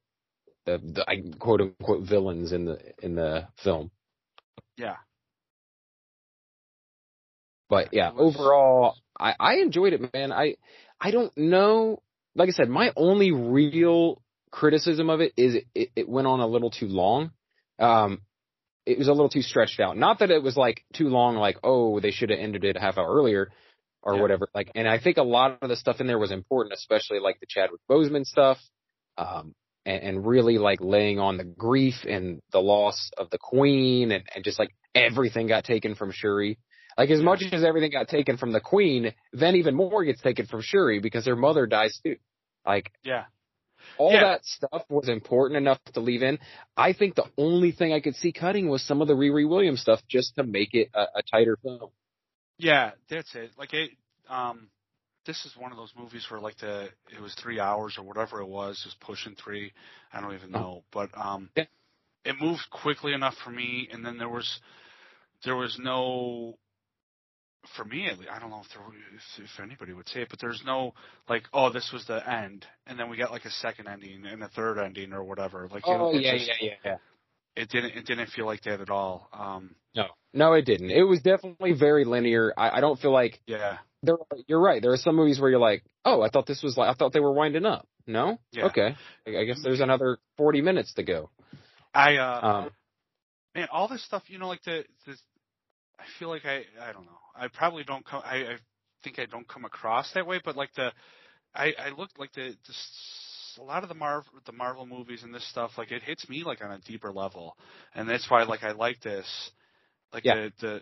[0.66, 3.90] the, the I quote unquote villains in the in the film.
[4.76, 4.98] yeah.
[7.70, 10.34] But yeah, overall, I I enjoyed it, man.
[10.34, 10.56] I
[11.00, 12.02] I don't know
[12.36, 14.22] like I said, my only real
[14.52, 17.32] criticism of it is it, it went on a little too long.
[17.80, 18.22] Um,
[18.86, 19.98] it was a little too stretched out.
[19.98, 22.80] Not that it was like too long, like, oh, they should have ended it a
[22.80, 23.52] half hour earlier
[24.04, 24.22] or Yeah.
[24.22, 24.50] whatever.
[24.54, 27.40] Like, and I think a lot of the stuff in there was important, especially like
[27.40, 28.58] the Chadwick Boseman stuff.
[29.18, 29.54] Um,
[29.86, 34.24] and, and really like laying on the grief and the loss of the queen and,
[34.36, 36.58] and just like everything got taken from Shuri.
[36.98, 37.26] Like as Yeah.
[37.26, 41.00] much as everything got taken from the queen, then even more gets taken from Shuri
[41.00, 42.18] because her mother dies too.
[42.66, 43.26] Like Yeah.
[43.98, 44.22] All Yeah.
[44.22, 46.40] that stuff was important enough to leave in.
[46.76, 49.82] I think the only thing I could see cutting was some of the Riri Williams
[49.82, 51.90] stuff just to make it a, a tighter film.
[52.58, 53.52] Yeah, that's it.
[53.58, 53.92] Like it,
[54.30, 54.70] um,
[55.26, 58.40] this is one of those movies where like the it was three hours or whatever
[58.42, 59.72] it was, just pushing three.
[60.14, 61.66] I don't even know, but um, Yeah.
[62.26, 64.60] it moved quickly enough for me, and then there was
[65.44, 66.58] there was no.
[67.78, 68.82] For me, at least, I don't know if there
[69.16, 70.94] if, if anybody would say it, but there's no
[71.30, 74.42] like, oh, this was the end, and then we got like a second ending and
[74.44, 75.68] a third ending or whatever.
[75.72, 76.96] Like, you know, Oh it yeah, just- yeah, yeah, yeah.
[77.56, 79.28] It didn't it didn't feel like that at all.
[79.34, 80.90] Um, No, no, it didn't.
[80.90, 82.54] It was definitely very linear.
[82.58, 84.16] I, I don't feel like yeah, there.
[84.48, 84.82] You're right.
[84.82, 87.12] There are some movies where you're like, oh, I thought this was like, I thought
[87.14, 87.88] they were winding up.
[88.08, 88.66] No, Yeah.
[88.68, 88.96] okay.
[89.28, 91.30] I I guess there's another 40 minutes to go.
[91.94, 92.72] I uh, Um,
[93.54, 95.16] man, all this stuff, you know, like the, the
[96.00, 97.20] I feel like I, I don't know.
[97.36, 98.22] I probably don't come.
[98.26, 98.56] I, I
[99.04, 100.92] think I don't come across that way, but like the,
[101.56, 105.34] I, I look like the, the, a lot of the Marvel, the Marvel movies and
[105.34, 107.56] this stuff, like it hits me like on a deeper level,
[107.96, 109.26] and that's why like I like this,
[110.14, 110.36] like Yeah.
[110.36, 110.82] the, the,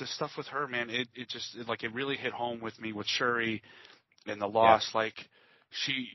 [0.00, 0.90] the stuff with her, man.
[0.90, 3.62] It, it just it, like it really hit home with me with Shuri,
[4.26, 4.90] and the loss.
[4.94, 5.14] Like
[5.70, 6.08] she,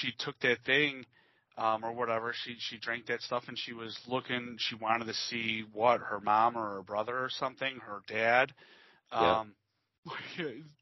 [0.00, 1.04] she took that thing
[1.58, 2.32] um, or whatever.
[2.44, 4.56] She she drank that stuff and she was looking.
[4.58, 8.54] She wanted to see what her mom or her brother or something, her dad.
[9.12, 9.40] Yeah.
[9.40, 9.54] Um,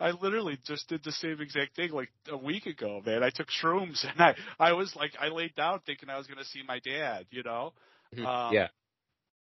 [0.00, 3.22] I literally just did the same exact thing like a week ago, man.
[3.22, 6.44] I took shrooms and I I was like I laid down thinking I was gonna
[6.44, 7.72] see my dad, you know,
[8.14, 8.26] mhm.
[8.26, 8.68] um, yeah.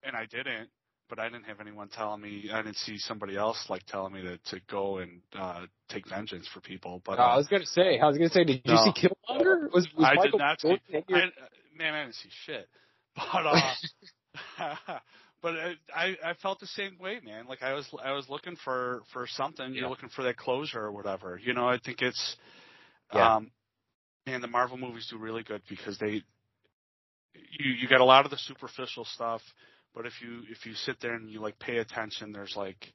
[0.04, 0.70] and I didn't.
[1.12, 2.50] But I didn't have anyone telling me.
[2.54, 6.48] I didn't see somebody else like telling me to to go and uh take vengeance
[6.48, 7.02] for people.
[7.06, 8.86] But Uh, I was gonna say, I was gonna say, did you No.
[8.86, 9.70] see Killmonger?
[9.74, 10.68] Was, was I Michael did not see.
[10.70, 11.32] Jordan in your- I,
[11.78, 12.70] man, I didn't see shit.
[13.34, 13.74] But uh,
[15.42, 17.46] but I, I I felt the same way, man.
[17.46, 19.74] Like I was I was looking for for something.
[19.74, 19.82] Yeah.
[19.82, 21.38] You're looking for that closure or whatever.
[21.44, 22.38] You know, I think it's
[23.14, 23.36] Yeah.
[23.36, 23.52] um,
[24.26, 26.24] man, the Marvel movies do really good because they
[27.34, 29.42] you you got a lot of the superficial stuff,
[29.94, 32.94] but if you if you sit there and you like pay attention, there's like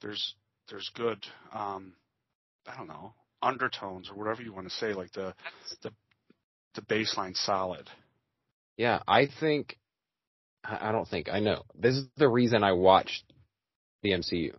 [0.00, 0.34] there's
[0.70, 1.94] there's good um
[2.66, 4.92] I don't know undertones or whatever you want to say.
[4.92, 5.34] Like the
[5.82, 5.92] the
[6.74, 7.88] the baseline solid.
[8.76, 9.78] Yeah, I think
[10.64, 11.62] I don't think I know.
[11.74, 13.24] This is the reason I watched
[14.02, 14.54] the MCU.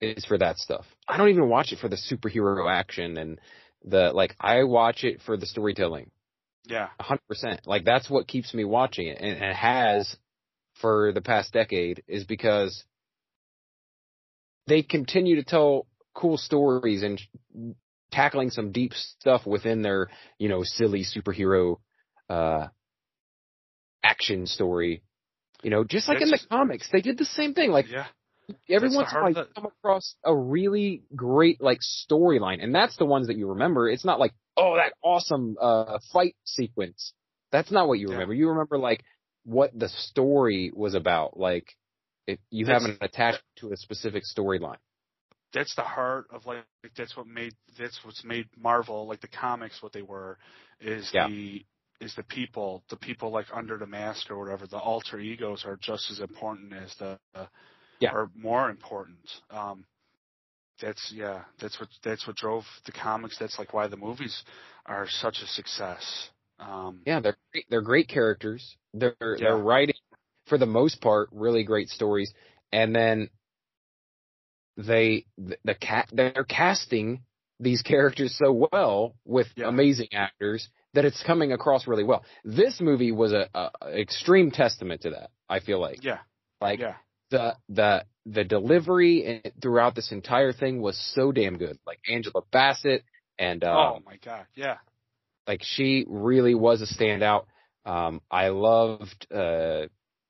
[0.00, 0.84] Is for that stuff.
[1.06, 3.40] I don't even watch it for the superhero action and
[3.84, 6.10] the like I watch it for the storytelling.
[6.64, 7.60] Yeah, A hundred percent.
[7.66, 10.16] Like that's what keeps me watching it and it has
[10.80, 12.84] for the past decade is because
[14.66, 17.20] they continue to tell cool stories and
[18.10, 20.08] tackling some deep stuff within their,
[20.38, 21.76] you know, silly superhero
[22.28, 22.66] uh
[24.02, 25.02] action story.
[25.62, 27.70] You know, just like in the comics, they did the same thing.
[27.70, 28.06] Like yeah,
[28.68, 32.74] every That's once in a while you come across a really great like storyline, and
[32.74, 33.88] that's the ones that you remember.
[33.88, 37.12] It's not like oh that awesome uh fight sequence.
[37.52, 38.14] That's not what you Yeah.
[38.14, 38.34] remember.
[38.34, 39.04] You remember like
[39.44, 41.36] what the story was about.
[41.38, 41.76] Like
[42.26, 44.78] if you That's- haven't attached to a specific storyline.
[45.52, 46.64] that's the heart of like
[46.96, 50.38] that's what made that's what's made Marvel like the comics what they were
[50.80, 51.28] is Yeah.
[51.28, 51.64] the
[52.00, 55.76] is the people the people like under the mask or whatever the alter egos are
[55.76, 57.46] just as important as the uh,
[58.00, 58.12] Yeah.
[58.14, 59.18] or more important
[59.50, 59.84] um
[60.80, 64.42] that's yeah that's what that's what drove the comics that's like why the movies
[64.86, 66.30] are such a success
[66.62, 68.76] um Yeah, they're great, they're great characters.
[68.94, 69.36] They're Yeah.
[69.38, 69.96] they're writing
[70.46, 72.32] for the most part really great stories,
[72.72, 73.30] and then
[74.76, 77.22] they the, the cat they're casting
[77.60, 79.68] these characters so well with Yeah.
[79.68, 82.24] amazing actors that it's coming across really well.
[82.44, 83.70] This movie was a, a
[84.00, 85.30] extreme testament to that.
[85.48, 86.18] I feel like yeah
[86.60, 86.94] like yeah
[87.30, 91.78] the the the delivery throughout this entire thing was so damn good.
[91.86, 93.04] Like Angela Bassett
[93.38, 94.76] and uh, oh my god yeah
[95.46, 97.44] like she really was a standout.
[97.84, 99.86] Um, I loved uh,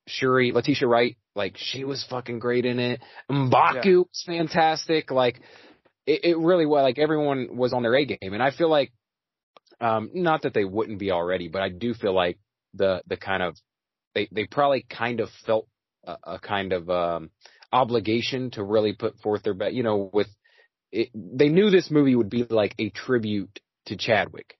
[0.06, 1.16] Shuri, Letitia Wright.
[1.34, 3.00] Like she was fucking great in it.
[3.30, 3.96] Mbaku Yeah.
[3.98, 5.10] was fantastic.
[5.10, 5.40] Like
[6.06, 6.82] it, it really was.
[6.82, 8.92] Like everyone was on their A game, and I feel like,
[9.80, 12.38] um, not that they wouldn't be already, but I do feel like
[12.74, 13.56] the the kind of
[14.14, 15.68] they they probably kind of felt
[16.04, 17.30] a, a kind of um
[17.72, 19.74] obligation to really put forth their best.
[19.74, 20.28] You know, with
[20.90, 24.58] it, they knew this movie would be like a tribute to Chadwick.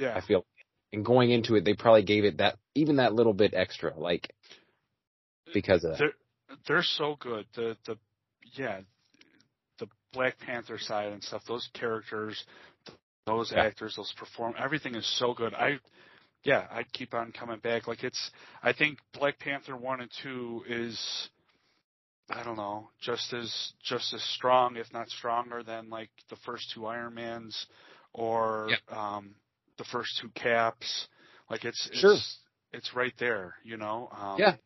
[0.00, 0.16] Yeah.
[0.16, 0.46] I feel,
[0.92, 4.32] and going into it, they probably gave it that even that little bit extra, like
[5.52, 5.98] because of.
[5.98, 6.14] They're
[6.66, 7.46] they're so good.
[7.54, 7.96] The the
[8.54, 8.80] yeah,
[9.78, 11.42] the Black Panther side and stuff.
[11.46, 12.42] Those characters,
[13.26, 13.62] those Yeah.
[13.64, 14.54] actors, those perform.
[14.58, 15.52] Everything is so good.
[15.54, 15.78] I
[16.44, 17.86] yeah, I'd keep on coming back.
[17.86, 18.30] Like it's.
[18.62, 21.28] I think Black Panther one and two is.
[22.32, 26.70] I don't know, just as just as strong, if not stronger, than like the first
[26.72, 27.66] two Iron Mans,
[28.14, 29.34] or um,
[29.80, 31.08] the first two Caps.
[31.50, 32.16] Like it's it's Sure.
[32.72, 34.08] it's right there, you know.
[34.12, 34.56] Um, Yeah.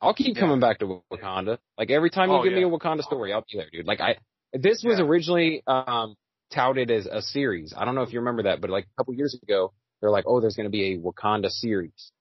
[0.00, 0.40] I'll keep Yeah.
[0.40, 1.58] coming back to Wakanda.
[1.76, 3.86] Like every time you Oh, give me a Wakanda story, I'll be there, dude.
[3.86, 4.16] Like I,
[4.52, 5.04] this was Yeah.
[5.04, 6.16] originally um,
[6.50, 7.74] touted as a series.
[7.76, 10.24] I don't know if you remember that, but like a couple years ago, they're like,
[10.26, 12.12] oh, there's going to be a Wakanda series.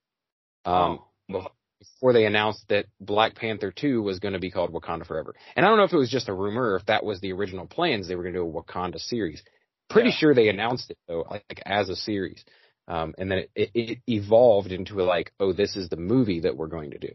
[0.66, 1.00] Um,
[1.34, 1.48] oh,
[1.80, 5.34] before they announced that Black Panther 2 was going to be called Wakanda Forever.
[5.56, 7.32] And I don't know if it was just a rumor or if that was the
[7.34, 8.08] original plans.
[8.08, 9.42] They were going to do a Wakanda series.
[9.92, 10.16] Pretty Yeah.
[10.16, 12.44] sure they announced it though, like, like as a series.
[12.88, 16.58] Um, and then it, it, evolved into a, like, oh, this is the movie that
[16.58, 17.14] we're going to do.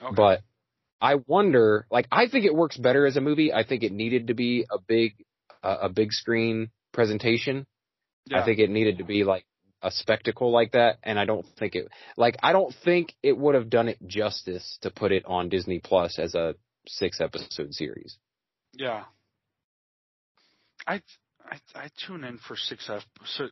[0.00, 0.14] okay.
[0.14, 0.40] But
[1.00, 3.52] I wonder, like, I think it works better as a movie.
[3.52, 5.14] I think it needed to be a big,
[5.62, 7.66] uh, a big screen presentation.
[8.26, 8.40] yeah.
[8.40, 9.44] I think it needed to be like
[9.82, 13.56] a spectacle like that, and I don't think it like I don't think it would
[13.56, 16.54] have done it justice to put it on Disney Plus as a
[16.86, 18.16] six episode series.
[18.74, 19.02] Yeah.
[20.86, 21.02] I
[21.50, 23.02] I I tune in for six ep-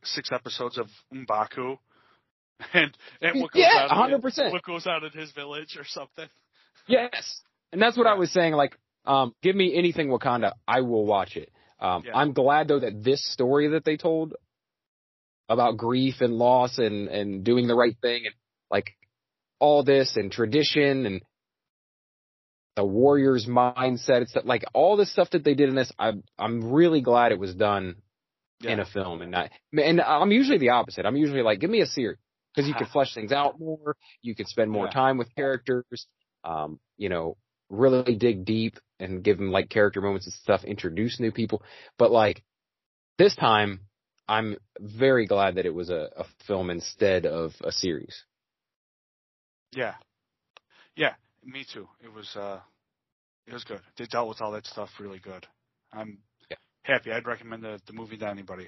[0.03, 1.77] six episodes of Mbaku,
[2.73, 4.51] and and what goes Yeah, out in- 100%.
[4.51, 6.27] what goes out in his village or something.
[6.87, 7.41] Yes,
[7.71, 8.53] and that's what I was saying.
[8.53, 11.51] Like, um, give me anything Wakanda, I will watch it.
[11.79, 12.15] Um, Yeah.
[12.17, 14.33] I'm glad though that this story that they told
[15.49, 18.35] about grief and loss and and doing the right thing and
[18.69, 18.91] like
[19.59, 21.21] all this and tradition and
[22.75, 24.21] the warrior's mindset.
[24.21, 25.91] It's that like all the stuff that they did in this.
[25.99, 27.95] I'm I'm really glad it was done
[28.61, 28.71] Yeah.
[28.73, 29.49] in a film and not.
[29.73, 31.05] And I'm usually the opposite.
[31.05, 32.17] I'm usually like, give me a series
[32.55, 33.95] because you can flesh things out more.
[34.21, 34.91] You can spend more Yeah.
[34.91, 36.07] time with characters.
[36.43, 37.37] Um, you know,
[37.69, 40.63] really dig deep and give them like character moments and stuff.
[40.63, 41.61] Introduce new people.
[41.97, 42.43] But like
[43.17, 43.81] this time,
[44.27, 48.23] I'm very glad that it was a, a film instead of a series.
[49.73, 49.95] Yeah,
[50.95, 51.87] yeah, me too.
[52.03, 52.59] It was uh,
[53.47, 53.81] it was good.
[53.97, 55.45] They dealt with all that stuff really good.
[55.93, 56.19] I'm
[56.49, 56.57] Yeah.
[56.83, 57.11] happy.
[57.11, 58.67] I'd recommend the the movie to anybody.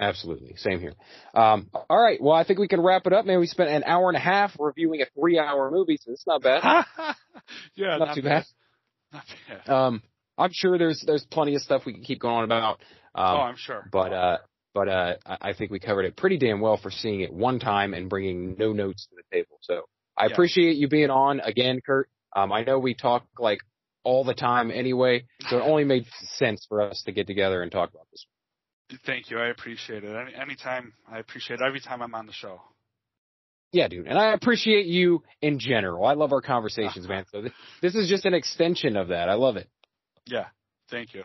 [0.00, 0.56] Absolutely.
[0.56, 0.94] Same here.
[1.34, 2.20] Um, all right.
[2.20, 3.38] Well, I think we can wrap it up, man.
[3.38, 6.42] We spent an hour and a half reviewing a three hour movie, so it's not
[6.42, 6.62] bad.
[7.76, 8.44] yeah, not, too bad.
[9.12, 9.72] Not bad.
[9.72, 10.02] Um,
[10.36, 12.80] I'm sure there's there's plenty of stuff we can keep going on about.
[13.14, 13.88] Um, oh, I'm sure.
[13.92, 14.38] but uh,
[14.74, 17.60] but uh, I I think we covered it pretty damn well for seeing it one
[17.60, 19.58] time and bringing no notes to the table.
[19.60, 19.82] So
[20.16, 20.32] I Yeah.
[20.32, 22.08] appreciate you being on again, Kurt.
[22.34, 23.60] Um, I know we talk like
[24.04, 27.72] all the time anyway, so it only made sense for us to get together and
[27.72, 28.26] talk about this.
[29.06, 29.38] Thank you.
[29.38, 30.14] I appreciate it.
[30.14, 32.60] Any anytime, I appreciate it every time I'm on the show.
[33.72, 36.04] Yeah, dude, and I appreciate you in general.
[36.06, 37.24] I love our conversations, man.
[37.32, 39.28] So th- this is just an extension of that.
[39.28, 39.68] I love it.
[40.26, 40.46] Yeah.
[40.90, 41.24] Thank you.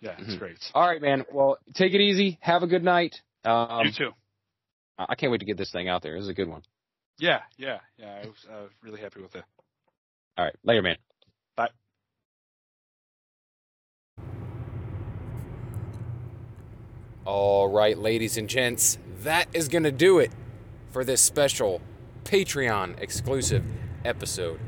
[0.00, 0.38] Yeah, it's Mhm.
[0.38, 0.70] great.
[0.74, 1.24] All right, man.
[1.32, 2.38] Well, take it easy.
[2.42, 3.20] Have a good night.
[3.44, 4.10] Um, you too.
[4.98, 6.14] I I can't wait to get this thing out there.
[6.14, 6.62] This is a good one.
[7.18, 8.20] Yeah, yeah, yeah.
[8.22, 9.44] I was uh, really happy with it.
[10.36, 10.96] All right, later, man.
[11.56, 11.68] Bye.
[17.24, 20.30] All right, ladies and gents, that is going to do it
[20.90, 21.80] for this special
[22.24, 23.64] Patreon exclusive
[24.04, 24.60] episode.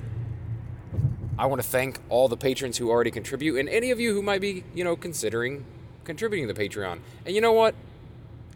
[1.39, 4.23] I want to thank all the patrons who already contribute and any of you who
[4.23, 5.65] might be, you know, considering
[6.05, 6.99] contributing to Patreon.
[7.25, 7.75] And you know what?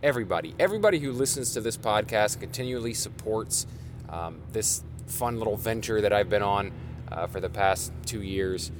[0.03, 3.67] Everybody, everybody who listens to this podcast continually supports
[4.09, 6.73] um, this fun little venture that I've been on
[7.11, 8.71] uh, for the past two years.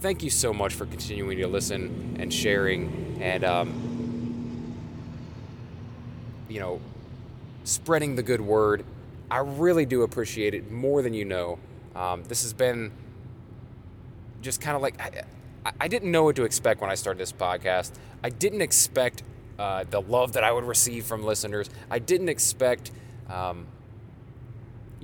[0.00, 4.76] Thank you so much for continuing to listen and sharing and, um,
[6.48, 6.80] you know,
[7.64, 8.84] spreading the good word.
[9.30, 11.58] I really do appreciate it more than you know.
[11.94, 12.92] Um, this has been
[14.42, 17.32] just kind of like I, I- didn't know what to expect when I started this
[17.32, 17.92] podcast.
[18.22, 19.22] I didn't expect
[19.58, 21.68] uh, the love that I would receive from listeners.
[21.90, 22.92] I didn't expect,
[23.28, 23.66] um,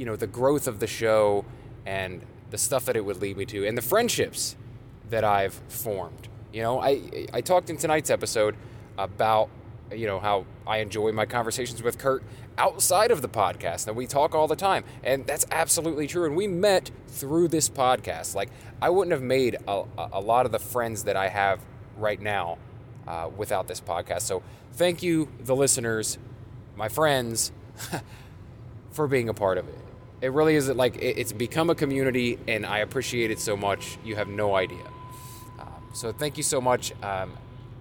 [0.03, 1.45] you know, the growth of the show
[1.87, 4.57] and the stuff that it would lead me to, and the friendships
[5.11, 6.27] that I've formed.
[6.53, 8.57] You know, I I talked in tonight's episode
[8.99, 9.49] about
[9.93, 12.24] you know how I enjoy my conversations with Kurt
[12.59, 14.83] outside of the podcast and we talk all the time.
[15.05, 16.27] And that's absolutely true.
[16.27, 18.35] And we met through this podcast.
[18.35, 18.51] Like
[18.83, 21.61] I wouldn't have made a, a lot of the friends that I have
[21.97, 22.59] right now
[23.07, 24.23] uh, without this podcast.
[24.23, 24.43] So
[24.73, 26.19] thank you the listeners
[26.74, 27.53] my friends
[28.91, 29.82] for being a part of it
[30.23, 33.99] it really is like it- it's become a community and I appreciate it so much
[34.05, 34.85] you have no idea
[35.94, 36.93] So thank you so much.
[37.03, 37.36] Um,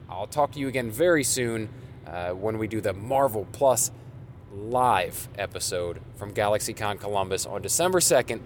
[0.10, 1.70] I'll talk to you again very soon
[2.06, 3.90] uh, when we do the Marvel Plus
[4.54, 8.42] live episode from GalaxyCon Columbus on December 2nd,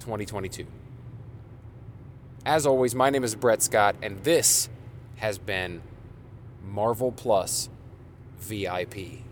[0.00, 0.66] 2022.
[2.44, 4.68] As always, my name is Brett Scott, and this
[5.16, 5.80] has been
[6.62, 7.70] Marvel Plus
[8.38, 9.24] VIP.